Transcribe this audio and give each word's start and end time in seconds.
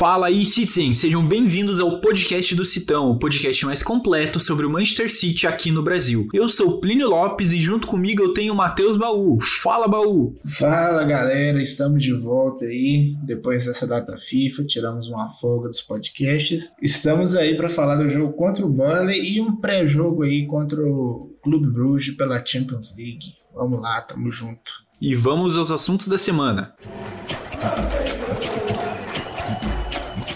Fala 0.00 0.28
aí, 0.28 0.46
Citizen! 0.46 0.94
Sejam 0.94 1.22
bem-vindos 1.22 1.78
ao 1.78 2.00
podcast 2.00 2.54
do 2.54 2.64
Citão, 2.64 3.10
o 3.10 3.18
podcast 3.18 3.66
mais 3.66 3.82
completo 3.82 4.40
sobre 4.40 4.64
o 4.64 4.70
Manchester 4.70 5.12
City 5.12 5.46
aqui 5.46 5.70
no 5.70 5.82
Brasil. 5.82 6.26
Eu 6.32 6.48
sou 6.48 6.80
Plínio 6.80 7.06
Lopes 7.06 7.52
e 7.52 7.60
junto 7.60 7.86
comigo 7.86 8.22
eu 8.22 8.32
tenho 8.32 8.54
o 8.54 8.56
Matheus 8.56 8.96
Baú. 8.96 9.38
Fala, 9.42 9.86
Baú! 9.86 10.34
Fala, 10.58 11.04
galera! 11.04 11.60
Estamos 11.60 12.02
de 12.02 12.14
volta 12.14 12.64
aí, 12.64 13.14
depois 13.22 13.66
dessa 13.66 13.86
data 13.86 14.16
FIFA, 14.16 14.64
tiramos 14.64 15.06
uma 15.06 15.28
folga 15.28 15.68
dos 15.68 15.82
podcasts. 15.82 16.72
Estamos 16.80 17.36
aí 17.36 17.54
para 17.54 17.68
falar 17.68 17.96
do 17.96 18.08
jogo 18.08 18.32
contra 18.32 18.64
o 18.64 18.70
Burnley 18.70 19.34
e 19.34 19.38
um 19.42 19.54
pré-jogo 19.56 20.22
aí 20.22 20.46
contra 20.46 20.80
o 20.80 21.36
Clube 21.42 21.70
Bruges 21.70 22.16
pela 22.16 22.42
Champions 22.42 22.94
League. 22.96 23.34
Vamos 23.54 23.82
lá, 23.82 24.00
tamo 24.00 24.30
junto. 24.30 24.72
E 24.98 25.14
vamos 25.14 25.58
aos 25.58 25.70
assuntos 25.70 26.08
da 26.08 26.16
semana. 26.16 26.74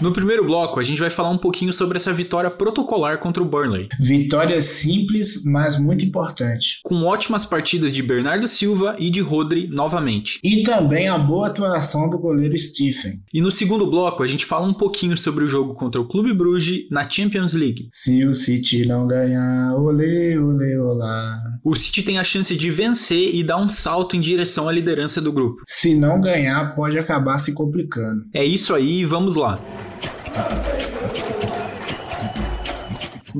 No 0.01 0.11
primeiro 0.11 0.43
bloco, 0.43 0.79
a 0.79 0.83
gente 0.83 0.99
vai 0.99 1.09
falar 1.09 1.29
um 1.29 1.37
pouquinho 1.37 1.71
sobre 1.71 1.97
essa 1.97 2.11
vitória 2.11 2.49
protocolar 2.49 3.19
contra 3.19 3.41
o 3.41 3.45
Burnley. 3.45 3.87
Vitória 3.99 4.61
simples, 4.61 5.43
mas 5.45 5.79
muito 5.79 6.03
importante. 6.03 6.79
Com 6.83 7.03
ótimas 7.03 7.45
partidas 7.45 7.91
de 7.91 8.03
Bernardo 8.03 8.47
Silva 8.47 8.95
e 8.99 9.09
de 9.09 9.21
Rodri 9.21 9.67
novamente. 9.67 10.39
E 10.43 10.63
também 10.63 11.07
a 11.07 11.17
boa 11.17 11.47
atuação 11.47 12.09
do 12.09 12.19
goleiro 12.19 12.57
Stephen. 12.57 13.21
E 13.33 13.41
no 13.41 13.51
segundo 13.51 13.89
bloco, 13.89 14.21
a 14.21 14.27
gente 14.27 14.45
fala 14.45 14.67
um 14.67 14.73
pouquinho 14.73 15.17
sobre 15.17 15.43
o 15.43 15.47
jogo 15.47 15.73
contra 15.73 15.99
o 16.01 16.07
Clube 16.07 16.33
Bruges 16.33 16.87
na 16.91 17.09
Champions 17.09 17.53
League. 17.53 17.87
Se 17.91 18.25
o 18.25 18.35
City 18.35 18.85
não 18.85 19.07
ganhar, 19.07 19.75
olê, 19.75 20.37
olê, 20.37 20.77
olá. 20.77 21.39
O 21.63 21.75
City 21.75 22.03
tem 22.03 22.19
a 22.19 22.23
chance 22.23 22.55
de 22.55 22.69
vencer 22.69 23.33
e 23.33 23.43
dar 23.43 23.57
um 23.57 23.69
salto 23.69 24.15
em 24.15 24.21
direção 24.21 24.67
à 24.67 24.71
liderança 24.71 25.21
do 25.21 25.31
grupo. 25.31 25.61
Se 25.67 25.95
não 25.95 26.19
ganhar, 26.19 26.75
pode 26.75 26.99
acabar 26.99 27.39
se 27.39 27.53
complicando. 27.53 28.23
É 28.33 28.43
isso 28.43 28.73
aí, 28.73 29.05
vamos 29.05 29.35
lá. 29.35 29.57
Perfect. 30.35 30.91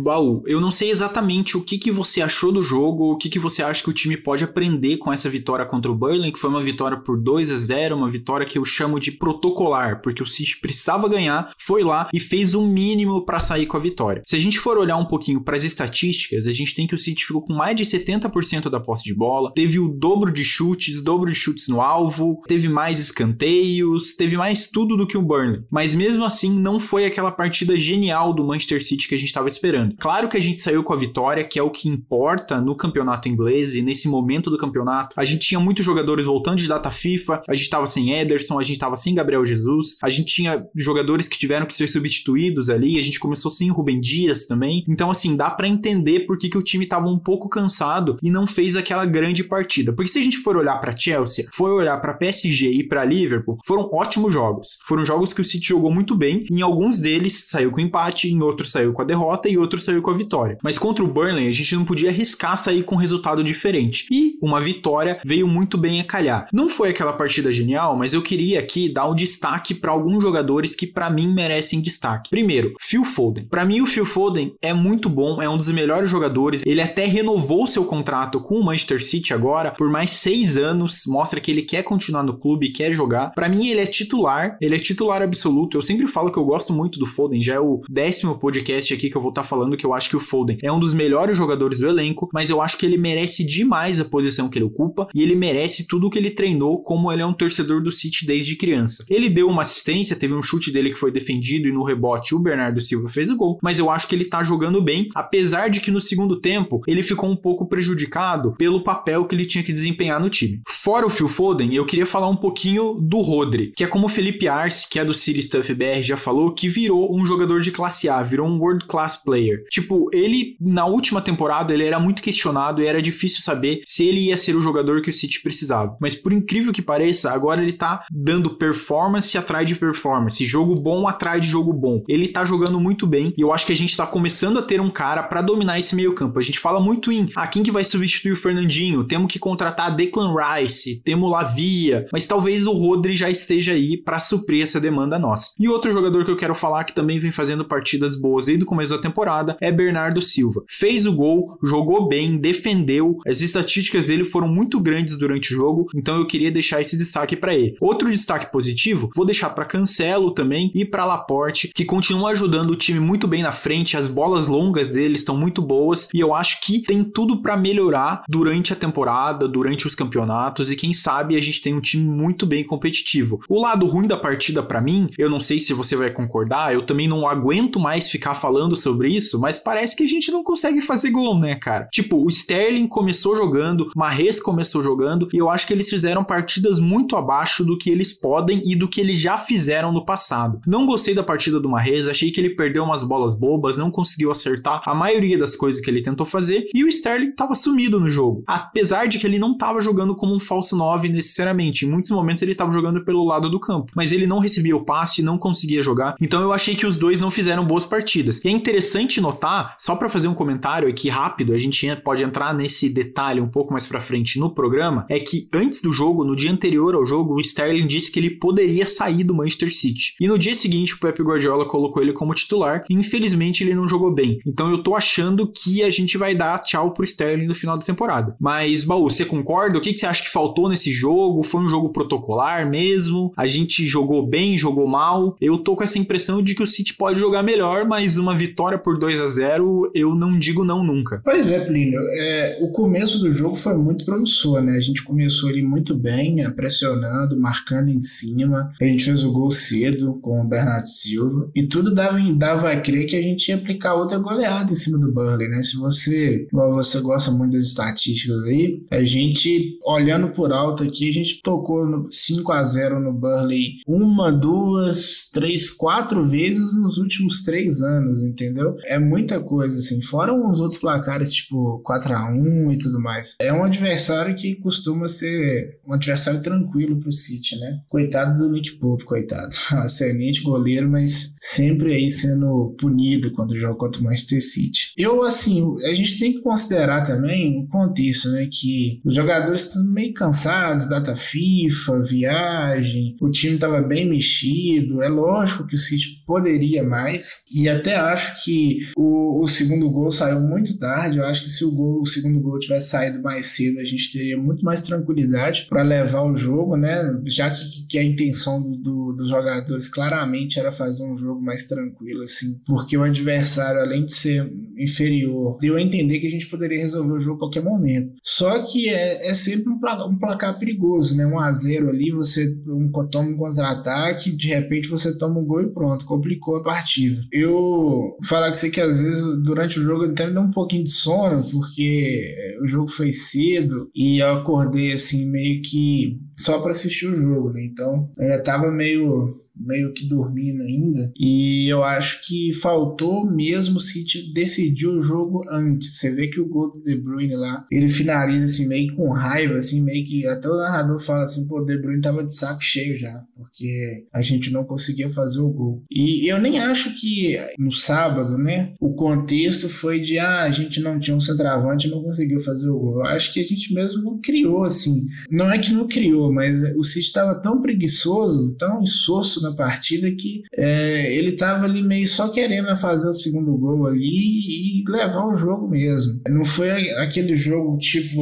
Baú, 0.02 0.44
eu 0.46 0.62
não 0.62 0.72
sei 0.72 0.90
exatamente 0.90 1.58
o 1.58 1.64
que, 1.64 1.78
que 1.78 1.92
você 1.92 2.22
achou 2.22 2.52
do 2.52 2.64
jogo, 2.64 3.12
o 3.12 3.18
que, 3.18 3.30
que 3.30 3.40
você 3.40 3.64
acha 3.64 3.84
que 3.84 3.90
o 3.90 3.94
time 3.94 4.18
pode 4.18 4.44
aprender 4.44 4.98
com 4.98 5.12
essa 5.12 5.30
vitória 5.30 5.66
contra 5.66 5.92
o 5.92 5.96
Burnley, 5.96 6.32
que 6.32 6.40
foi 6.40 6.50
uma 6.50 6.64
vitória 6.64 6.98
por 6.98 7.20
2 7.20 7.52
a 7.52 7.58
0 7.58 7.96
uma 7.96 8.10
vitória 8.10 8.46
que 8.46 8.58
eu 8.58 8.66
chamo 8.66 9.00
de 9.00 9.12
protocolar, 9.12 10.02
porque 10.02 10.22
o 10.22 10.28
City 10.28 10.60
precisava 10.60 11.08
ganhar, 11.08 11.52
foi 11.58 11.84
lá 11.84 12.10
e 12.14 12.20
fez 12.20 12.54
o 12.54 12.62
mínimo 12.62 13.26
para 13.26 13.40
sair 13.40 13.66
com 13.66 13.78
a 13.78 13.80
vitória. 13.80 14.22
Se 14.26 14.36
a 14.36 14.40
gente 14.40 14.60
for 14.60 14.78
olhar 14.78 14.98
um 14.98 15.06
pouquinho 15.06 15.42
para 15.42 15.56
as 15.56 15.64
estatísticas, 15.64 16.48
a 16.48 16.54
gente 16.54 16.76
tem 16.76 16.88
que 16.88 16.96
o 16.96 17.00
City 17.00 17.26
ficou 17.26 17.42
com 17.42 17.54
mais 17.54 17.76
de 17.76 17.84
70% 17.84 18.70
da 18.70 18.80
posse 18.80 19.04
de 19.04 19.14
bola, 19.14 19.54
teve 19.54 19.80
o 19.80 19.88
dobro 19.88 20.32
de 20.32 20.44
chutes, 20.44 21.02
dobro 21.02 21.32
de 21.32 21.36
chutes 21.36 21.68
no 21.68 21.82
alvo, 21.82 22.42
teve 22.48 22.68
mais 22.68 23.00
escanteios, 23.00 24.14
teve 24.14 24.38
mais 24.38 24.68
tudo 24.68 24.98
do 24.98 25.08
que 25.08 25.18
o 25.18 25.22
Burnley. 25.22 25.62
Mas 25.72 25.94
mesmo 25.94 26.26
assim, 26.26 26.50
não 26.50 26.80
foi 26.80 27.06
aquela 27.06 27.32
partida 27.32 27.78
genial 27.78 28.34
do 28.34 28.44
Manchester 28.44 28.84
City 28.84 29.08
que 29.08 29.16
a 29.16 29.18
gente 29.18 29.28
estava 29.28 29.48
esperando. 29.48 29.85
Claro 30.00 30.28
que 30.28 30.38
a 30.38 30.42
gente 30.42 30.62
saiu 30.62 30.84
com 30.84 30.94
a 30.94 30.98
vitória, 30.98 31.44
que 31.44 31.60
é 31.60 31.64
o 31.64 31.70
que 31.70 31.90
importa 31.90 32.60
no 32.60 32.76
campeonato 32.76 33.30
inglês 33.30 33.76
e 33.76 33.82
nesse 33.82 34.08
momento 34.08 34.50
do 34.50 34.58
campeonato. 34.58 35.14
A 35.18 35.26
gente 35.26 35.48
tinha 35.48 35.60
muitos 35.60 35.86
jogadores 35.86 36.26
voltando 36.26 36.58
de 36.58 36.68
data 36.68 36.92
FIFA, 36.92 37.42
a 37.48 37.56
gente 37.56 37.70
tava 37.70 37.88
sem 37.88 38.14
Ederson, 38.14 38.60
a 38.60 38.64
gente 38.64 38.80
tava 38.80 38.96
sem 38.96 39.14
Gabriel 39.14 39.46
Jesus, 39.46 39.98
a 40.04 40.10
gente 40.10 40.34
tinha 40.34 40.66
jogadores 40.76 41.28
que 41.28 41.38
tiveram 41.38 41.66
que 41.66 41.74
ser 41.74 41.88
substituídos 41.88 42.70
ali, 42.70 42.98
a 42.98 43.04
gente 43.04 43.20
começou 43.20 43.52
sem 43.52 43.70
Rubem 43.70 44.00
Dias 44.00 44.46
também. 44.46 44.84
Então, 44.88 45.10
assim, 45.12 45.36
dá 45.36 45.50
para 45.50 45.68
entender 45.68 46.22
por 46.22 46.38
que, 46.38 46.50
que 46.50 46.58
o 46.58 46.64
time 46.64 46.86
tava 46.86 47.08
um 47.08 47.20
pouco 47.20 47.50
cansado 47.50 48.18
e 48.22 48.30
não 48.30 48.48
fez 48.48 48.76
aquela 48.76 49.06
grande 49.06 49.44
partida. 49.44 49.94
Porque 49.94 50.12
se 50.12 50.20
a 50.20 50.24
gente 50.24 50.38
for 50.38 50.58
olhar 50.58 50.80
para 50.80 50.96
Chelsea, 50.96 51.46
for 51.54 51.72
olhar 51.72 51.98
para 52.00 52.14
PSG 52.14 52.72
e 52.72 52.88
para 52.88 53.06
Liverpool, 53.06 53.58
foram 53.66 53.90
ótimos 53.92 54.34
jogos. 54.34 54.80
Foram 54.86 55.06
jogos 55.06 55.34
que 55.34 55.42
o 55.42 55.46
City 55.46 55.68
jogou 55.68 55.92
muito 55.92 56.16
bem. 56.16 56.46
Em 56.50 56.62
alguns 56.62 57.00
deles 57.00 57.50
saiu 57.50 57.72
com 57.72 57.80
empate, 57.80 58.30
em 58.30 58.42
outros 58.42 58.72
saiu 58.72 58.94
com 58.94 59.02
a 59.02 59.06
derrota 59.06 59.50
e 59.50 59.58
outros 59.58 59.75
outro 59.76 59.86
saiu 59.86 60.02
com 60.02 60.12
a 60.12 60.18
vitória. 60.18 60.58
Mas 60.64 60.78
contra 60.78 61.04
o 61.04 61.08
Burnley, 61.08 61.48
a 61.48 61.52
gente 61.52 61.76
não 61.76 61.86
podia 61.86 62.10
arriscar 62.10 62.58
sair 62.58 62.84
com 62.84 62.96
um 62.96 63.00
resultado 63.00 63.44
diferente. 63.44 64.08
E 64.10 64.38
uma 64.42 64.60
vitória 64.60 65.20
veio 65.26 65.48
muito 65.48 65.78
bem 65.78 66.00
a 66.00 66.04
calhar. 66.04 66.48
Não 66.52 66.70
foi 66.70 66.90
aquela 66.90 67.14
partida 67.14 67.52
genial, 67.52 67.96
mas 67.96 68.14
eu 68.14 68.22
queria 68.22 68.60
aqui 68.60 68.92
dar 68.92 69.06
o 69.06 69.12
um 69.12 69.16
destaque 69.16 69.74
para 69.74 69.92
alguns 69.92 70.22
jogadores 70.24 70.76
que 70.76 70.88
para 70.88 71.10
mim 71.10 71.34
merecem 71.34 71.82
destaque. 71.82 72.30
Primeiro, 72.30 72.74
Phil 72.80 73.06
Foden. 73.06 73.46
Para 73.46 73.66
mim 73.66 73.82
o 73.82 73.88
Phil 73.88 74.06
Foden 74.06 74.56
é 74.62 74.74
muito 74.74 75.10
bom, 75.10 75.42
é 75.42 75.50
um 75.50 75.58
dos 75.58 75.70
melhores 75.70 76.10
jogadores. 76.10 76.64
Ele 76.66 76.82
até 76.82 77.06
renovou 77.06 77.68
seu 77.68 77.86
contrato 77.86 78.40
com 78.40 78.56
o 78.56 78.64
Manchester 78.64 79.04
City 79.04 79.34
agora 79.34 79.72
por 79.72 79.90
mais 79.90 80.12
seis 80.12 80.58
anos. 80.58 81.04
Mostra 81.08 81.40
que 81.40 81.52
ele 81.52 81.62
quer 81.62 81.84
continuar 81.84 82.24
no 82.24 82.38
clube, 82.38 82.72
quer 82.72 82.94
jogar. 82.94 83.32
Para 83.32 83.50
mim 83.50 83.68
ele 83.68 83.82
é 83.82 83.86
titular, 83.86 84.58
ele 84.62 84.76
é 84.76 84.80
titular 84.80 85.22
absoluto. 85.22 85.78
Eu 85.78 85.82
sempre 85.82 86.08
falo 86.08 86.32
que 86.32 86.38
eu 86.38 86.46
gosto 86.46 86.74
muito 86.74 87.00
do 87.00 87.06
Foden. 87.06 87.42
Já 87.42 87.56
é 87.56 87.60
o 87.60 87.82
décimo 87.90 88.38
podcast 88.38 88.94
aqui 88.94 89.10
que 89.10 89.18
eu 89.18 89.22
vou 89.22 89.30
estar 89.30 89.42
tá 89.42 89.48
falando 89.48 89.65
falando 89.66 89.78
que 89.78 89.86
eu 89.86 89.94
acho 89.94 90.10
que 90.10 90.16
o 90.18 90.20
Foden 90.20 90.58
é 90.62 90.72
um 90.72 90.80
dos 90.80 90.94
melhores 90.94 91.36
jogadores 91.36 91.80
do 91.80 91.88
elenco, 91.88 92.30
mas 92.32 92.50
eu 92.50 92.62
acho 92.62 92.78
que 92.78 92.86
ele 92.86 92.98
merece 92.98 93.44
demais 93.44 94.00
a 94.00 94.06
posição 94.06 94.48
que 94.48 94.58
ele 94.58 94.66
ocupa 94.66 95.08
e 95.14 95.24
ele 95.24 95.36
merece 95.36 95.88
tudo 95.88 96.10
que 96.10 96.20
ele 96.20 96.30
treinou, 96.30 96.82
como 96.84 97.12
ele 97.12 97.22
é 97.22 97.26
um 97.26 97.34
torcedor 97.34 97.82
do 97.82 97.92
City 97.92 98.26
desde 98.26 98.56
criança. 98.56 99.04
Ele 99.10 99.30
deu 99.30 99.48
uma 99.48 99.64
assistência, 99.64 100.16
teve 100.16 100.34
um 100.34 100.42
chute 100.42 100.72
dele 100.72 100.92
que 100.92 101.00
foi 101.00 101.12
defendido 101.12 101.68
e 101.68 101.74
no 101.74 101.84
rebote 101.84 102.36
o 102.36 102.40
Bernardo 102.40 102.80
Silva 102.80 103.10
fez 103.10 103.30
o 103.30 103.36
gol, 103.36 103.58
mas 103.62 103.80
eu 103.80 103.90
acho 103.90 104.08
que 104.08 104.16
ele 104.16 104.26
tá 104.26 104.44
jogando 104.44 104.82
bem, 104.82 105.10
apesar 105.16 105.70
de 105.70 105.82
que 105.82 105.92
no 105.92 106.00
segundo 106.00 106.40
tempo 106.40 106.82
ele 106.88 107.02
ficou 107.02 107.30
um 107.30 107.36
pouco 107.36 107.68
prejudicado 107.68 108.54
pelo 108.58 108.84
papel 108.84 109.26
que 109.26 109.36
ele 109.36 109.46
tinha 109.46 109.64
que 109.64 109.74
desempenhar 109.74 110.20
no 110.20 110.30
time. 110.30 110.62
Fora 110.68 111.08
o 111.08 111.10
Phil 111.10 111.28
Foden, 111.28 111.74
eu 111.74 111.86
queria 111.86 112.06
falar 112.06 112.30
um 112.30 112.36
pouquinho 112.36 113.00
do 113.02 113.22
Rodri, 113.22 113.74
que 113.76 113.84
é 113.84 113.88
como 113.88 114.06
o 114.06 114.10
Felipe 114.10 114.48
Arce, 114.48 114.88
que 114.88 115.00
é 115.00 115.06
do 115.06 115.14
City 115.14 115.42
Stuff 115.42 115.74
BR, 115.74 116.02
já 116.02 116.18
falou, 116.18 116.54
que 116.54 116.70
virou 116.70 117.16
um 117.16 117.26
jogador 117.26 117.62
de 117.62 117.72
classe 117.72 118.08
A, 118.08 118.22
virou 118.22 118.48
um 118.48 118.60
world 118.60 118.86
class 118.86 119.16
player. 119.16 119.45
Tipo, 119.70 120.10
ele, 120.14 120.56
na 120.60 120.86
última 120.86 121.22
temporada, 121.22 121.74
ele 121.74 121.84
era 121.84 122.00
muito 122.00 122.22
questionado 122.22 122.82
e 122.82 122.88
era 122.88 123.02
difícil 123.02 123.42
saber 123.42 123.82
se 123.86 124.06
ele 124.06 124.22
ia 124.28 124.38
ser 124.38 124.56
o 124.56 124.62
jogador 124.62 125.02
que 125.02 125.10
o 125.10 125.14
City 125.14 125.42
precisava. 125.42 125.98
Mas 126.00 126.16
por 126.16 126.34
incrível 126.34 126.74
que 126.74 126.82
pareça, 126.82 127.32
agora 127.32 127.62
ele 127.62 127.74
tá 127.74 128.06
dando 128.12 128.58
performance 128.58 129.38
atrás 129.38 129.68
de 129.68 129.76
performance, 129.76 130.46
jogo 130.46 130.76
bom 130.76 131.08
atrás 131.08 131.42
de 131.42 131.48
jogo 131.48 131.74
bom. 131.74 132.04
Ele 132.08 132.28
tá 132.28 132.46
jogando 132.46 132.80
muito 132.80 133.06
bem 133.06 133.34
e 133.38 133.42
eu 133.42 133.54
acho 133.54 133.66
que 133.66 133.74
a 133.74 133.78
gente 133.78 133.96
tá 133.96 134.06
começando 134.06 134.60
a 134.60 134.62
ter 134.62 134.82
um 134.82 134.90
cara 134.90 135.24
para 135.24 135.42
dominar 135.42 135.80
esse 135.80 135.96
meio-campo. 135.96 136.40
A 136.40 136.42
gente 136.42 136.60
fala 136.60 136.80
muito 136.80 137.12
em 137.12 137.30
ah, 137.36 137.48
quem 137.48 137.64
que 137.64 137.72
vai 137.72 137.84
substituir 137.84 138.32
o 138.32 138.38
Fernandinho? 138.38 139.04
Temos 139.04 139.32
que 139.32 139.40
contratar 139.40 139.96
Declan 139.96 140.34
Rice, 140.36 141.02
temos 141.04 141.30
Lavia, 141.30 142.06
mas 142.12 142.28
talvez 142.28 142.66
o 142.66 142.72
Rodri 142.72 143.16
já 143.16 143.30
esteja 143.30 143.74
aí 143.74 143.98
para 143.98 144.20
suprir 144.20 144.64
essa 144.64 144.80
demanda 144.80 145.20
nossa. 145.20 145.54
E 145.60 145.68
outro 145.68 145.92
jogador 145.92 146.26
que 146.26 146.32
eu 146.32 146.38
quero 146.38 146.56
falar 146.56 146.84
que 146.84 146.96
também 146.96 147.20
vem 147.20 147.32
fazendo 147.32 147.66
partidas 147.66 148.16
boas 148.16 148.46
desde 148.46 148.64
o 148.64 148.68
começo 148.68 148.96
da 148.96 149.02
temporada 149.02 149.35
temporada 149.36 149.58
é 149.60 149.72
Bernardo 149.72 150.22
Silva. 150.22 150.64
Fez 150.68 151.06
o 151.06 151.14
gol, 151.14 151.58
jogou 151.64 152.08
bem, 152.08 152.38
defendeu, 152.38 153.20
as 153.28 153.42
estatísticas 153.42 154.06
dele 154.06 154.24
foram 154.24 154.48
muito 154.48 154.80
grandes 154.80 155.18
durante 155.18 155.54
o 155.54 155.58
jogo, 155.58 155.88
então 155.96 156.18
eu 156.18 156.28
queria 156.28 156.52
deixar 156.52 156.82
esse 156.82 156.98
destaque 156.98 157.36
para 157.36 157.56
ele. 157.56 157.76
Outro 157.82 158.10
destaque 158.10 158.52
positivo, 158.52 159.10
vou 159.16 159.26
deixar 159.26 159.50
para 159.50 159.66
Cancelo 159.66 160.32
também 160.32 160.72
e 160.74 160.86
para 160.86 161.06
Laporte, 161.06 161.72
que 161.74 161.86
continuam 161.86 162.28
ajudando 162.28 162.72
o 162.72 162.76
time 162.76 163.00
muito 163.00 163.28
bem 163.28 163.42
na 163.42 163.52
frente, 163.52 163.98
as 163.98 164.08
bolas 164.08 164.48
longas 164.48 164.88
dele 164.88 165.16
estão 165.16 165.36
muito 165.36 165.62
boas 165.62 166.08
e 166.14 166.20
eu 166.20 166.34
acho 166.34 166.62
que 166.62 166.82
tem 166.82 167.04
tudo 167.04 167.42
para 167.42 167.58
melhorar 167.58 168.24
durante 168.28 168.72
a 168.72 168.76
temporada, 168.76 169.48
durante 169.48 169.88
os 169.88 169.96
campeonatos 169.96 170.72
e 170.72 170.76
quem 170.76 170.94
sabe 170.94 171.36
a 171.36 171.42
gente 171.42 171.62
tem 171.62 171.74
um 171.74 171.82
time 171.82 172.06
muito 172.06 172.46
bem 172.46 172.64
competitivo. 172.64 173.42
O 173.50 173.60
lado 173.60 173.86
ruim 173.86 174.08
da 174.08 174.18
partida 174.18 174.62
para 174.64 174.82
mim, 174.82 175.10
eu 175.18 175.30
não 175.30 175.40
sei 175.40 175.60
se 175.60 175.74
você 175.74 175.96
vai 175.96 176.12
concordar, 176.12 176.74
eu 176.74 176.86
também 176.86 177.08
não 177.08 177.28
aguento 177.28 177.80
mais 177.80 178.10
ficar 178.10 178.36
falando 178.36 178.76
sobre 178.76 179.10
isso, 179.10 179.25
isso, 179.26 179.40
mas 179.40 179.58
parece 179.58 179.96
que 179.96 180.04
a 180.04 180.08
gente 180.08 180.32
não 180.32 180.44
consegue 180.44 180.80
fazer 180.82 181.10
gol, 181.10 181.38
né, 181.38 181.56
cara? 181.56 181.88
Tipo, 181.92 182.24
o 182.24 182.30
Sterling 182.30 182.88
começou 182.88 183.36
jogando, 183.36 183.90
Marres 183.96 184.40
começou 184.40 184.84
jogando, 184.84 185.28
e 185.34 185.38
eu 185.38 185.50
acho 185.50 185.66
que 185.66 185.74
eles 185.74 185.90
fizeram 185.90 186.24
partidas 186.24 186.80
muito 186.80 187.16
abaixo 187.16 187.66
do 187.66 187.78
que 187.78 187.90
eles 187.90 188.14
podem 188.14 188.62
e 188.64 188.76
do 188.76 188.88
que 188.88 189.02
eles 189.02 189.20
já 189.20 189.38
fizeram 189.38 189.92
no 189.92 190.06
passado. 190.06 190.62
Não 190.66 190.86
gostei 190.86 191.14
da 191.14 191.24
partida 191.24 191.60
do 191.60 191.70
Marres, 191.70 192.08
achei 192.08 192.32
que 192.32 192.40
ele 192.40 192.56
perdeu 192.56 192.84
umas 192.84 193.04
bolas 193.04 193.34
bobas, 193.34 193.78
não 193.78 193.92
conseguiu 193.92 194.32
acertar 194.32 194.82
a 194.86 194.94
maioria 194.94 195.38
das 195.38 195.56
coisas 195.56 195.82
que 195.82 195.90
ele 195.90 196.04
tentou 196.04 196.26
fazer, 196.26 196.68
e 196.74 196.84
o 196.84 196.88
Sterling 196.88 197.32
tava 197.32 197.56
sumido 197.56 198.00
no 198.00 198.10
jogo. 198.10 198.44
Apesar 198.46 199.08
de 199.08 199.18
que 199.18 199.26
ele 199.26 199.40
não 199.40 199.58
tava 199.58 199.82
jogando 199.82 200.16
como 200.16 200.36
um 200.36 200.40
falso 200.40 200.76
9 200.76 201.10
necessariamente, 201.10 201.86
em 201.86 201.90
muitos 201.90 202.12
momentos 202.12 202.44
ele 202.44 202.56
tava 202.56 202.72
jogando 202.72 203.04
pelo 203.04 203.26
lado 203.26 203.50
do 203.50 203.60
campo, 203.60 203.92
mas 203.96 204.12
ele 204.12 204.28
não 204.28 204.40
recebia 204.40 204.76
o 204.76 204.86
passe, 204.86 205.22
não 205.22 205.38
conseguia 205.38 205.82
jogar, 205.82 206.16
então 206.22 206.42
eu 206.42 206.54
achei 206.54 206.76
que 206.76 206.86
os 206.86 206.98
dois 206.98 207.20
não 207.20 207.32
fizeram 207.32 207.66
boas 207.66 207.86
partidas. 207.86 208.44
E 208.44 208.48
é 208.48 208.52
interessante 208.52 209.15
importante 209.16 209.22
notar, 209.22 209.76
só 209.80 209.96
para 209.96 210.10
fazer 210.10 210.28
um 210.28 210.34
comentário 210.34 210.88
aqui 210.88 211.10
rápido, 211.10 211.54
a 211.54 211.58
gente 211.58 211.96
pode 211.98 212.24
entrar 212.24 212.54
nesse 212.54 212.90
detalhe 212.90 213.40
um 213.42 213.48
pouco 213.48 213.72
mais 213.72 213.86
para 213.86 214.02
frente 214.02 214.40
no 214.40 214.54
programa, 214.54 215.06
é 215.10 215.20
que 215.20 215.48
antes 215.54 215.82
do 215.82 215.92
jogo, 215.92 216.24
no 216.24 216.36
dia 216.36 216.52
anterior 216.52 216.96
ao 216.96 217.06
jogo, 217.06 217.36
o 217.36 217.40
Sterling 217.40 217.88
disse 217.88 218.12
que 218.12 218.20
ele 218.20 218.30
poderia 218.30 218.86
sair 218.86 219.24
do 219.24 219.34
Manchester 219.34 219.74
City. 219.74 220.16
E 220.20 220.28
no 220.28 220.38
dia 220.38 220.56
seguinte, 220.56 220.94
o 220.94 221.00
Pep 221.00 221.22
Guardiola 221.22 221.66
colocou 221.66 222.02
ele 222.02 222.14
como 222.14 222.34
titular 222.34 222.84
e 222.90 222.94
infelizmente 222.94 223.64
ele 223.64 223.76
não 223.76 223.88
jogou 223.88 224.12
bem. 224.12 224.40
Então 224.46 224.70
eu 224.70 224.84
tô 224.84 224.96
achando 224.96 225.52
que 225.52 225.84
a 225.84 225.90
gente 225.90 226.18
vai 226.18 226.36
dar 226.36 226.60
tchau 226.60 226.92
pro 226.92 227.04
Sterling 227.04 227.48
no 227.48 227.56
final 227.56 227.78
da 227.78 227.86
temporada. 227.86 228.36
Mas, 228.40 228.84
Baú, 228.84 229.10
você 229.10 229.26
concorda? 229.26 229.78
O 229.78 229.82
que, 229.82 229.94
que 229.94 230.00
você 230.00 230.06
acha 230.06 230.24
que 230.24 230.30
faltou 230.30 230.70
nesse 230.70 230.92
jogo? 230.92 231.44
Foi 231.44 231.62
um 231.62 231.70
jogo 231.70 231.90
protocolar 231.90 232.70
mesmo? 232.70 233.34
A 233.36 233.48
gente 233.48 233.88
jogou 233.88 234.26
bem, 234.26 234.58
jogou 234.58 234.88
mal? 234.88 235.36
Eu 235.40 235.58
tô 235.58 235.76
com 235.76 235.84
essa 235.84 236.00
impressão 236.00 236.42
de 236.42 236.56
que 236.56 236.64
o 236.64 236.68
City 236.68 236.94
pode 236.94 237.20
jogar 237.20 237.44
melhor, 237.44 237.86
mas 237.86 238.18
uma 238.18 238.36
vitória 238.36 238.78
por 238.78 238.98
2 238.98 239.05
a 239.14 239.28
0 239.28 239.92
eu 239.94 240.16
não 240.16 240.38
digo 240.38 240.64
não 240.64 240.84
nunca. 240.84 241.22
Pois 241.24 241.50
é, 241.50 241.60
Plínio. 241.60 242.00
É, 242.00 242.58
o 242.62 242.72
começo 242.72 243.20
do 243.20 243.32
jogo 243.32 243.56
foi 243.56 243.76
muito 243.76 244.06
promissor, 244.06 244.62
né? 244.62 244.74
A 244.74 244.82
gente 244.82 245.04
começou 245.04 245.50
ali 245.50 245.62
muito 245.62 245.96
bem, 245.96 246.36
né? 246.36 246.50
pressionando, 246.50 247.40
marcando 247.40 247.90
em 247.90 248.02
cima. 248.02 248.72
A 248.82 248.86
gente 248.86 249.06
fez 249.06 249.24
o 249.24 249.32
gol 249.32 249.52
cedo 249.52 250.20
com 250.22 250.42
o 250.42 250.48
Bernardo 250.48 250.88
Silva. 250.88 251.50
E 251.56 251.64
tudo 251.64 251.94
dava, 251.94 252.18
dava 252.34 252.72
a 252.72 252.80
crer 252.80 253.06
que 253.08 253.16
a 253.16 253.22
gente 253.22 253.50
ia 253.50 253.56
aplicar 253.56 253.94
outra 253.96 254.18
goleada 254.18 254.72
em 254.72 254.76
cima 254.76 254.98
do 254.98 255.12
Burley, 255.12 255.50
né? 255.50 255.62
Se 255.62 255.78
você, 255.78 256.48
igual 256.52 256.74
você 256.74 257.00
gosta 257.02 257.32
muito 257.32 257.54
das 257.54 257.66
estatísticas 257.66 258.44
aí, 258.44 258.84
a 258.90 259.04
gente, 259.04 259.78
olhando 259.86 260.30
por 260.30 260.52
alto 260.52 260.84
aqui, 260.84 261.10
a 261.10 261.14
gente 261.14 261.42
tocou 261.42 261.86
no 261.86 262.10
5 262.10 262.52
a 262.52 262.64
0 262.64 263.00
no 263.00 263.14
Burley 263.14 263.76
uma, 263.88 264.32
duas, 264.32 265.30
três, 265.32 265.70
quatro 265.70 266.26
vezes 266.26 266.76
nos 266.76 266.98
últimos 266.98 267.44
três 267.44 267.82
anos, 267.82 268.24
entendeu? 268.24 268.76
É 268.86 268.95
muita 269.00 269.40
coisa, 269.40 269.78
assim. 269.78 270.02
Fora 270.02 270.34
uns 270.34 270.60
outros 270.60 270.80
placares, 270.80 271.32
tipo 271.32 271.80
4 271.84 272.16
a 272.16 272.32
1 272.32 272.72
e 272.72 272.78
tudo 272.78 273.00
mais. 273.00 273.36
É 273.40 273.52
um 273.54 273.64
adversário 273.64 274.36
que 274.36 274.56
costuma 274.56 275.08
ser 275.08 275.80
um 275.88 275.94
adversário 275.94 276.42
tranquilo 276.42 277.00
pro 277.00 277.12
City, 277.12 277.58
né? 277.60 277.80
Coitado 277.90 278.38
do 278.38 278.52
Nick 278.52 278.74
Pope, 278.74 279.06
coitado. 279.06 279.56
Excelente 279.86 280.42
goleiro, 280.42 280.90
mas 280.90 281.36
sempre 281.42 281.94
aí 281.94 282.10
sendo 282.10 282.76
punido 282.80 283.32
quando 283.32 283.58
joga 283.58 283.76
contra 283.76 284.02
o 284.02 284.04
Manchester 284.04 284.44
City. 284.44 284.92
Eu, 284.98 285.24
assim, 285.24 285.76
a 285.84 285.94
gente 285.94 286.20
tem 286.20 286.34
que 286.34 286.42
considerar 286.42 287.04
também 287.04 287.60
o 287.60 287.68
contexto, 287.68 288.30
né? 288.30 288.48
Que 288.52 289.02
os 289.04 289.14
jogadores 289.14 289.62
estão 289.62 289.84
meio 289.84 290.14
cansados, 290.14 290.88
data 290.88 291.16
FIFA, 291.16 292.02
viagem, 292.02 293.16
o 293.22 293.30
time 293.30 293.56
estava 293.56 293.82
bem 293.82 294.10
mexido. 294.10 295.02
É 295.02 295.08
lógico 295.08 295.66
que 295.66 295.76
o 295.76 295.80
City 295.80 296.24
poderia 296.26 296.84
mais, 296.84 297.44
e 297.54 297.70
até 297.70 297.96
acho 297.96 298.44
que 298.44 298.80
o, 298.98 299.44
o 299.44 299.48
segundo 299.48 299.90
gol 299.90 300.12
saiu 300.12 300.40
muito 300.40 300.78
tarde. 300.78 301.18
Eu 301.18 301.26
acho 301.26 301.44
que 301.44 301.50
se 301.50 301.64
o, 301.64 301.72
gol, 301.72 302.02
o 302.02 302.06
segundo 302.06 302.40
gol 302.40 302.60
tivesse 302.60 302.90
saído 302.90 303.22
mais 303.22 303.48
cedo, 303.48 303.80
a 303.80 303.84
gente 303.84 304.12
teria 304.12 304.38
muito 304.38 304.64
mais 304.64 304.82
tranquilidade 304.82 305.68
para 305.70 305.82
levar 305.82 306.24
o 306.24 306.36
jogo, 306.36 306.76
né? 306.76 307.20
Já 307.26 307.50
que, 307.50 307.88
que 307.88 307.98
a 307.98 308.04
intenção 308.04 308.62
do, 308.62 308.76
do, 308.76 309.14
dos 309.14 309.30
jogadores 309.30 309.88
claramente 309.88 310.60
era 310.60 310.72
fazer 310.72 311.04
um 311.04 311.16
jogo 311.16 311.42
mais 311.42 311.66
tranquilo, 311.66 312.24
assim, 312.24 312.60
porque 312.66 312.98
o 312.98 313.04
adversário, 313.04 313.82
além 313.82 314.06
de 314.06 314.14
ser 314.14 314.52
inferior, 314.78 315.58
deu 315.60 315.76
a 315.76 315.82
entender 315.82 316.20
que 316.20 316.28
a 316.28 316.32
gente 316.32 316.48
poderia 316.48 316.80
resolver 316.80 317.14
o 317.14 317.20
jogo 317.20 317.36
a 317.36 317.40
qualquer 317.40 317.64
momento. 317.64 318.14
Só 318.24 318.64
que 318.64 318.90
é, 318.90 319.30
é 319.30 319.34
sempre 319.34 319.72
um 319.72 319.80
placar, 319.80 320.08
um 320.08 320.18
placar 320.18 320.60
perigoso, 320.60 321.16
né? 321.16 321.26
Um 321.26 321.40
a 321.40 321.52
0 321.52 321.90
ali, 321.90 322.12
você 322.12 322.56
um, 322.68 322.92
toma 323.10 323.30
um 323.30 323.38
contra-ataque, 323.38 324.32
de 324.32 324.48
repente 324.48 324.88
você 324.88 325.18
toma 325.18 325.40
um 325.40 325.46
gol 325.46 325.62
e 325.62 325.72
pronto, 325.72 326.06
complicou 326.16 326.58
a 326.58 326.64
partida. 326.64 327.18
Eu 327.32 328.18
falar 328.24 328.48
com 328.48 328.54
você 328.54 328.70
que 328.70 328.82
às 328.82 329.00
vezes 329.00 329.22
durante 329.44 329.80
o 329.80 329.84
jogo 329.84 330.06
até 330.06 330.28
me 330.28 330.34
deu 330.34 330.42
um 330.42 330.52
pouquinho 330.52 330.84
de 330.84 330.92
sono, 330.92 331.44
porque 331.50 332.36
o 332.62 332.68
jogo 332.68 332.90
foi 332.90 333.12
cedo 333.12 333.90
e 333.96 334.20
eu 334.22 334.34
acordei 334.34 334.94
assim 334.94 335.30
meio 335.30 335.62
que 335.62 336.20
só 336.38 336.60
para 336.60 336.72
assistir 336.72 337.08
o 337.08 337.16
jogo, 337.16 337.52
né? 337.52 337.64
Então 337.66 338.10
eu 338.18 338.28
já 338.28 338.42
tava 338.42 338.72
meio 338.72 339.45
meio 339.58 339.94
que 339.94 340.06
dormindo 340.06 340.64
ainda. 340.64 341.12
E 341.18 341.68
eu 341.68 341.84
acho 341.84 342.26
que 342.26 342.54
faltou 342.54 343.26
mesmo 343.26 343.78
o 343.78 343.82
City 343.82 344.32
decidir 344.34 344.88
o 344.88 345.02
jogo 345.02 345.44
antes. 345.50 345.98
Você 345.98 346.14
vê 346.14 346.28
que 346.28 346.40
o 346.40 346.48
gol 346.48 346.72
do 346.72 346.82
De 346.82 346.96
Bruyne 346.96 347.36
lá, 347.36 347.66
ele 347.72 347.88
finaliza 347.88 348.46
assim 348.46 348.68
meio 348.68 348.96
com 348.96 349.10
raiva, 349.10 349.56
assim, 349.56 349.82
meio 349.82 350.06
que 350.06 350.26
até 350.26 350.50
o 350.50 350.58
narrador 350.58 351.00
fala 351.00 351.24
assim, 351.24 351.48
pô, 351.48 351.62
o 351.62 351.66
De 351.66 351.78
Bruyne 351.78 352.02
tava 352.02 352.24
de 352.24 352.34
saco 352.34 352.62
cheio 352.62 352.98
já, 352.98 353.24
porque 353.36 354.06
a 354.14 354.22
gente 354.22 354.52
não 354.52 354.64
conseguia 354.64 355.10
fazer 355.10 355.40
o 355.40 355.50
gol. 355.50 355.84
E 355.90 356.32
eu 356.32 356.40
nem 356.40 356.60
acho 356.60 356.94
que 357.00 357.38
no 357.58 357.72
sábado, 357.72 358.38
né, 358.38 358.74
o 358.80 358.94
contexto 358.94 359.70
foi 359.70 360.00
de 360.00 360.20
ah, 360.20 360.44
a 360.44 360.52
gente 360.52 360.80
não 360.82 361.00
tinha 361.00 361.16
um 361.16 361.22
centroavante, 361.22 361.90
não 361.90 362.04
conseguiu 362.04 362.40
fazer 362.40 362.70
o 362.70 362.80
gol. 362.80 363.00
Eu 363.00 363.06
acho 363.06 363.34
que 363.34 363.40
a 363.40 363.44
gente 363.44 363.74
mesmo 363.74 364.04
não 364.04 364.20
criou 364.20 364.64
assim. 364.64 365.06
Não 365.30 365.52
é 365.52 365.58
que 365.60 365.72
não 365.72 365.88
criou, 365.88 366.32
mas 366.32 366.62
o 366.76 366.84
City 366.84 367.08
estava 367.08 367.36
tão 367.36 367.62
preguiçoso, 367.62 368.56
tão 368.58 368.82
insosso 368.82 369.42
na 369.50 369.56
partida 369.56 370.12
que 370.12 370.44
é, 370.54 371.16
ele 371.16 371.32
estava 371.32 371.66
ali 371.66 371.84
meio 371.84 372.08
só 372.08 372.30
querendo 372.30 372.76
fazer 372.78 373.10
o 373.10 373.14
segundo 373.14 373.58
gol 373.58 373.88
ali 373.88 374.82
e 374.82 374.84
levar 374.90 375.26
o 375.26 375.36
jogo 375.36 375.68
mesmo. 375.68 376.20
Não 376.28 376.46
foi 376.46 376.70
aquele 376.94 377.36
jogo 377.36 377.78
tipo 377.78 378.22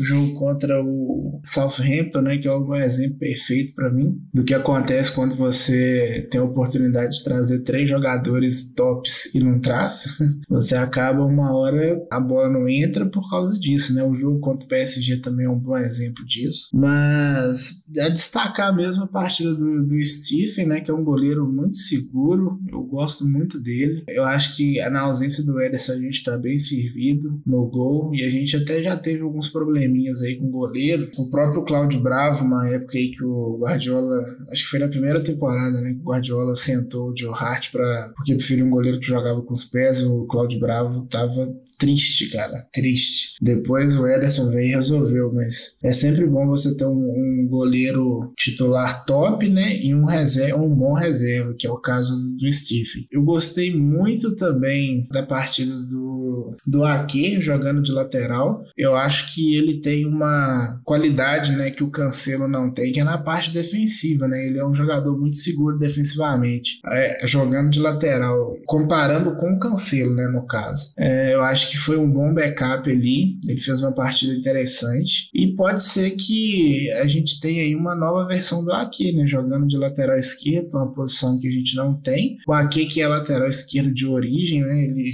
jogo 0.00 0.34
contra 0.34 0.82
o 0.82 1.40
Southampton, 1.44 2.20
né, 2.22 2.38
que 2.38 2.48
é 2.48 2.54
um 2.54 2.74
exemplo 2.74 3.18
perfeito 3.18 3.74
para 3.74 3.90
mim 3.90 4.18
do 4.32 4.44
que 4.44 4.54
acontece 4.54 5.12
quando 5.12 5.34
você 5.34 6.26
tem 6.30 6.40
a 6.40 6.44
oportunidade 6.44 7.18
de 7.18 7.24
trazer 7.24 7.60
três 7.62 7.88
jogadores 7.88 8.72
tops 8.74 9.34
e 9.34 9.38
não 9.40 9.60
traz. 9.60 10.04
Você 10.48 10.74
acaba 10.74 11.24
uma 11.24 11.56
hora 11.56 12.00
a 12.10 12.20
bola 12.20 12.48
não 12.48 12.68
entra 12.68 13.06
por 13.06 13.28
causa 13.30 13.58
disso, 13.58 13.94
né? 13.94 14.02
O 14.02 14.14
jogo 14.14 14.40
contra 14.40 14.64
o 14.64 14.68
PSG 14.68 15.18
também 15.18 15.46
é 15.46 15.50
um 15.50 15.58
bom 15.58 15.76
exemplo 15.76 16.24
disso. 16.24 16.68
Mas 16.72 17.82
é 17.96 18.10
destacar 18.10 18.74
mesmo 18.74 19.04
a 19.04 19.08
partida 19.08 19.54
do, 19.54 19.86
do 19.86 20.04
Stephen, 20.04 20.59
né? 20.66 20.80
Que 20.80 20.90
é 20.90 20.94
um 20.94 21.04
goleiro 21.04 21.46
muito 21.46 21.76
seguro. 21.76 22.58
Eu 22.70 22.82
gosto 22.82 23.26
muito 23.26 23.60
dele. 23.60 24.04
Eu 24.08 24.24
acho 24.24 24.56
que 24.56 24.78
na 24.90 25.00
ausência 25.00 25.44
do 25.44 25.60
Ederson 25.60 25.92
a 25.92 25.98
gente 25.98 26.14
está 26.14 26.36
bem 26.36 26.58
servido 26.58 27.40
no 27.46 27.66
gol. 27.66 28.14
E 28.14 28.24
a 28.24 28.30
gente 28.30 28.56
até 28.56 28.82
já 28.82 28.96
teve 28.96 29.22
alguns 29.22 29.48
probleminhas 29.48 30.22
aí 30.22 30.36
com 30.36 30.46
o 30.46 30.50
goleiro. 30.50 31.10
O 31.16 31.28
próprio 31.28 31.62
Cláudio 31.62 32.02
Bravo, 32.02 32.44
uma 32.44 32.68
época 32.68 32.98
aí 32.98 33.10
que 33.10 33.24
o 33.24 33.58
Guardiola, 33.58 34.20
acho 34.50 34.64
que 34.64 34.70
foi 34.70 34.78
na 34.78 34.88
primeira 34.88 35.22
temporada, 35.22 35.80
né? 35.80 35.92
Que 35.94 36.00
o 36.00 36.04
Guardiola 36.10 36.56
sentou 36.56 37.10
o 37.10 37.16
Joe 37.16 37.32
Hart 37.34 37.70
para 37.70 38.12
porque 38.16 38.34
preferiu 38.34 38.66
um 38.66 38.70
goleiro 38.70 39.00
que 39.00 39.06
jogava 39.06 39.42
com 39.42 39.54
os 39.54 39.64
pés. 39.64 40.02
O 40.02 40.26
Cláudio 40.26 40.60
Bravo 40.60 41.06
tava 41.06 41.54
triste, 41.80 42.28
cara. 42.28 42.68
Triste. 42.72 43.34
Depois 43.40 43.98
o 43.98 44.06
Ederson 44.06 44.50
veio 44.50 44.68
e 44.68 44.74
resolveu, 44.74 45.32
mas 45.32 45.78
é 45.82 45.90
sempre 45.90 46.26
bom 46.26 46.46
você 46.46 46.76
ter 46.76 46.84
um, 46.84 46.90
um 46.92 47.48
goleiro 47.48 48.32
titular 48.36 49.04
top, 49.06 49.48
né? 49.48 49.76
E 49.82 49.94
um, 49.94 50.04
reserva, 50.04 50.60
um 50.60 50.74
bom 50.74 50.92
reserva, 50.92 51.54
que 51.58 51.66
é 51.66 51.70
o 51.70 51.78
caso 51.78 52.14
do 52.36 52.52
Steve. 52.52 53.06
Eu 53.10 53.24
gostei 53.24 53.74
muito 53.74 54.36
também 54.36 55.08
da 55.10 55.22
partida 55.22 55.74
do, 55.74 56.29
do 56.66 56.84
Ake 56.84 57.40
jogando 57.40 57.82
de 57.82 57.92
lateral. 57.92 58.64
Eu 58.76 58.94
acho 58.96 59.34
que 59.34 59.54
ele 59.56 59.80
tem 59.80 60.06
uma 60.06 60.80
qualidade, 60.84 61.52
né, 61.52 61.70
que 61.70 61.84
o 61.84 61.90
Cancelo 61.90 62.48
não 62.48 62.70
tem, 62.70 62.92
que 62.92 63.00
é 63.00 63.04
na 63.04 63.18
parte 63.18 63.52
defensiva, 63.52 64.26
né? 64.26 64.46
Ele 64.46 64.58
é 64.58 64.66
um 64.66 64.74
jogador 64.74 65.18
muito 65.18 65.36
seguro 65.36 65.78
defensivamente, 65.78 66.80
é, 66.86 67.26
jogando 67.26 67.70
de 67.70 67.80
lateral, 67.80 68.56
comparando 68.66 69.36
com 69.36 69.52
o 69.52 69.58
Cancelo, 69.58 70.14
né, 70.14 70.26
no 70.28 70.46
caso. 70.46 70.92
É, 70.98 71.34
eu 71.34 71.42
acho 71.42 71.70
que 71.70 71.78
foi 71.78 71.96
um 71.96 72.10
bom 72.10 72.32
backup 72.32 72.90
ali. 72.90 73.38
Ele 73.46 73.60
fez 73.60 73.82
uma 73.82 73.92
partida 73.92 74.34
interessante. 74.34 75.28
E 75.34 75.54
pode 75.54 75.82
ser 75.82 76.10
que 76.12 76.90
a 76.92 77.06
gente 77.06 77.40
tenha 77.40 77.62
aí 77.62 77.74
uma 77.74 77.94
nova 77.94 78.26
versão 78.26 78.64
do 78.64 78.72
Ake, 78.72 79.12
né? 79.12 79.26
Jogando 79.26 79.66
de 79.66 79.76
lateral 79.76 80.18
esquerdo, 80.18 80.70
que 80.70 80.76
é 80.76 80.78
uma 80.78 80.92
posição 80.92 81.38
que 81.38 81.48
a 81.48 81.50
gente 81.50 81.76
não 81.76 81.94
tem. 81.94 82.36
O 82.46 82.52
Ake, 82.52 82.86
que 82.86 83.00
é 83.00 83.08
lateral 83.08 83.48
esquerdo 83.48 83.92
de 83.92 84.06
origem, 84.06 84.62
né? 84.62 84.84
Ele 84.84 85.10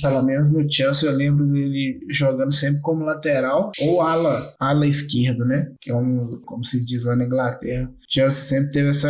pelo 0.00 0.22
menos 0.22 0.50
no 0.50 0.70
Chelsea 0.70 1.08
eu 1.08 1.16
lembro 1.16 1.46
dele 1.46 2.00
jogando 2.10 2.52
sempre 2.52 2.80
como 2.80 3.04
lateral 3.04 3.72
ou 3.80 4.00
ala, 4.00 4.54
ala 4.58 4.86
esquerdo, 4.86 5.44
né? 5.44 5.72
Que 5.80 5.90
é 5.90 5.94
um, 5.94 6.40
como 6.44 6.64
se 6.64 6.84
diz 6.84 7.04
lá 7.04 7.16
na 7.16 7.24
Inglaterra. 7.24 7.90
Chelsea 8.08 8.42
sempre 8.42 8.72
teve 8.72 8.88
essa 8.88 9.08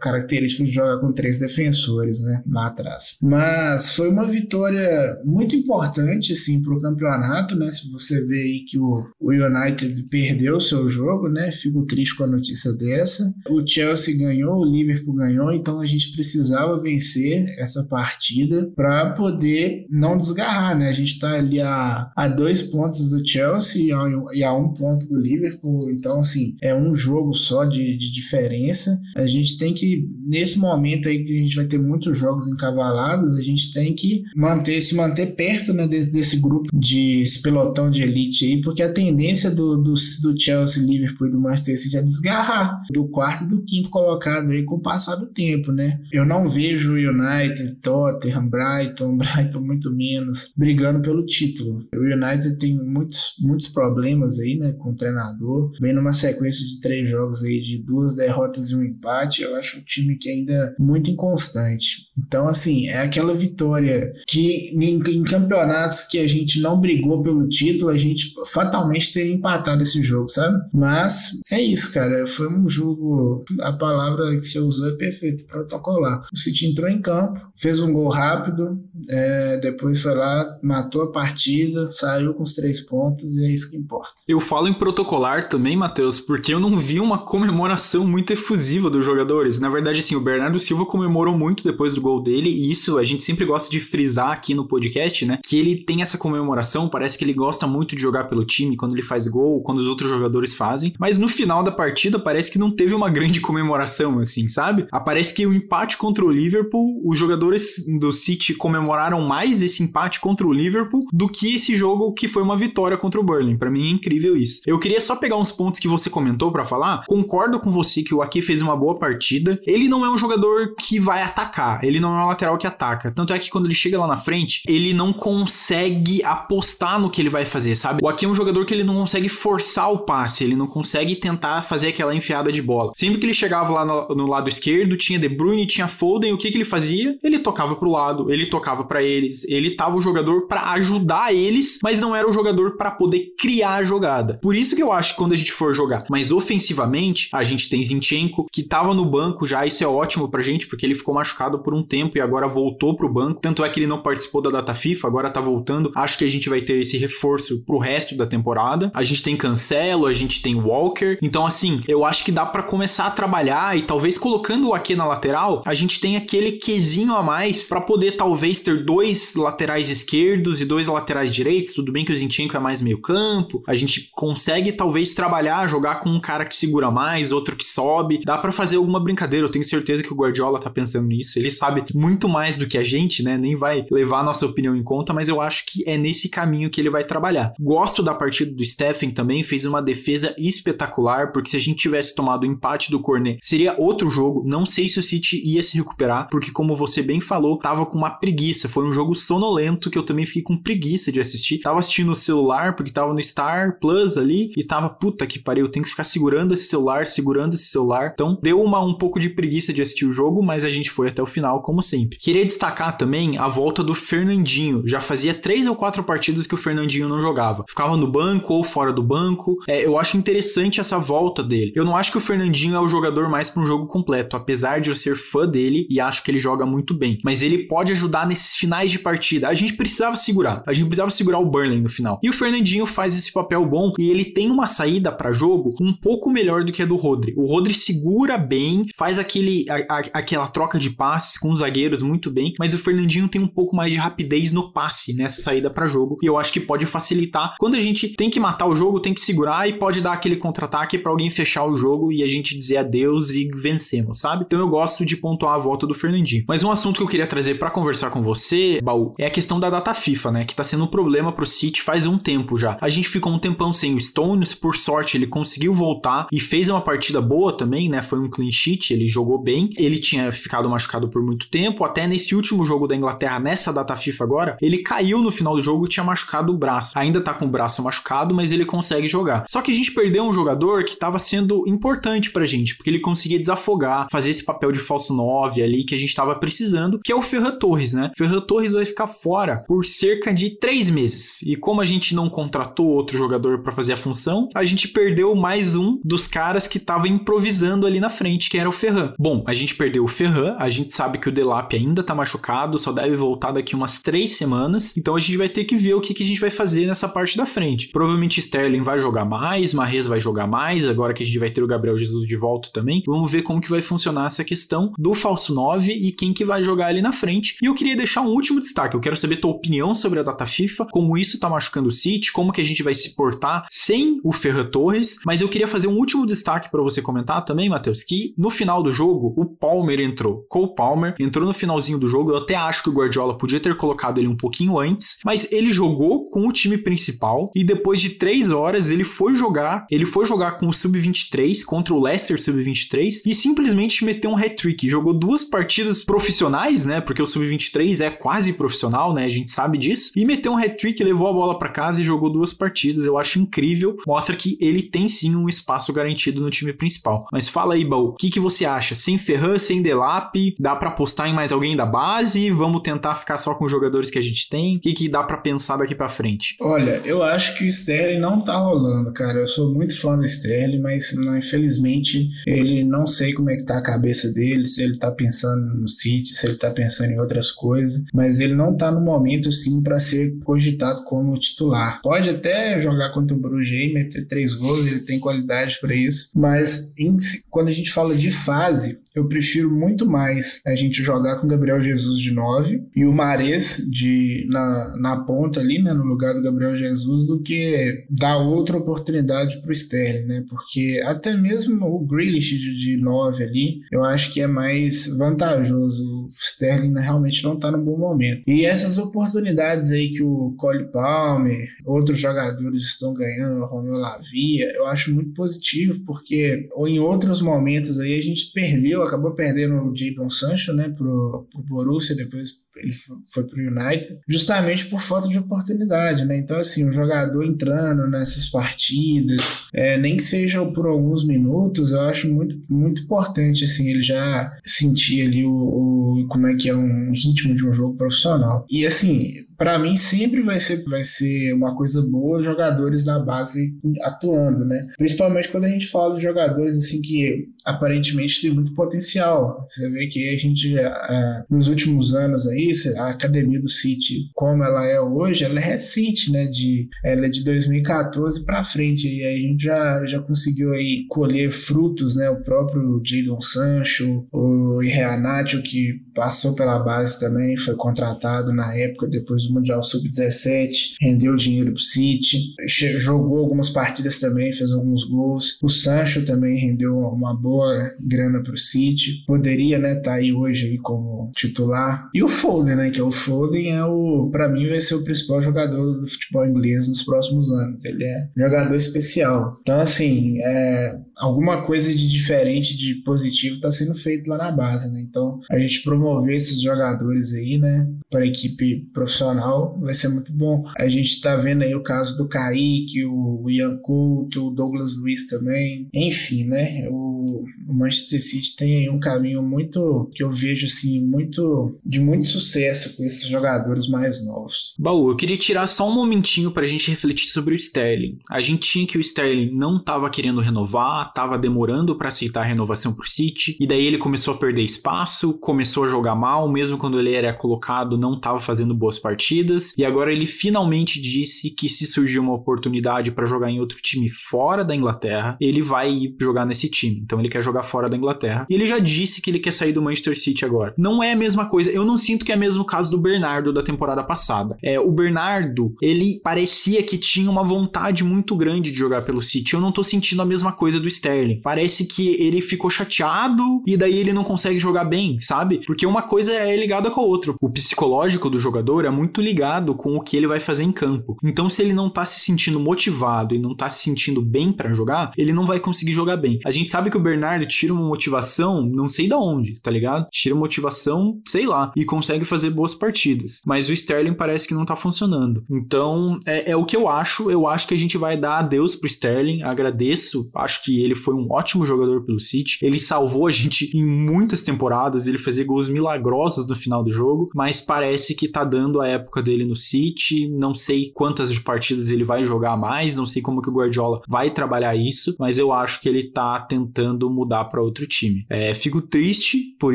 característica 0.00 0.64
de 0.64 0.70
jogar 0.70 0.98
com 0.98 1.12
três 1.12 1.38
defensores, 1.38 2.22
né? 2.22 2.42
Lá 2.50 2.66
atrás. 2.66 3.18
Mas 3.22 3.94
foi 3.94 4.08
uma 4.08 4.26
vitória 4.26 5.18
muito 5.24 5.54
importante, 5.54 6.32
assim, 6.32 6.62
para 6.62 6.74
o 6.74 6.80
campeonato, 6.80 7.56
né? 7.56 7.70
Se 7.70 7.90
você 7.90 8.24
vê 8.24 8.42
aí 8.42 8.64
que 8.66 8.78
o, 8.78 9.04
o 9.20 9.32
United 9.32 10.04
perdeu 10.10 10.56
o 10.56 10.60
seu 10.60 10.88
jogo, 10.88 11.28
né? 11.28 11.52
Fico 11.52 11.84
triste 11.84 12.16
com 12.16 12.24
a 12.24 12.28
notícia 12.28 12.72
dessa. 12.72 13.32
O 13.48 13.66
Chelsea 13.66 14.16
ganhou, 14.16 14.58
o 14.58 14.64
Liverpool 14.64 15.14
ganhou, 15.14 15.52
então 15.52 15.80
a 15.80 15.86
gente 15.86 16.12
precisava 16.12 16.80
vencer 16.80 17.46
essa 17.58 17.84
partida 17.84 18.70
para 18.74 19.12
poder 19.12 19.86
não 19.90 20.07
não 20.08 20.16
desgarrar, 20.16 20.76
né? 20.76 20.88
A 20.88 20.92
gente 20.92 21.18
tá 21.18 21.32
ali 21.32 21.60
a, 21.60 22.10
a 22.16 22.28
dois 22.28 22.62
pontos 22.62 23.08
do 23.08 23.26
Chelsea 23.26 23.82
e 23.84 23.92
a, 23.92 24.04
e 24.34 24.44
a 24.44 24.52
um 24.52 24.72
ponto 24.72 25.06
do 25.06 25.18
Liverpool, 25.18 25.90
então, 25.90 26.20
assim, 26.20 26.56
é 26.60 26.74
um 26.74 26.94
jogo 26.94 27.32
só 27.34 27.64
de, 27.64 27.96
de 27.96 28.12
diferença. 28.12 29.00
A 29.14 29.26
gente 29.26 29.58
tem 29.58 29.74
que, 29.74 30.08
nesse 30.26 30.58
momento 30.58 31.08
aí 31.08 31.24
que 31.24 31.38
a 31.38 31.42
gente 31.42 31.56
vai 31.56 31.66
ter 31.66 31.78
muitos 31.78 32.16
jogos 32.16 32.46
encavalados, 32.46 33.36
a 33.36 33.42
gente 33.42 33.72
tem 33.72 33.94
que 33.94 34.22
manter, 34.34 34.80
se 34.80 34.94
manter 34.94 35.34
perto, 35.34 35.72
né, 35.72 35.86
desse, 35.86 36.10
desse 36.10 36.36
grupo 36.38 36.68
de 36.72 37.22
esse 37.22 37.42
pelotão 37.42 37.90
de 37.90 38.02
elite 38.02 38.44
aí, 38.44 38.60
porque 38.60 38.82
a 38.82 38.92
tendência 38.92 39.50
do, 39.50 39.76
do, 39.76 39.94
do 39.94 40.40
Chelsea, 40.40 40.84
Liverpool 40.84 41.28
e 41.28 41.30
do 41.30 41.40
Manchester 41.40 41.78
City 41.78 41.96
é 41.96 42.02
desgarrar 42.02 42.82
do 42.90 43.08
quarto 43.08 43.44
e 43.44 43.48
do 43.48 43.62
quinto 43.62 43.90
colocado 43.90 44.50
aí 44.50 44.62
com 44.64 44.76
o 44.76 44.82
passar 44.82 45.16
do 45.16 45.26
tempo, 45.26 45.72
né? 45.72 46.00
Eu 46.12 46.24
não 46.24 46.48
vejo 46.48 46.92
o 46.92 46.96
United, 46.96 47.76
Tottenham, 47.82 48.48
Brighton, 48.48 49.16
Brighton 49.18 49.60
muito 49.60 49.90
menos, 49.98 50.52
brigando 50.56 51.02
pelo 51.02 51.26
título. 51.26 51.84
O 51.94 51.98
United 51.98 52.56
tem 52.58 52.76
muitos, 52.76 53.34
muitos 53.40 53.68
problemas 53.68 54.38
aí, 54.38 54.56
né, 54.56 54.72
com 54.78 54.90
o 54.90 54.96
treinador, 54.96 55.72
vem 55.80 55.92
numa 55.92 56.12
sequência 56.12 56.64
de 56.64 56.80
três 56.80 57.08
jogos 57.08 57.42
aí 57.42 57.60
de 57.60 57.82
duas 57.82 58.14
derrotas 58.14 58.70
e 58.70 58.76
um 58.76 58.84
empate, 58.84 59.42
eu 59.42 59.56
acho 59.56 59.78
um 59.78 59.82
time 59.82 60.16
que 60.16 60.30
ainda 60.30 60.52
é 60.52 60.74
muito 60.78 61.10
inconstante. 61.10 62.06
Então, 62.18 62.46
assim, 62.46 62.86
é 62.86 62.98
aquela 62.98 63.34
vitória 63.34 64.12
que 64.26 64.70
em, 64.74 64.98
em 64.98 65.24
campeonatos 65.24 66.02
que 66.02 66.18
a 66.18 66.26
gente 66.26 66.60
não 66.60 66.80
brigou 66.80 67.22
pelo 67.22 67.48
título, 67.48 67.90
a 67.90 67.96
gente 67.96 68.32
fatalmente 68.52 69.12
teria 69.12 69.34
empatado 69.34 69.82
esse 69.82 70.02
jogo, 70.02 70.28
sabe? 70.28 70.58
Mas 70.72 71.30
é 71.50 71.60
isso, 71.60 71.92
cara. 71.92 72.26
Foi 72.26 72.48
um 72.48 72.68
jogo. 72.68 73.44
A 73.60 73.72
palavra 73.72 74.30
que 74.36 74.46
você 74.46 74.58
usou 74.58 74.90
é 74.90 74.96
perfeita, 74.96 75.44
protocolar. 75.44 76.26
O 76.32 76.36
City 76.36 76.66
entrou 76.66 76.88
em 76.88 77.00
campo, 77.00 77.40
fez 77.56 77.80
um 77.80 77.92
gol 77.92 78.08
rápido, 78.08 78.80
é, 79.10 79.58
depois 79.58 79.87
foi 79.94 80.14
lá, 80.14 80.58
matou 80.62 81.02
a 81.02 81.12
partida, 81.12 81.90
saiu 81.90 82.34
com 82.34 82.42
os 82.42 82.54
três 82.54 82.80
pontos 82.80 83.36
e 83.36 83.44
é 83.44 83.50
isso 83.50 83.70
que 83.70 83.76
importa. 83.76 84.14
Eu 84.26 84.40
falo 84.40 84.68
em 84.68 84.74
protocolar 84.74 85.48
também, 85.48 85.76
Matheus, 85.76 86.20
porque 86.20 86.52
eu 86.52 86.60
não 86.60 86.78
vi 86.78 87.00
uma 87.00 87.18
comemoração 87.18 88.06
muito 88.06 88.32
efusiva 88.32 88.90
dos 88.90 89.04
jogadores. 89.04 89.60
Na 89.60 89.68
verdade, 89.68 90.00
assim, 90.00 90.16
o 90.16 90.20
Bernardo 90.20 90.58
Silva 90.58 90.86
comemorou 90.86 91.36
muito 91.36 91.64
depois 91.64 91.94
do 91.94 92.00
gol 92.00 92.22
dele, 92.22 92.50
e 92.50 92.70
isso 92.70 92.98
a 92.98 93.04
gente 93.04 93.22
sempre 93.22 93.44
gosta 93.44 93.70
de 93.70 93.80
frisar 93.80 94.30
aqui 94.30 94.54
no 94.54 94.66
podcast, 94.66 95.24
né? 95.26 95.38
Que 95.44 95.58
ele 95.58 95.82
tem 95.82 96.02
essa 96.02 96.18
comemoração, 96.18 96.88
parece 96.88 97.16
que 97.16 97.24
ele 97.24 97.32
gosta 97.32 97.66
muito 97.66 97.94
de 97.94 98.02
jogar 98.02 98.24
pelo 98.24 98.44
time 98.44 98.76
quando 98.76 98.92
ele 98.92 99.02
faz 99.02 99.28
gol, 99.28 99.62
quando 99.62 99.78
os 99.78 99.86
outros 99.86 100.10
jogadores 100.10 100.54
fazem, 100.54 100.94
mas 100.98 101.18
no 101.18 101.28
final 101.28 101.62
da 101.62 101.70
partida 101.70 102.18
parece 102.18 102.50
que 102.50 102.58
não 102.58 102.70
teve 102.70 102.94
uma 102.94 103.10
grande 103.10 103.40
comemoração, 103.40 104.18
assim, 104.18 104.48
sabe? 104.48 104.86
Parece 105.04 105.32
que 105.32 105.46
o 105.46 105.54
empate 105.54 105.96
contra 105.96 106.24
o 106.24 106.30
Liverpool, 106.30 107.00
os 107.04 107.18
jogadores 107.18 107.84
do 107.98 108.12
City 108.12 108.54
comemoraram 108.54 109.20
mais 109.20 109.62
esse 109.62 109.77
empate 109.82 110.20
contra 110.20 110.46
o 110.46 110.52
Liverpool 110.52 111.06
do 111.12 111.28
que 111.28 111.54
esse 111.54 111.76
jogo 111.76 112.12
que 112.12 112.28
foi 112.28 112.42
uma 112.42 112.56
vitória 112.56 112.96
contra 112.96 113.20
o 113.20 113.24
Burnley. 113.24 113.56
Para 113.56 113.70
mim 113.70 113.86
é 113.86 113.90
incrível 113.90 114.36
isso. 114.36 114.60
Eu 114.66 114.78
queria 114.78 115.00
só 115.00 115.16
pegar 115.16 115.36
uns 115.36 115.52
pontos 115.52 115.80
que 115.80 115.88
você 115.88 116.10
comentou 116.10 116.50
para 116.52 116.64
falar. 116.64 117.04
Concordo 117.06 117.58
com 117.58 117.70
você 117.70 118.02
que 118.02 118.14
o 118.14 118.22
Ake 118.22 118.42
fez 118.42 118.62
uma 118.62 118.76
boa 118.76 118.98
partida. 118.98 119.60
Ele 119.66 119.88
não 119.88 120.04
é 120.04 120.10
um 120.10 120.18
jogador 120.18 120.74
que 120.78 120.98
vai 120.98 121.22
atacar, 121.22 121.82
ele 121.84 122.00
não 122.00 122.18
é 122.18 122.24
um 122.24 122.26
lateral 122.28 122.56
que 122.58 122.66
ataca. 122.66 123.10
Tanto 123.10 123.32
é 123.32 123.38
que 123.38 123.50
quando 123.50 123.66
ele 123.66 123.74
chega 123.74 123.98
lá 123.98 124.06
na 124.06 124.16
frente, 124.16 124.62
ele 124.68 124.92
não 124.92 125.12
consegue 125.12 126.22
apostar 126.22 127.00
no 127.00 127.10
que 127.10 127.20
ele 127.20 127.30
vai 127.30 127.44
fazer, 127.44 127.74
sabe? 127.76 128.00
O 128.02 128.08
Ake 128.08 128.24
é 128.24 128.28
um 128.28 128.34
jogador 128.34 128.64
que 128.64 128.74
ele 128.74 128.84
não 128.84 128.94
consegue 128.94 129.28
forçar 129.28 129.90
o 129.92 129.98
passe, 129.98 130.44
ele 130.44 130.56
não 130.56 130.66
consegue 130.66 131.16
tentar 131.16 131.62
fazer 131.62 131.88
aquela 131.88 132.14
enfiada 132.14 132.52
de 132.52 132.62
bola. 132.62 132.92
Sempre 132.96 133.18
que 133.18 133.26
ele 133.26 133.34
chegava 133.34 133.72
lá 133.72 133.84
no, 133.84 134.14
no 134.14 134.26
lado 134.26 134.48
esquerdo, 134.48 134.96
tinha 134.96 135.18
De 135.18 135.28
Bruyne, 135.28 135.66
tinha 135.66 135.88
Foden, 135.88 136.32
o 136.32 136.38
que, 136.38 136.50
que 136.50 136.56
ele 136.56 136.64
fazia? 136.64 137.18
Ele 137.22 137.38
tocava 137.38 137.74
pro 137.74 137.90
lado, 137.90 138.30
ele 138.30 138.46
tocava 138.46 138.84
para 138.84 139.02
eles, 139.02 139.44
ele 139.48 139.57
tava 139.70 139.96
o 139.96 140.00
jogador 140.00 140.46
para 140.46 140.72
ajudar 140.72 141.34
eles, 141.34 141.78
mas 141.82 142.00
não 142.00 142.14
era 142.14 142.28
o 142.28 142.32
jogador 142.32 142.76
para 142.76 142.90
poder 142.90 143.32
criar 143.38 143.74
a 143.74 143.84
jogada. 143.84 144.38
Por 144.42 144.54
isso 144.54 144.74
que 144.74 144.82
eu 144.82 144.92
acho 144.92 145.12
que 145.12 145.18
quando 145.18 145.32
a 145.32 145.36
gente 145.36 145.52
for 145.52 145.74
jogar 145.74 146.04
mais 146.08 146.32
ofensivamente, 146.32 147.28
a 147.32 147.42
gente 147.42 147.68
tem 147.68 147.82
Zinchenko, 147.82 148.46
que 148.52 148.62
tava 148.62 148.94
no 148.94 149.04
banco 149.04 149.46
já, 149.46 149.66
isso 149.66 149.82
é 149.82 149.86
ótimo 149.86 150.28
pra 150.28 150.42
gente, 150.42 150.66
porque 150.66 150.84
ele 150.84 150.94
ficou 150.94 151.14
machucado 151.14 151.58
por 151.58 151.74
um 151.74 151.82
tempo 151.82 152.16
e 152.16 152.20
agora 152.20 152.46
voltou 152.46 152.96
pro 152.96 153.12
banco. 153.12 153.40
Tanto 153.40 153.64
é 153.64 153.68
que 153.68 153.80
ele 153.80 153.86
não 153.86 154.02
participou 154.02 154.42
da 154.42 154.50
data 154.50 154.74
FIFA, 154.74 155.06
agora 155.06 155.30
tá 155.30 155.40
voltando. 155.40 155.90
Acho 155.94 156.18
que 156.18 156.24
a 156.24 156.30
gente 156.30 156.48
vai 156.48 156.60
ter 156.60 156.80
esse 156.80 156.96
reforço 156.96 157.62
pro 157.64 157.78
resto 157.78 158.16
da 158.16 158.26
temporada. 158.26 158.90
A 158.94 159.04
gente 159.04 159.22
tem 159.22 159.36
Cancelo, 159.36 160.06
a 160.06 160.12
gente 160.12 160.42
tem 160.42 160.54
Walker. 160.54 161.18
Então, 161.22 161.46
assim, 161.46 161.82
eu 161.86 162.04
acho 162.04 162.24
que 162.24 162.32
dá 162.32 162.46
para 162.46 162.62
começar 162.62 163.06
a 163.06 163.10
trabalhar 163.10 163.76
e 163.76 163.82
talvez 163.82 164.18
colocando 164.18 164.68
o 164.68 164.74
aqui 164.74 164.94
na 164.94 165.06
lateral, 165.06 165.62
a 165.66 165.74
gente 165.74 166.00
tem 166.00 166.16
aquele 166.16 166.52
quesinho 166.52 167.14
a 167.14 167.22
mais 167.22 167.66
para 167.66 167.80
poder 167.80 168.12
talvez 168.12 168.60
ter 168.60 168.84
dois 168.84 169.34
laterais 169.34 169.47
esquerdos 169.88 170.60
e 170.60 170.64
dois 170.64 170.86
laterais 170.86 171.34
direitos. 171.34 171.72
Tudo 171.72 171.92
bem 171.92 172.04
que 172.04 172.12
o 172.12 172.16
Zinchenko 172.16 172.56
é 172.56 172.60
mais 172.60 172.80
meio 172.80 173.00
campo. 173.00 173.62
A 173.66 173.74
gente 173.74 174.10
consegue 174.12 174.72
talvez 174.72 175.14
trabalhar, 175.14 175.66
jogar 175.68 176.00
com 176.00 176.10
um 176.10 176.20
cara 176.20 176.44
que 176.44 176.54
segura 176.54 176.90
mais, 176.90 177.32
outro 177.32 177.56
que 177.56 177.64
sobe. 177.64 178.20
Dá 178.24 178.38
para 178.38 178.52
fazer 178.52 178.76
alguma 178.76 179.00
brincadeira. 179.00 179.46
Eu 179.46 179.50
tenho 179.50 179.64
certeza 179.64 180.02
que 180.02 180.12
o 180.12 180.16
Guardiola 180.16 180.60
tá 180.60 180.70
pensando 180.70 181.06
nisso. 181.06 181.38
Ele 181.38 181.50
sabe 181.50 181.84
muito 181.94 182.28
mais 182.28 182.58
do 182.58 182.66
que 182.66 182.78
a 182.78 182.84
gente, 182.84 183.22
né? 183.22 183.36
Nem 183.36 183.56
vai 183.56 183.84
levar 183.90 184.24
nossa 184.24 184.46
opinião 184.46 184.76
em 184.76 184.82
conta, 184.82 185.12
mas 185.12 185.28
eu 185.28 185.40
acho 185.40 185.64
que 185.66 185.88
é 185.88 185.96
nesse 185.96 186.28
caminho 186.28 186.70
que 186.70 186.80
ele 186.80 186.90
vai 186.90 187.04
trabalhar. 187.04 187.52
Gosto 187.60 188.02
da 188.02 188.14
partida 188.14 188.52
do 188.52 188.64
Stephen 188.64 189.10
também, 189.10 189.42
fez 189.42 189.64
uma 189.64 189.82
defesa 189.82 190.34
espetacular, 190.38 191.32
porque 191.32 191.50
se 191.50 191.56
a 191.56 191.60
gente 191.60 191.78
tivesse 191.78 192.14
tomado 192.14 192.42
o 192.42 192.46
empate 192.46 192.90
do 192.90 193.00
Cornet, 193.00 193.38
seria 193.40 193.74
outro 193.78 194.10
jogo. 194.10 194.42
Não 194.46 194.66
sei 194.66 194.88
se 194.88 194.98
o 194.98 195.02
City 195.02 195.40
ia 195.44 195.62
se 195.62 195.76
recuperar, 195.76 196.28
porque 196.30 196.50
como 196.50 196.76
você 196.76 197.02
bem 197.02 197.20
falou, 197.20 197.58
tava 197.58 197.86
com 197.86 197.96
uma 197.96 198.10
preguiça. 198.10 198.68
Foi 198.68 198.84
um 198.84 198.92
jogo 198.92 199.14
sonolento 199.38 199.88
que 199.88 199.96
eu 199.96 200.02
também 200.02 200.26
fiquei 200.26 200.42
com 200.42 200.60
preguiça 200.60 201.12
de 201.12 201.20
assistir. 201.20 201.60
Tava 201.60 201.78
assistindo 201.78 202.08
no 202.08 202.16
celular, 202.16 202.74
porque 202.74 202.92
tava 202.92 203.14
no 203.14 203.22
Star 203.22 203.78
Plus 203.80 204.18
ali, 204.18 204.52
e 204.56 204.64
tava, 204.64 204.88
puta 204.88 205.26
que 205.26 205.38
pariu, 205.38 205.66
eu 205.66 205.70
tenho 205.70 205.84
que 205.84 205.90
ficar 205.90 206.04
segurando 206.04 206.52
esse 206.52 206.64
celular, 206.64 207.06
segurando 207.06 207.54
esse 207.54 207.66
celular. 207.66 208.10
Então, 208.12 208.38
deu 208.42 208.60
uma 208.60 208.80
um 208.84 208.94
pouco 208.94 209.20
de 209.20 209.30
preguiça 209.30 209.72
de 209.72 209.80
assistir 209.80 210.06
o 210.06 210.12
jogo, 210.12 210.42
mas 210.42 210.64
a 210.64 210.70
gente 210.70 210.90
foi 210.90 211.08
até 211.08 211.22
o 211.22 211.26
final, 211.26 211.62
como 211.62 211.82
sempre. 211.82 212.18
Queria 212.18 212.44
destacar 212.44 212.96
também 212.96 213.38
a 213.38 213.48
volta 213.48 213.84
do 213.84 213.94
Fernandinho. 213.94 214.82
Já 214.86 215.00
fazia 215.00 215.32
três 215.32 215.66
ou 215.66 215.76
quatro 215.76 216.02
partidas 216.02 216.46
que 216.46 216.54
o 216.54 216.58
Fernandinho 216.58 217.08
não 217.08 217.20
jogava. 217.20 217.64
Ficava 217.68 217.96
no 217.96 218.10
banco 218.10 218.54
ou 218.54 218.64
fora 218.64 218.92
do 218.92 219.02
banco. 219.02 219.56
É, 219.68 219.86
eu 219.86 219.98
acho 219.98 220.16
interessante 220.16 220.80
essa 220.80 220.98
volta 220.98 221.42
dele. 221.42 221.72
Eu 221.74 221.84
não 221.84 221.96
acho 221.96 222.10
que 222.10 222.18
o 222.18 222.20
Fernandinho 222.20 222.74
é 222.74 222.80
o 222.80 222.88
jogador 222.88 223.28
mais 223.28 223.48
para 223.48 223.62
um 223.62 223.66
jogo 223.66 223.86
completo, 223.86 224.36
apesar 224.36 224.80
de 224.80 224.90
eu 224.90 224.96
ser 224.96 225.16
fã 225.16 225.46
dele 225.46 225.86
e 225.88 226.00
acho 226.00 226.24
que 226.24 226.30
ele 226.30 226.38
joga 226.38 226.66
muito 226.66 226.94
bem. 226.94 227.18
Mas 227.22 227.42
ele 227.42 227.66
pode 227.68 227.92
ajudar 227.92 228.26
nesses 228.26 228.56
finais 228.56 228.90
de 228.90 228.98
partida. 228.98 229.27
A 229.44 229.54
gente 229.54 229.74
precisava 229.74 230.16
segurar. 230.16 230.62
A 230.66 230.72
gente 230.72 230.86
precisava 230.86 231.10
segurar 231.10 231.38
o 231.38 231.46
Burnley 231.46 231.80
no 231.80 231.88
final. 231.88 232.18
E 232.22 232.30
o 232.30 232.32
Fernandinho 232.32 232.86
faz 232.86 233.16
esse 233.16 233.32
papel 233.32 233.64
bom 233.66 233.90
e 233.98 234.10
ele 234.10 234.24
tem 234.24 234.50
uma 234.50 234.66
saída 234.66 235.12
para 235.12 235.32
jogo 235.32 235.74
um 235.80 235.92
pouco 235.92 236.30
melhor 236.30 236.64
do 236.64 236.72
que 236.72 236.82
a 236.82 236.86
do 236.86 236.96
Rodri. 236.96 237.34
O 237.36 237.46
Rodri 237.46 237.74
segura 237.74 238.38
bem, 238.38 238.86
faz 238.96 239.18
aquele, 239.18 239.64
a, 239.68 239.96
a, 239.96 239.98
aquela 240.14 240.48
troca 240.48 240.78
de 240.78 240.90
passes 240.90 241.38
com 241.38 241.50
os 241.50 241.60
zagueiros 241.60 242.02
muito 242.02 242.30
bem, 242.30 242.54
mas 242.58 242.74
o 242.74 242.78
Fernandinho 242.78 243.28
tem 243.28 243.40
um 243.40 243.48
pouco 243.48 243.76
mais 243.76 243.92
de 243.92 243.98
rapidez 243.98 244.52
no 244.52 244.72
passe 244.72 245.12
nessa 245.14 245.42
saída 245.42 245.70
para 245.70 245.86
jogo 245.86 246.18
e 246.22 246.26
eu 246.26 246.38
acho 246.38 246.52
que 246.52 246.60
pode 246.60 246.86
facilitar. 246.86 247.54
Quando 247.58 247.76
a 247.76 247.80
gente 247.80 248.08
tem 248.08 248.30
que 248.30 248.40
matar 248.40 248.66
o 248.66 248.74
jogo, 248.74 249.00
tem 249.00 249.14
que 249.14 249.20
segurar 249.20 249.68
e 249.68 249.74
pode 249.74 250.00
dar 250.00 250.12
aquele 250.12 250.36
contra-ataque 250.36 250.98
para 250.98 251.12
alguém 251.12 251.30
fechar 251.30 251.64
o 251.64 251.74
jogo 251.74 252.12
e 252.12 252.22
a 252.22 252.28
gente 252.28 252.56
dizer 252.56 252.78
adeus 252.78 253.30
e 253.30 253.48
vencemos, 253.54 254.20
sabe? 254.20 254.44
Então 254.46 254.58
eu 254.58 254.68
gosto 254.68 255.04
de 255.04 255.16
pontuar 255.16 255.54
a 255.54 255.58
volta 255.58 255.86
do 255.86 255.94
Fernandinho. 255.94 256.44
Mas 256.46 256.62
um 256.62 256.70
assunto 256.70 256.96
que 256.98 257.02
eu 257.02 257.08
queria 257.08 257.26
trazer 257.26 257.58
para 257.58 257.70
conversar 257.70 258.10
com 258.10 258.22
você, 258.22 258.80
Baú, 258.82 259.14
é 259.18 259.26
a 259.26 259.30
questão 259.30 259.58
da 259.58 259.68
data 259.68 259.92
FIFA, 259.92 260.30
né? 260.30 260.44
Que 260.44 260.54
tá 260.54 260.62
sendo 260.62 260.84
um 260.84 260.88
problema 260.88 261.32
pro 261.32 261.44
City 261.44 261.82
faz 261.82 262.06
um 262.06 262.16
tempo 262.16 262.56
já. 262.56 262.78
A 262.80 262.88
gente 262.88 263.08
ficou 263.08 263.32
um 263.32 263.38
tempão 263.38 263.72
sem 263.72 263.94
o 263.94 264.00
Stones, 264.00 264.54
por 264.54 264.76
sorte 264.76 265.16
ele 265.16 265.26
conseguiu 265.26 265.74
voltar 265.74 266.28
e 266.30 266.38
fez 266.38 266.68
uma 266.68 266.80
partida 266.80 267.20
boa 267.20 267.56
também, 267.56 267.88
né? 267.88 268.00
Foi 268.00 268.20
um 268.20 268.30
clean 268.30 268.52
sheet, 268.52 268.92
ele 268.92 269.08
jogou 269.08 269.38
bem. 269.38 269.70
Ele 269.76 269.98
tinha 269.98 270.30
ficado 270.30 270.68
machucado 270.70 271.08
por 271.08 271.22
muito 271.22 271.48
tempo, 271.48 271.84
até 271.84 272.06
nesse 272.06 272.34
último 272.34 272.64
jogo 272.64 272.86
da 272.86 272.94
Inglaterra, 272.94 273.40
nessa 273.40 273.72
data 273.72 273.96
FIFA 273.96 274.24
agora, 274.24 274.56
ele 274.62 274.78
caiu 274.78 275.20
no 275.20 275.30
final 275.30 275.54
do 275.54 275.60
jogo 275.60 275.86
e 275.86 275.88
tinha 275.88 276.04
machucado 276.04 276.52
o 276.52 276.56
braço. 276.56 276.96
Ainda 276.96 277.20
tá 277.20 277.34
com 277.34 277.46
o 277.46 277.48
braço 277.48 277.82
machucado, 277.82 278.34
mas 278.34 278.52
ele 278.52 278.64
consegue 278.64 279.08
jogar. 279.08 279.44
Só 279.48 279.60
que 279.60 279.72
a 279.72 279.74
gente 279.74 279.92
perdeu 279.92 280.24
um 280.24 280.32
jogador 280.32 280.84
que 280.84 280.96
tava 280.96 281.18
sendo 281.18 281.64
importante 281.66 282.30
pra 282.30 282.46
gente, 282.46 282.76
porque 282.76 282.90
ele 282.90 283.00
conseguia 283.00 283.38
desafogar, 283.38 284.06
fazer 284.10 284.30
esse 284.30 284.44
papel 284.44 284.70
de 284.70 284.78
falso 284.78 285.12
9 285.14 285.60
ali 285.62 285.82
que 285.82 285.94
a 285.94 285.98
gente 285.98 286.14
tava 286.14 286.34
precisando, 286.36 287.00
que 287.02 287.10
é 287.10 287.16
o 287.16 287.22
Ferran 287.22 287.58
Torres, 287.58 287.94
né? 287.94 288.12
Ferran 288.16 288.40
Torres 288.40 288.72
vai 288.72 288.84
ficar 288.84 289.07
fora 289.08 289.64
por 289.66 289.84
cerca 289.84 290.32
de 290.32 290.50
três 290.50 290.90
meses. 290.90 291.42
E 291.42 291.56
como 291.56 291.80
a 291.80 291.84
gente 291.84 292.14
não 292.14 292.30
contratou 292.30 292.86
outro 292.86 293.16
jogador 293.16 293.62
para 293.62 293.72
fazer 293.72 293.94
a 293.94 293.96
função, 293.96 294.48
a 294.54 294.64
gente 294.64 294.88
perdeu 294.88 295.34
mais 295.34 295.74
um 295.74 295.98
dos 296.04 296.28
caras 296.28 296.68
que 296.68 296.78
tava 296.78 297.08
improvisando 297.08 297.86
ali 297.86 297.98
na 297.98 298.10
frente, 298.10 298.50
que 298.50 298.58
era 298.58 298.68
o 298.68 298.72
Ferran. 298.72 299.14
Bom, 299.18 299.42
a 299.46 299.54
gente 299.54 299.74
perdeu 299.74 300.04
o 300.04 300.08
Ferran, 300.08 300.56
a 300.58 300.68
gente 300.68 300.92
sabe 300.92 301.18
que 301.18 301.28
o 301.28 301.32
Delap 301.32 301.74
ainda 301.74 302.02
tá 302.02 302.14
machucado, 302.14 302.78
só 302.78 302.92
deve 302.92 303.16
voltar 303.16 303.52
daqui 303.52 303.74
umas 303.74 303.98
três 303.98 304.36
semanas, 304.36 304.96
então 304.96 305.16
a 305.16 305.18
gente 305.18 305.36
vai 305.36 305.48
ter 305.48 305.64
que 305.64 305.76
ver 305.76 305.94
o 305.94 306.00
que, 306.00 306.14
que 306.14 306.22
a 306.22 306.26
gente 306.26 306.40
vai 306.40 306.50
fazer 306.50 306.86
nessa 306.86 307.08
parte 307.08 307.36
da 307.36 307.46
frente. 307.46 307.88
Provavelmente 307.88 308.40
Sterling 308.40 308.82
vai 308.82 309.00
jogar 309.00 309.24
mais, 309.24 309.72
Marrez 309.72 310.06
vai 310.06 310.20
jogar 310.20 310.46
mais, 310.46 310.86
agora 310.86 311.14
que 311.14 311.22
a 311.22 311.26
gente 311.26 311.38
vai 311.38 311.50
ter 311.50 311.62
o 311.62 311.66
Gabriel 311.66 311.96
Jesus 311.96 312.26
de 312.26 312.36
volta 312.36 312.70
também. 312.72 313.02
Vamos 313.06 313.30
ver 313.30 313.42
como 313.42 313.60
que 313.60 313.70
vai 313.70 313.82
funcionar 313.82 314.26
essa 314.26 314.44
questão 314.44 314.92
do 314.98 315.14
falso 315.14 315.54
9 315.54 315.92
e 315.92 316.12
quem 316.12 316.32
que 316.32 316.44
vai 316.44 316.62
jogar 316.62 316.86
ali 316.86 317.00
na 317.00 317.12
frente. 317.12 317.56
E 317.62 317.66
eu 317.66 317.74
queria 317.74 317.96
deixar 317.96 318.22
um 318.22 318.28
último 318.28 318.60
destaque. 318.60 318.96
Eu 318.98 319.02
quero 319.02 319.16
saber 319.16 319.36
tua 319.36 319.52
opinião 319.52 319.94
sobre 319.94 320.18
a 320.18 320.24
data 320.24 320.44
FIFA, 320.44 320.86
como 320.90 321.16
isso 321.16 321.38
tá 321.38 321.48
machucando 321.48 321.88
o 321.88 321.92
City, 321.92 322.32
como 322.32 322.52
que 322.52 322.60
a 322.60 322.64
gente 322.64 322.82
vai 322.82 322.96
se 322.96 323.14
portar 323.14 323.64
sem 323.70 324.20
o 324.24 324.32
Ferran 324.32 324.64
Torres. 324.64 325.20
Mas 325.24 325.40
eu 325.40 325.48
queria 325.48 325.68
fazer 325.68 325.86
um 325.86 325.96
último 325.96 326.26
destaque 326.26 326.68
para 326.68 326.82
você 326.82 327.00
comentar 327.00 327.44
também, 327.44 327.68
Matheus, 327.68 328.02
que 328.02 328.34
no 328.36 328.50
final 328.50 328.82
do 328.82 328.90
jogo 328.90 329.32
o 329.36 329.46
Palmer 329.46 330.00
entrou. 330.00 330.44
Cole 330.48 330.74
Palmer 330.74 331.14
entrou 331.20 331.46
no 331.46 331.54
finalzinho 331.54 331.96
do 331.96 332.08
jogo. 332.08 332.32
Eu 332.32 332.38
até 332.38 332.56
acho 332.56 332.82
que 332.82 332.88
o 332.88 332.92
Guardiola 332.92 333.38
podia 333.38 333.60
ter 333.60 333.76
colocado 333.76 334.18
ele 334.18 334.26
um 334.26 334.36
pouquinho 334.36 334.80
antes, 334.80 335.20
mas 335.24 335.46
ele 335.52 335.70
jogou 335.70 336.28
com 336.28 336.48
o 336.48 336.52
time 336.52 336.76
principal 336.76 337.52
e 337.54 337.62
depois 337.62 338.00
de 338.00 338.10
três 338.10 338.50
horas 338.50 338.90
ele 338.90 339.04
foi 339.04 339.36
jogar. 339.36 339.86
Ele 339.88 340.06
foi 340.06 340.26
jogar 340.26 340.58
com 340.58 340.66
o 340.66 340.74
sub-23 340.74 341.64
contra 341.64 341.94
o 341.94 342.02
Leicester 342.02 342.42
sub-23 342.42 343.22
e 343.24 343.32
simplesmente 343.32 344.04
meteu 344.04 344.32
um 344.32 344.36
hat-trick. 344.36 344.88
Jogou 344.88 345.14
duas 345.14 345.44
partidas 345.44 346.04
profissionais, 346.04 346.84
né? 346.84 347.00
Porque 347.00 347.22
o 347.22 347.26
sub-23 347.26 348.04
é 348.04 348.10
quase 348.10 348.52
profissional, 348.52 348.87
né? 348.90 349.24
A 349.24 349.28
gente 349.28 349.50
sabe 349.50 349.78
disso. 349.78 350.12
E 350.16 350.24
meteu 350.24 350.52
um 350.52 350.56
hat-trick, 350.56 351.02
levou 351.02 351.28
a 351.28 351.32
bola 351.32 351.58
para 351.58 351.68
casa 351.68 352.00
e 352.00 352.04
jogou 352.04 352.30
duas 352.30 352.52
partidas. 352.52 353.04
Eu 353.04 353.18
acho 353.18 353.38
incrível. 353.38 353.96
Mostra 354.06 354.36
que 354.36 354.56
ele 354.60 354.82
tem 354.82 355.08
sim 355.08 355.34
um 355.34 355.48
espaço 355.48 355.92
garantido 355.92 356.40
no 356.40 356.50
time 356.50 356.72
principal. 356.72 357.26
Mas 357.32 357.48
fala 357.48 357.74
aí, 357.74 357.84
Baú, 357.84 358.08
o 358.08 358.14
que, 358.14 358.30
que 358.30 358.40
você 358.40 358.64
acha? 358.64 358.96
Sem 358.96 359.18
Ferran, 359.18 359.58
sem 359.58 359.82
Delap, 359.82 360.34
dá 360.58 360.76
para 360.76 360.88
apostar 360.88 361.28
em 361.28 361.34
mais 361.34 361.52
alguém 361.52 361.76
da 361.76 361.86
base? 361.86 362.50
Vamos 362.50 362.82
tentar 362.82 363.14
ficar 363.14 363.38
só 363.38 363.54
com 363.54 363.64
os 363.64 363.70
jogadores 363.70 364.10
que 364.10 364.18
a 364.18 364.22
gente 364.22 364.48
tem? 364.48 364.76
O 364.76 364.80
que, 364.80 364.92
que 364.92 365.08
dá 365.08 365.22
para 365.22 365.38
pensar 365.38 365.76
daqui 365.76 365.94
para 365.94 366.08
frente? 366.08 366.56
Olha, 366.60 367.00
eu 367.04 367.22
acho 367.22 367.56
que 367.56 367.64
o 367.64 367.68
Sterling 367.68 368.20
não 368.20 368.40
tá 368.40 368.56
rolando, 368.56 369.12
cara. 369.12 369.38
Eu 369.38 369.46
sou 369.46 369.72
muito 369.72 369.98
fã 369.98 370.16
do 370.16 370.24
Sterling, 370.24 370.80
mas 370.80 371.14
não, 371.14 371.36
infelizmente 371.36 372.30
ele 372.46 372.84
não 372.84 373.06
sei 373.06 373.32
como 373.32 373.50
é 373.50 373.56
que 373.56 373.64
tá 373.64 373.78
a 373.78 373.82
cabeça 373.82 374.32
dele, 374.32 374.66
se 374.66 374.82
ele 374.82 374.96
tá 374.96 375.10
pensando 375.10 375.74
no 375.74 375.88
City, 375.88 376.28
se 376.28 376.46
ele 376.46 376.56
tá 376.56 376.70
pensando 376.70 377.12
em 377.12 377.20
outras 377.20 377.50
coisas, 377.50 378.02
mas 378.12 378.38
ele 378.38 378.54
não 378.54 378.67
tá 378.76 378.90
no 378.90 379.00
momento 379.00 379.50
sim 379.52 379.82
para 379.82 379.98
ser 379.98 380.38
cogitado 380.44 381.04
como 381.04 381.38
titular. 381.38 382.00
Pode 382.02 382.28
até 382.28 382.80
jogar 382.80 383.12
contra 383.12 383.36
o 383.36 383.40
Bruges 383.40 383.90
e 383.90 383.92
meter 383.92 384.26
três 384.26 384.54
gols, 384.54 384.86
ele 384.86 385.00
tem 385.00 385.18
qualidade 385.20 385.78
para 385.80 385.94
isso, 385.94 386.30
mas 386.34 386.92
em, 386.98 387.16
quando 387.50 387.68
a 387.68 387.72
gente 387.72 387.92
fala 387.92 388.14
de 388.14 388.30
fase, 388.30 388.98
eu 389.18 389.26
prefiro 389.26 389.70
muito 389.70 390.08
mais 390.08 390.62
a 390.66 390.74
gente 390.76 391.02
jogar 391.02 391.36
com 391.36 391.48
Gabriel 391.48 391.80
Jesus 391.80 392.20
de 392.20 392.32
9 392.32 392.84
e 392.94 393.04
o 393.04 393.12
Mares 393.12 393.78
de, 393.90 394.46
na, 394.48 394.96
na 394.96 395.16
ponta 395.24 395.60
ali, 395.60 395.82
né, 395.82 395.92
no 395.92 396.04
lugar 396.04 396.34
do 396.34 396.42
Gabriel 396.42 396.76
Jesus, 396.76 397.26
do 397.26 397.42
que 397.42 398.04
dar 398.08 398.38
outra 398.38 398.76
oportunidade 398.76 399.60
para 399.60 399.70
o 399.70 399.72
Sterling, 399.72 400.26
né? 400.26 400.44
Porque 400.48 401.02
até 401.04 401.36
mesmo 401.36 401.86
o 401.86 402.06
Grealish 402.06 402.58
de 402.58 402.96
9 402.96 403.42
ali, 403.42 403.80
eu 403.90 404.04
acho 404.04 404.32
que 404.32 404.40
é 404.40 404.46
mais 404.46 405.06
vantajoso. 405.06 406.17
Sterling 406.28 406.94
realmente 406.94 407.42
não 407.42 407.54
está 407.54 407.70
no 407.70 407.82
bom 407.82 407.96
momento. 407.96 408.42
E 408.46 408.64
essas 408.64 408.98
oportunidades 408.98 409.90
aí 409.90 410.10
que 410.10 410.22
o 410.22 410.54
Cole 410.56 410.90
Palmer, 410.90 411.68
outros 411.84 412.18
jogadores 412.18 412.82
estão 412.82 413.14
ganhando, 413.14 413.60
o 413.60 413.66
Romeu 413.66 413.94
Lavia, 413.94 414.72
eu 414.74 414.86
acho 414.86 415.14
muito 415.14 415.32
positivo, 415.34 416.00
porque 416.04 416.68
ou 416.72 416.86
em 416.86 416.98
outros 416.98 417.40
momentos 417.40 417.98
aí 417.98 418.18
a 418.18 418.22
gente 418.22 418.52
perdeu 418.52 419.02
acabou 419.02 419.34
perdendo 419.34 419.82
o 419.82 419.96
Jadon 419.96 420.30
Sancho, 420.30 420.72
né, 420.72 420.88
pro, 420.88 421.46
pro 421.50 421.62
Borussia, 421.62 422.14
depois 422.14 422.50
ele 422.78 422.92
foi 423.32 423.44
pro 423.44 423.58
United, 423.58 424.18
justamente 424.28 424.86
por 424.86 425.00
falta 425.00 425.28
de 425.28 425.38
oportunidade, 425.38 426.24
né? 426.24 426.38
Então, 426.38 426.58
assim, 426.58 426.88
o 426.88 426.92
jogador 426.92 427.44
entrando 427.44 428.08
nessas 428.08 428.46
partidas, 428.46 429.68
é, 429.72 429.96
nem 429.98 430.16
que 430.16 430.22
seja 430.22 430.64
por 430.64 430.86
alguns 430.86 431.26
minutos, 431.26 431.92
eu 431.92 432.00
acho 432.02 432.32
muito, 432.32 432.60
muito 432.70 433.02
importante, 433.02 433.64
assim, 433.64 433.88
ele 433.88 434.02
já 434.02 434.52
sentir 434.64 435.22
ali 435.22 435.44
o, 435.44 435.52
o 435.52 436.26
como 436.28 436.46
é 436.46 436.54
que 436.54 436.68
é 436.68 436.74
um 436.74 437.10
ritmo 437.12 437.54
de 437.54 437.66
um 437.66 437.72
jogo 437.72 437.96
profissional. 437.96 438.66
E, 438.70 438.86
assim, 438.86 439.47
para 439.58 439.76
mim 439.76 439.96
sempre 439.96 440.40
vai 440.40 440.60
ser, 440.60 440.84
vai 440.84 441.02
ser 441.02 441.52
uma 441.52 441.76
coisa 441.76 442.00
boa 442.00 442.42
jogadores 442.42 443.04
da 443.04 443.18
base 443.18 443.74
atuando, 444.02 444.64
né? 444.64 444.78
Principalmente 444.96 445.48
quando 445.48 445.64
a 445.64 445.68
gente 445.68 445.88
fala 445.88 446.14
de 446.14 446.22
jogadores 446.22 446.78
assim 446.78 447.02
que 447.02 447.48
aparentemente 447.64 448.40
têm 448.40 448.52
muito 448.52 448.72
potencial. 448.72 449.66
Você 449.68 449.90
vê 449.90 450.06
que 450.06 450.28
a 450.28 450.36
gente 450.36 450.78
é, 450.78 451.42
nos 451.50 451.66
últimos 451.66 452.14
anos 452.14 452.46
aí, 452.46 452.72
a 452.96 453.08
academia 453.08 453.60
do 453.60 453.68
City, 453.68 454.30
como 454.32 454.62
ela 454.62 454.86
é 454.86 455.00
hoje, 455.00 455.44
ela 455.44 455.58
é 455.58 455.62
recente, 455.62 456.30
né? 456.30 456.46
De, 456.46 456.88
ela 457.04 457.26
é 457.26 457.28
de 457.28 457.42
2014 457.42 458.44
para 458.44 458.64
frente 458.64 459.08
e 459.08 459.24
aí 459.24 459.44
a 459.44 459.48
gente 459.48 459.64
já, 459.64 460.06
já 460.06 460.20
conseguiu 460.20 460.72
aí 460.72 461.04
colher 461.08 461.50
frutos, 461.50 462.14
né? 462.14 462.30
O 462.30 462.44
próprio 462.44 463.02
Jadon 463.04 463.40
Sancho, 463.40 464.24
o 464.32 464.78
Reanato 464.80 465.60
que 465.62 466.00
passou 466.14 466.54
pela 466.54 466.78
base 466.78 467.18
também, 467.18 467.56
foi 467.56 467.74
contratado 467.74 468.52
na 468.52 468.72
época 468.76 469.08
depois 469.08 469.47
Mundial 469.52 469.82
Sub-17, 469.82 470.96
rendeu 471.00 471.34
dinheiro 471.34 471.72
pro 471.72 471.82
City, 471.82 472.54
jogou 472.98 473.38
algumas 473.38 473.70
partidas 473.70 474.18
também, 474.18 474.52
fez 474.52 474.72
alguns 474.72 475.04
gols. 475.04 475.58
O 475.62 475.68
Sancho 475.68 476.24
também 476.24 476.58
rendeu 476.58 476.96
uma 476.98 477.34
boa 477.34 477.92
grana 478.00 478.42
pro 478.42 478.56
City. 478.56 479.22
Poderia, 479.26 479.78
né, 479.78 479.96
tá 479.96 480.14
aí 480.14 480.32
hoje 480.32 480.66
aí 480.66 480.78
como 480.78 481.30
titular. 481.34 482.08
E 482.14 482.22
o 482.22 482.28
Foden, 482.28 482.76
né, 482.76 482.90
que 482.90 483.00
é 483.00 483.04
o 483.04 483.10
Foden 483.10 483.72
é 483.72 483.84
o, 483.84 484.28
para 484.30 484.48
mim 484.48 484.68
vai 484.68 484.80
ser 484.80 484.94
o 484.94 485.04
principal 485.04 485.42
jogador 485.42 486.00
do 486.00 486.08
futebol 486.08 486.46
inglês 486.46 486.88
nos 486.88 487.02
próximos 487.02 487.50
anos. 487.50 487.84
Ele 487.84 488.04
é 488.04 488.28
jogador 488.36 488.74
especial. 488.74 489.48
Então, 489.60 489.80
assim, 489.80 490.38
é, 490.40 490.98
alguma 491.16 491.64
coisa 491.64 491.94
de 491.94 492.08
diferente, 492.08 492.76
de 492.76 492.96
positivo 493.02 493.56
está 493.56 493.70
sendo 493.70 493.94
feito 493.94 494.28
lá 494.28 494.38
na 494.38 494.52
base, 494.52 494.90
né? 494.92 495.00
Então, 495.00 495.40
a 495.50 495.58
gente 495.58 495.82
promover 495.82 496.34
esses 496.34 496.60
jogadores 496.60 497.32
aí, 497.32 497.58
né, 497.58 497.86
para 498.10 498.26
equipe 498.26 498.86
profissional 498.92 499.37
vai 499.80 499.94
ser 499.94 500.08
muito 500.08 500.32
bom. 500.32 500.64
A 500.76 500.88
gente 500.88 501.14
está 501.14 501.36
vendo 501.36 501.62
aí 501.62 501.74
o 501.74 501.82
caso 501.82 502.16
do 502.16 502.28
Kaique, 502.28 503.04
o 503.04 503.48
Ian 503.48 503.78
Couto, 503.78 504.48
o 504.48 504.50
Douglas 504.50 504.96
Luiz 504.96 505.26
também. 505.26 505.88
Enfim, 505.92 506.44
né? 506.44 506.88
O, 506.90 507.44
Manchester 507.78 508.20
City 508.20 508.56
tem 508.56 508.76
aí 508.78 508.90
um 508.90 508.98
caminho 508.98 509.42
muito 509.42 510.10
que 510.14 510.22
eu 510.22 510.30
vejo 510.30 510.66
assim 510.66 511.00
muito 511.00 511.78
de 511.84 512.00
muito 512.00 512.26
sucesso 512.26 512.96
com 512.96 513.04
esses 513.04 513.26
jogadores 513.26 513.88
mais 513.88 514.24
novos. 514.24 514.74
Baú, 514.78 515.10
eu 515.10 515.16
queria 515.16 515.36
tirar 515.36 515.66
só 515.66 515.88
um 515.88 515.94
momentinho 515.94 516.50
para 516.50 516.64
a 516.64 516.66
gente 516.66 516.90
refletir 516.90 517.28
sobre 517.28 517.54
o 517.54 517.56
Sterling. 517.56 518.18
A 518.30 518.40
gente 518.40 518.68
tinha 518.68 518.86
que 518.86 518.98
o 518.98 519.00
Sterling 519.00 519.54
não 519.54 519.76
estava 519.76 520.10
querendo 520.10 520.40
renovar, 520.40 521.08
estava 521.08 521.38
demorando 521.38 521.96
para 521.96 522.08
aceitar 522.08 522.40
a 522.40 522.44
renovação 522.44 522.92
pro 522.92 523.08
City, 523.08 523.56
e 523.60 523.66
daí 523.66 523.86
ele 523.86 523.98
começou 523.98 524.34
a 524.34 524.38
perder 524.38 524.62
espaço, 524.62 525.34
começou 525.34 525.84
a 525.84 525.88
jogar 525.88 526.14
mal, 526.14 526.50
mesmo 526.50 526.78
quando 526.78 526.98
ele 526.98 527.14
era 527.14 527.32
colocado, 527.32 527.96
não 527.96 528.14
estava 528.14 528.40
fazendo 528.40 528.74
boas 528.74 528.98
partidas, 528.98 529.27
e 529.76 529.84
agora 529.84 530.12
ele 530.12 530.26
finalmente 530.26 531.00
disse 531.00 531.50
que 531.50 531.68
se 531.68 531.86
surgir 531.86 532.18
uma 532.18 532.34
oportunidade 532.34 533.10
para 533.10 533.26
jogar 533.26 533.50
em 533.50 533.60
outro 533.60 533.78
time 533.82 534.08
fora 534.08 534.64
da 534.64 534.74
Inglaterra, 534.74 535.36
ele 535.40 535.62
vai 535.62 536.14
jogar 536.20 536.46
nesse 536.46 536.70
time. 536.70 537.00
Então 537.04 537.18
ele 537.18 537.28
quer 537.28 537.42
jogar 537.42 537.62
fora 537.62 537.88
da 537.88 537.96
Inglaterra. 537.96 538.46
E 538.48 538.54
ele 538.54 538.66
já 538.66 538.78
disse 538.78 539.20
que 539.20 539.30
ele 539.30 539.38
quer 539.38 539.52
sair 539.52 539.72
do 539.72 539.82
Manchester 539.82 540.18
City 540.18 540.44
agora. 540.44 540.74
Não 540.76 541.02
é 541.02 541.12
a 541.12 541.16
mesma 541.16 541.46
coisa. 541.46 541.70
Eu 541.70 541.84
não 541.84 541.96
sinto 541.96 542.24
que 542.24 542.32
é 542.32 542.36
o 542.36 542.38
mesmo 542.38 542.64
caso 542.64 542.90
do 542.90 543.00
Bernardo 543.00 543.52
da 543.52 543.62
temporada 543.62 544.02
passada. 544.02 544.56
É, 544.62 544.78
o 544.78 544.90
Bernardo, 544.90 545.74
ele 545.82 546.20
parecia 546.22 546.82
que 546.82 546.98
tinha 546.98 547.30
uma 547.30 547.44
vontade 547.44 548.04
muito 548.04 548.36
grande 548.36 548.70
de 548.70 548.78
jogar 548.78 549.02
pelo 549.02 549.22
City. 549.22 549.54
Eu 549.54 549.60
não 549.60 549.72
tô 549.72 549.82
sentindo 549.84 550.22
a 550.22 550.26
mesma 550.26 550.52
coisa 550.52 550.80
do 550.80 550.88
Sterling. 550.88 551.40
Parece 551.42 551.86
que 551.86 552.08
ele 552.22 552.40
ficou 552.40 552.70
chateado 552.70 553.62
e 553.66 553.76
daí 553.76 553.98
ele 553.98 554.12
não 554.12 554.24
consegue 554.24 554.58
jogar 554.58 554.84
bem, 554.84 555.18
sabe? 555.18 555.60
Porque 555.66 555.86
uma 555.86 556.02
coisa 556.02 556.32
é 556.32 556.56
ligada 556.56 556.90
com 556.90 557.00
a 557.00 557.04
outra. 557.04 557.34
O 557.40 557.50
psicológico 557.50 558.30
do 558.30 558.38
jogador 558.38 558.84
é 558.84 558.90
muito 558.90 559.17
ligado 559.20 559.74
com 559.74 559.96
o 559.96 560.00
que 560.00 560.16
ele 560.16 560.26
vai 560.26 560.40
fazer 560.40 560.64
em 560.64 560.72
campo. 560.72 561.16
Então, 561.22 561.48
se 561.48 561.62
ele 561.62 561.72
não 561.72 561.90
tá 561.90 562.04
se 562.04 562.20
sentindo 562.20 562.60
motivado 562.60 563.34
e 563.34 563.38
não 563.38 563.54
tá 563.54 563.68
se 563.70 563.82
sentindo 563.82 564.22
bem 564.22 564.52
para 564.52 564.72
jogar, 564.72 565.12
ele 565.16 565.32
não 565.32 565.46
vai 565.46 565.60
conseguir 565.60 565.92
jogar 565.92 566.16
bem. 566.16 566.38
A 566.44 566.50
gente 566.50 566.68
sabe 566.68 566.90
que 566.90 566.96
o 566.96 567.00
Bernardo 567.00 567.46
tira 567.46 567.72
uma 567.72 567.86
motivação, 567.86 568.62
não 568.62 568.88
sei 568.88 569.08
da 569.08 569.18
onde, 569.18 569.60
tá 569.60 569.70
ligado? 569.70 570.06
Tira 570.10 570.34
motivação, 570.34 571.20
sei 571.26 571.46
lá, 571.46 571.72
e 571.76 571.84
consegue 571.84 572.24
fazer 572.24 572.50
boas 572.50 572.74
partidas. 572.74 573.40
Mas 573.46 573.68
o 573.68 573.72
Sterling 573.72 574.14
parece 574.14 574.46
que 574.46 574.54
não 574.54 574.64
tá 574.64 574.76
funcionando. 574.76 575.44
Então, 575.50 576.18
é, 576.26 576.52
é 576.52 576.56
o 576.56 576.64
que 576.64 576.76
eu 576.76 576.88
acho. 576.88 577.30
Eu 577.30 577.46
acho 577.46 577.66
que 577.66 577.74
a 577.74 577.78
gente 577.78 577.96
vai 577.96 578.16
dar 578.16 578.38
adeus 578.38 578.74
pro 578.74 578.86
Sterling. 578.86 579.42
Agradeço. 579.42 580.30
Acho 580.34 580.62
que 580.62 580.80
ele 580.80 580.94
foi 580.94 581.14
um 581.14 581.26
ótimo 581.30 581.64
jogador 581.64 582.04
pelo 582.04 582.20
City. 582.20 582.58
Ele 582.62 582.78
salvou 582.78 583.26
a 583.26 583.30
gente 583.30 583.76
em 583.76 583.84
muitas 583.84 584.42
temporadas. 584.42 585.06
Ele 585.06 585.18
fazia 585.18 585.44
gols 585.44 585.68
milagrosos 585.68 586.48
no 586.48 586.54
final 586.54 586.82
do 586.82 586.90
jogo. 586.90 587.30
Mas 587.34 587.60
parece 587.60 588.14
que 588.14 588.28
tá 588.28 588.44
dando 588.44 588.80
a 588.80 588.86
época 588.86 589.07
dele 589.22 589.44
no 589.44 589.56
City. 589.56 590.28
Não 590.28 590.54
sei 590.54 590.90
quantas 590.92 591.36
partidas 591.38 591.88
ele 591.88 592.04
vai 592.04 592.24
jogar 592.24 592.56
mais. 592.56 592.96
Não 592.96 593.06
sei 593.06 593.22
como 593.22 593.42
que 593.42 593.50
o 593.50 593.52
Guardiola 593.52 594.00
vai 594.08 594.30
trabalhar 594.30 594.76
isso. 594.76 595.16
Mas 595.18 595.38
eu 595.38 595.52
acho 595.52 595.80
que 595.80 595.88
ele 595.88 596.10
tá 596.10 596.40
tentando 596.40 597.10
mudar 597.10 597.44
para 597.46 597.62
outro 597.62 597.86
time. 597.86 598.24
É, 598.28 598.54
fico 598.54 598.80
triste 598.80 599.56
por 599.58 599.74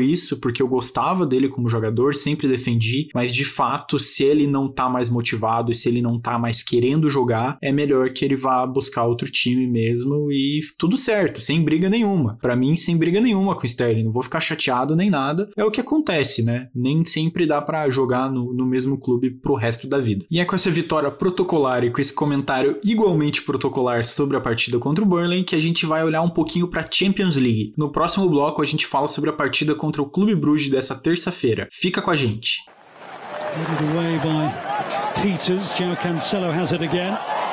isso, 0.00 0.40
porque 0.40 0.62
eu 0.62 0.68
gostava 0.68 1.26
dele 1.26 1.48
como 1.48 1.68
jogador, 1.68 2.14
sempre 2.14 2.48
defendi. 2.48 3.08
Mas 3.14 3.32
de 3.32 3.44
fato, 3.44 3.98
se 3.98 4.24
ele 4.24 4.46
não 4.46 4.68
tá 4.68 4.88
mais 4.88 5.08
motivado 5.08 5.70
e 5.70 5.74
se 5.74 5.88
ele 5.88 6.02
não 6.02 6.20
tá 6.20 6.38
mais 6.38 6.62
querendo 6.62 7.08
jogar, 7.08 7.58
é 7.62 7.72
melhor 7.72 8.10
que 8.10 8.24
ele 8.24 8.36
vá 8.36 8.66
buscar 8.66 9.04
outro 9.04 9.30
time 9.30 9.66
mesmo 9.66 10.30
e 10.30 10.60
tudo 10.78 10.96
certo, 10.96 11.40
sem 11.40 11.62
briga 11.62 11.88
nenhuma. 11.88 12.38
Para 12.40 12.56
mim, 12.56 12.76
sem 12.76 12.96
briga 12.96 13.20
nenhuma 13.20 13.54
com 13.54 13.62
o 13.62 13.66
Sterling. 13.66 14.04
Não 14.04 14.12
vou 14.12 14.22
ficar 14.22 14.40
chateado 14.40 14.96
nem 14.96 15.10
nada. 15.10 15.48
É 15.56 15.64
o 15.64 15.70
que 15.70 15.80
acontece, 15.80 16.42
né? 16.42 16.68
Nem 16.74 17.04
sempre 17.04 17.46
dá 17.46 17.60
para 17.60 17.88
jogar 17.88 18.30
no, 18.30 18.52
no 18.52 18.66
mesmo 18.66 18.98
clube 18.98 19.13
pro 19.42 19.54
resto 19.54 19.88
da 19.88 19.98
vida. 19.98 20.24
E 20.30 20.40
é 20.40 20.44
com 20.44 20.54
essa 20.54 20.70
vitória 20.70 21.10
protocolar 21.10 21.84
e 21.84 21.90
com 21.90 22.00
esse 22.00 22.12
comentário 22.12 22.78
igualmente 22.84 23.42
protocolar 23.42 24.04
sobre 24.04 24.36
a 24.36 24.40
partida 24.40 24.78
contra 24.78 25.04
o 25.04 25.06
Burnley 25.06 25.44
que 25.44 25.56
a 25.56 25.60
gente 25.60 25.86
vai 25.86 26.04
olhar 26.04 26.22
um 26.22 26.30
pouquinho 26.30 26.68
para 26.68 26.86
Champions 26.90 27.36
League. 27.36 27.74
No 27.76 27.90
próximo 27.90 28.28
bloco 28.28 28.62
a 28.62 28.64
gente 28.64 28.86
fala 28.86 29.08
sobre 29.08 29.30
a 29.30 29.32
partida 29.32 29.74
contra 29.74 30.02
o 30.02 30.06
Clube 30.06 30.34
Bruges 30.34 30.70
dessa 30.70 30.94
terça-feira. 30.94 31.68
Fica 31.70 32.00
com 32.02 32.10
a 32.10 32.16
gente. 32.16 32.60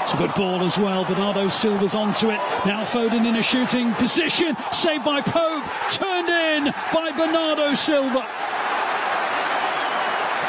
It's 0.03 0.13
a 0.13 0.17
good 0.17 0.33
ball 0.35 0.61
as 0.63 0.77
well. 0.77 1.05
Bernardo 1.05 1.49
Silva's 1.49 1.93
onto 1.93 2.31
it. 2.31 2.39
Now 2.65 2.83
Foden 2.85 3.25
in 3.25 3.35
a 3.35 3.43
shooting 3.43 3.93
position. 3.93 4.57
Saved 4.71 5.05
by 5.05 5.21
Pope. 5.21 5.63
Turned 5.89 6.27
in 6.27 6.73
by 6.91 7.11
Bernardo 7.15 7.75
Silva. 7.75 8.25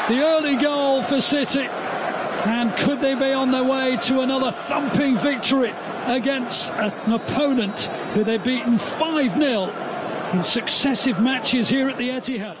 The 0.09 0.19
early 0.19 0.57
goal 0.57 1.01
for 1.01 1.21
City. 1.21 1.61
And 1.61 2.75
could 2.75 2.99
they 2.99 3.15
be 3.15 3.31
on 3.31 3.51
their 3.51 3.63
way 3.63 3.95
to 3.95 4.19
another 4.19 4.51
thumping 4.51 5.17
victory 5.17 5.73
against 6.07 6.71
an 6.73 7.13
opponent 7.13 7.83
who 8.13 8.25
they've 8.25 8.43
beaten 8.43 8.79
5 8.79 9.37
0 9.37 9.69
in 10.33 10.43
successive 10.43 11.21
matches 11.21 11.69
here 11.69 11.87
at 11.87 11.97
the 11.97 12.09
Etihad? 12.09 12.57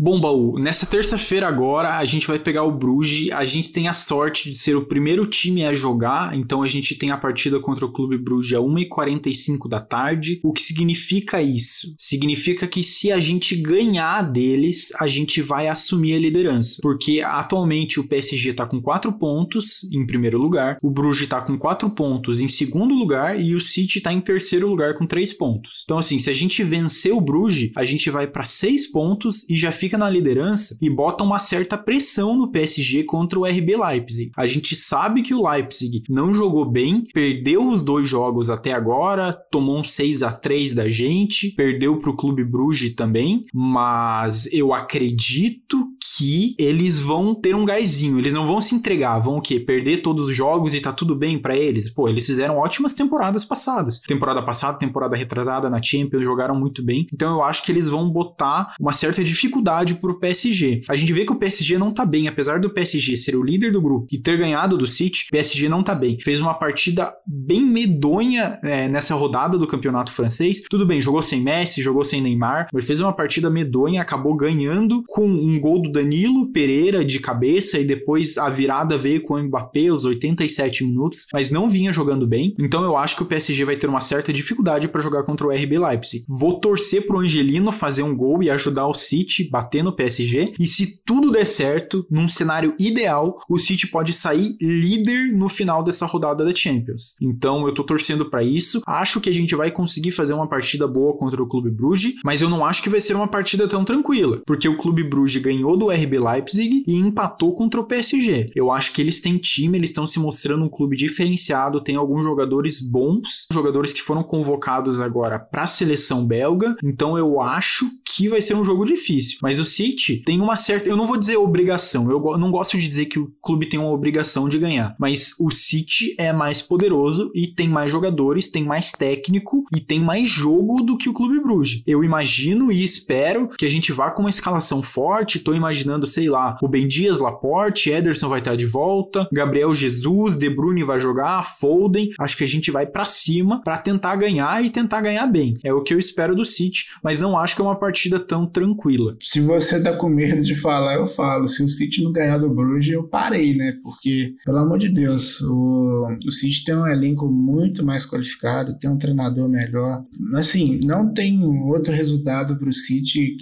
Bom, 0.00 0.20
Baú, 0.20 0.60
nessa 0.60 0.86
terça-feira 0.86 1.48
agora 1.48 1.98
a 1.98 2.04
gente 2.04 2.24
vai 2.24 2.38
pegar 2.38 2.62
o 2.62 2.70
Bruges. 2.70 3.32
A 3.32 3.44
gente 3.44 3.72
tem 3.72 3.88
a 3.88 3.92
sorte 3.92 4.48
de 4.48 4.56
ser 4.56 4.76
o 4.76 4.86
primeiro 4.86 5.26
time 5.26 5.64
a 5.64 5.74
jogar, 5.74 6.36
então 6.36 6.62
a 6.62 6.68
gente 6.68 6.94
tem 6.94 7.10
a 7.10 7.16
partida 7.16 7.58
contra 7.58 7.84
o 7.84 7.90
Clube 7.90 8.16
Bruges 8.16 8.52
a 8.52 8.60
1h45 8.60 9.68
da 9.68 9.80
tarde. 9.80 10.38
O 10.44 10.52
que 10.52 10.62
significa 10.62 11.42
isso? 11.42 11.92
Significa 11.98 12.68
que 12.68 12.84
se 12.84 13.10
a 13.10 13.18
gente 13.18 13.56
ganhar 13.56 14.22
deles, 14.22 14.92
a 15.00 15.08
gente 15.08 15.42
vai 15.42 15.66
assumir 15.66 16.14
a 16.14 16.20
liderança. 16.20 16.78
Porque 16.80 17.20
atualmente 17.20 17.98
o 17.98 18.06
PSG 18.06 18.50
está 18.50 18.64
com 18.64 18.80
4 18.80 19.12
pontos 19.14 19.82
em 19.92 20.06
primeiro 20.06 20.38
lugar, 20.38 20.78
o 20.80 20.90
Bruges 20.92 21.24
está 21.24 21.40
com 21.40 21.58
4 21.58 21.90
pontos 21.90 22.40
em 22.40 22.46
segundo 22.46 22.94
lugar 22.94 23.40
e 23.40 23.52
o 23.52 23.60
City 23.60 23.98
está 23.98 24.12
em 24.12 24.20
terceiro 24.20 24.68
lugar 24.68 24.94
com 24.94 25.08
3 25.08 25.32
pontos. 25.32 25.82
Então, 25.82 25.98
assim, 25.98 26.20
se 26.20 26.30
a 26.30 26.34
gente 26.34 26.62
vencer 26.62 27.12
o 27.12 27.20
Bruges, 27.20 27.72
a 27.74 27.84
gente 27.84 28.08
vai 28.10 28.28
para 28.28 28.44
6 28.44 28.92
pontos 28.92 29.44
e 29.50 29.56
já 29.56 29.72
fica 29.72 29.87
fica 29.88 29.96
na 29.96 30.10
liderança 30.10 30.76
e 30.82 30.90
bota 30.90 31.24
uma 31.24 31.38
certa 31.38 31.78
pressão 31.78 32.36
no 32.36 32.50
PSG 32.52 33.04
contra 33.04 33.38
o 33.38 33.46
RB 33.46 33.74
Leipzig. 33.74 34.30
A 34.36 34.46
gente 34.46 34.76
sabe 34.76 35.22
que 35.22 35.32
o 35.32 35.48
Leipzig 35.48 36.02
não 36.10 36.32
jogou 36.32 36.70
bem, 36.70 37.04
perdeu 37.12 37.66
os 37.66 37.82
dois 37.82 38.06
jogos 38.06 38.50
até 38.50 38.72
agora, 38.72 39.32
tomou 39.50 39.80
um 39.80 39.84
6 39.84 40.22
a 40.22 40.30
3 40.30 40.74
da 40.74 40.90
gente, 40.90 41.52
perdeu 41.52 41.98
para 41.98 42.10
o 42.10 42.16
Clube 42.16 42.44
Bruges 42.44 42.94
também, 42.94 43.46
mas 43.54 44.46
eu 44.52 44.74
acredito 44.74 45.88
que 46.16 46.54
eles 46.58 46.98
vão 46.98 47.34
ter 47.34 47.54
um 47.54 47.64
gásinho, 47.64 48.18
eles 48.18 48.34
não 48.34 48.46
vão 48.46 48.60
se 48.60 48.74
entregar, 48.74 49.18
vão 49.20 49.38
o 49.38 49.40
quê? 49.40 49.58
Perder 49.58 50.02
todos 50.02 50.26
os 50.26 50.36
jogos 50.36 50.74
e 50.74 50.80
tá 50.80 50.92
tudo 50.92 51.16
bem 51.16 51.38
para 51.38 51.56
eles? 51.56 51.88
Pô, 51.90 52.08
eles 52.08 52.26
fizeram 52.26 52.58
ótimas 52.58 52.92
temporadas 52.92 53.44
passadas. 53.44 54.00
Temporada 54.00 54.42
passada, 54.42 54.78
temporada 54.78 55.16
retrasada 55.16 55.70
na 55.70 55.82
Champions, 55.82 56.24
jogaram 56.24 56.54
muito 56.54 56.84
bem. 56.84 57.06
Então 57.12 57.36
eu 57.36 57.42
acho 57.42 57.64
que 57.64 57.72
eles 57.72 57.88
vão 57.88 58.10
botar 58.10 58.74
uma 58.78 58.92
certa 58.92 59.24
dificuldade 59.24 59.77
dificuldade 59.78 59.94
para 59.94 60.10
o 60.10 60.14
PSG. 60.14 60.82
A 60.88 60.96
gente 60.96 61.12
vê 61.12 61.24
que 61.24 61.32
o 61.32 61.36
PSG 61.36 61.78
não 61.78 61.92
tá 61.92 62.04
bem, 62.04 62.28
apesar 62.28 62.60
do 62.60 62.70
PSG 62.70 63.16
ser 63.16 63.36
o 63.36 63.42
líder 63.42 63.72
do 63.72 63.80
grupo 63.80 64.06
e 64.10 64.18
ter 64.18 64.36
ganhado 64.36 64.76
do 64.76 64.86
City, 64.86 65.26
o 65.28 65.30
PSG 65.32 65.68
não 65.68 65.82
tá 65.82 65.94
bem. 65.94 66.18
Fez 66.20 66.40
uma 66.40 66.54
partida 66.54 67.12
bem 67.26 67.60
medonha 67.60 68.58
é, 68.62 68.88
nessa 68.88 69.14
rodada 69.14 69.58
do 69.58 69.66
campeonato 69.66 70.12
francês. 70.12 70.60
Tudo 70.68 70.86
bem, 70.86 71.00
jogou 71.00 71.22
sem 71.22 71.40
Messi, 71.40 71.82
jogou 71.82 72.04
sem 72.04 72.20
Neymar, 72.20 72.68
mas 72.72 72.84
fez 72.84 73.00
uma 73.00 73.12
partida 73.12 73.50
medonha, 73.50 74.02
acabou 74.02 74.34
ganhando 74.36 75.02
com 75.06 75.26
um 75.26 75.60
gol 75.60 75.82
do 75.82 75.92
Danilo 75.92 76.50
Pereira 76.52 77.04
de 77.04 77.20
cabeça 77.20 77.78
e 77.78 77.84
depois 77.84 78.38
a 78.38 78.48
virada 78.48 78.96
veio 78.96 79.20
com 79.22 79.34
o 79.34 79.42
Mbappé 79.42 79.88
aos 79.88 80.04
87 80.04 80.84
minutos, 80.84 81.26
mas 81.32 81.50
não 81.50 81.68
vinha 81.68 81.92
jogando 81.92 82.26
bem. 82.26 82.54
Então 82.58 82.84
eu 82.84 82.96
acho 82.96 83.16
que 83.16 83.22
o 83.22 83.26
PSG 83.26 83.64
vai 83.64 83.76
ter 83.76 83.88
uma 83.88 84.00
certa 84.00 84.32
dificuldade 84.32 84.88
para 84.88 85.00
jogar 85.00 85.22
contra 85.22 85.46
o 85.46 85.50
RB 85.50 85.78
Leipzig. 85.78 86.24
Vou 86.28 86.60
torcer 86.60 87.06
pro 87.06 87.20
Angelino 87.20 87.70
fazer 87.72 88.02
um 88.02 88.16
gol 88.16 88.42
e 88.42 88.50
ajudar 88.50 88.86
o 88.86 88.94
City 88.94 89.48
bater 89.48 89.67
bater 89.68 89.84
no 89.84 89.92
PSG. 89.92 90.54
E 90.58 90.66
se 90.66 91.00
tudo 91.04 91.30
der 91.30 91.46
certo, 91.46 92.06
num 92.10 92.28
cenário 92.28 92.74
ideal, 92.78 93.38
o 93.48 93.58
City 93.58 93.86
pode 93.86 94.14
sair 94.14 94.56
líder 94.60 95.32
no 95.32 95.48
final 95.48 95.84
dessa 95.84 96.06
rodada 96.06 96.44
da 96.44 96.54
Champions. 96.54 97.14
Então 97.20 97.66
eu 97.66 97.74
tô 97.74 97.84
torcendo 97.84 98.30
para 98.30 98.42
isso. 98.42 98.80
Acho 98.86 99.20
que 99.20 99.28
a 99.28 99.32
gente 99.32 99.54
vai 99.54 99.70
conseguir 99.70 100.10
fazer 100.10 100.32
uma 100.32 100.48
partida 100.48 100.88
boa 100.88 101.16
contra 101.16 101.42
o 101.42 101.46
Clube 101.46 101.70
Bruges, 101.70 102.14
mas 102.24 102.40
eu 102.40 102.48
não 102.48 102.64
acho 102.64 102.82
que 102.82 102.88
vai 102.88 103.00
ser 103.00 103.14
uma 103.14 103.28
partida 103.28 103.68
tão 103.68 103.84
tranquila, 103.84 104.40
porque 104.46 104.68
o 104.68 104.78
Clube 104.78 105.04
Bruges 105.04 105.42
ganhou 105.42 105.76
do 105.76 105.90
RB 105.90 106.18
Leipzig 106.18 106.84
e 106.86 106.94
empatou 106.94 107.54
contra 107.54 107.80
o 107.80 107.84
PSG. 107.84 108.50
Eu 108.54 108.72
acho 108.72 108.92
que 108.92 109.02
eles 109.02 109.20
têm 109.20 109.36
time, 109.36 109.76
eles 109.76 109.90
estão 109.90 110.06
se 110.06 110.18
mostrando 110.18 110.64
um 110.64 110.68
clube 110.68 110.96
diferenciado, 110.96 111.82
tem 111.82 111.96
alguns 111.96 112.24
jogadores 112.24 112.80
bons, 112.80 113.46
jogadores 113.52 113.92
que 113.92 114.02
foram 114.02 114.22
convocados 114.22 115.00
agora 115.00 115.38
para 115.38 115.62
a 115.62 115.66
seleção 115.66 116.24
belga. 116.24 116.76
Então 116.82 117.18
eu 117.18 117.40
acho 117.40 117.86
que 118.04 118.28
vai 118.28 118.40
ser 118.40 118.54
um 118.54 118.64
jogo 118.64 118.84
difícil, 118.84 119.38
mas 119.48 119.58
o 119.58 119.64
City 119.64 120.18
tem 120.18 120.42
uma 120.42 120.58
certa. 120.58 120.90
Eu 120.90 120.96
não 120.96 121.06
vou 121.06 121.16
dizer 121.16 121.38
obrigação, 121.38 122.10
eu 122.10 122.36
não 122.36 122.50
gosto 122.50 122.76
de 122.76 122.86
dizer 122.86 123.06
que 123.06 123.18
o 123.18 123.32
clube 123.40 123.64
tem 123.64 123.80
uma 123.80 123.90
obrigação 123.90 124.46
de 124.46 124.58
ganhar. 124.58 124.94
Mas 124.98 125.34
o 125.40 125.50
City 125.50 126.14
é 126.18 126.34
mais 126.34 126.60
poderoso 126.60 127.32
e 127.34 127.46
tem 127.46 127.66
mais 127.66 127.90
jogadores, 127.90 128.50
tem 128.50 128.62
mais 128.62 128.92
técnico 128.92 129.64
e 129.74 129.80
tem 129.80 130.00
mais 130.00 130.28
jogo 130.28 130.82
do 130.82 130.98
que 130.98 131.08
o 131.08 131.14
Clube 131.14 131.40
Bruges. 131.40 131.82
Eu 131.86 132.04
imagino 132.04 132.70
e 132.70 132.84
espero 132.84 133.48
que 133.56 133.64
a 133.64 133.70
gente 133.70 133.90
vá 133.90 134.10
com 134.10 134.20
uma 134.20 134.28
escalação 134.28 134.82
forte. 134.82 135.38
Tô 135.38 135.54
imaginando, 135.54 136.06
sei 136.06 136.28
lá, 136.28 136.58
o 136.60 136.68
Ben 136.68 136.86
Dias, 136.86 137.18
Laporte, 137.18 137.90
Ederson 137.90 138.28
vai 138.28 138.40
estar 138.40 138.54
de 138.54 138.66
volta, 138.66 139.26
Gabriel 139.32 139.72
Jesus, 139.72 140.36
De 140.36 140.50
Bruyne 140.50 140.84
vai 140.84 141.00
jogar, 141.00 141.42
Foden. 141.58 142.10
Acho 142.20 142.36
que 142.36 142.44
a 142.44 142.48
gente 142.48 142.70
vai 142.70 142.84
para 142.84 143.06
cima 143.06 143.62
para 143.64 143.78
tentar 143.78 144.14
ganhar 144.16 144.62
e 144.62 144.68
tentar 144.68 145.00
ganhar 145.00 145.26
bem. 145.26 145.54
É 145.64 145.72
o 145.72 145.82
que 145.82 145.94
eu 145.94 145.98
espero 145.98 146.36
do 146.36 146.44
City, 146.44 146.90
mas 147.02 147.18
não 147.18 147.38
acho 147.38 147.56
que 147.56 147.62
é 147.62 147.64
uma 147.64 147.78
partida 147.78 148.20
tão 148.20 148.44
tranquila. 148.44 149.16
Se 149.22 149.37
você 149.40 149.82
tá 149.82 149.92
com 149.92 150.08
medo 150.08 150.42
de 150.42 150.54
falar, 150.54 150.94
eu 150.94 151.06
falo. 151.06 151.48
Se 151.48 151.62
o 151.62 151.68
City 151.68 152.02
não 152.02 152.12
ganhar 152.12 152.38
do 152.38 152.48
Bruges, 152.48 152.92
eu 152.92 153.04
parei, 153.04 153.54
né? 153.54 153.76
Porque, 153.82 154.34
pelo 154.44 154.58
amor 154.58 154.78
de 154.78 154.88
Deus, 154.88 155.40
o, 155.40 156.06
o 156.26 156.32
City 156.32 156.64
tem 156.64 156.74
um 156.74 156.86
elenco 156.86 157.30
muito 157.30 157.84
mais 157.84 158.06
qualificado, 158.06 158.78
tem 158.78 158.90
um 158.90 158.98
treinador 158.98 159.48
melhor. 159.48 160.04
Assim, 160.34 160.80
não 160.84 161.12
tem 161.12 161.42
outro 161.44 161.92
resultado 161.92 162.56
pro 162.56 162.72
City 162.72 163.36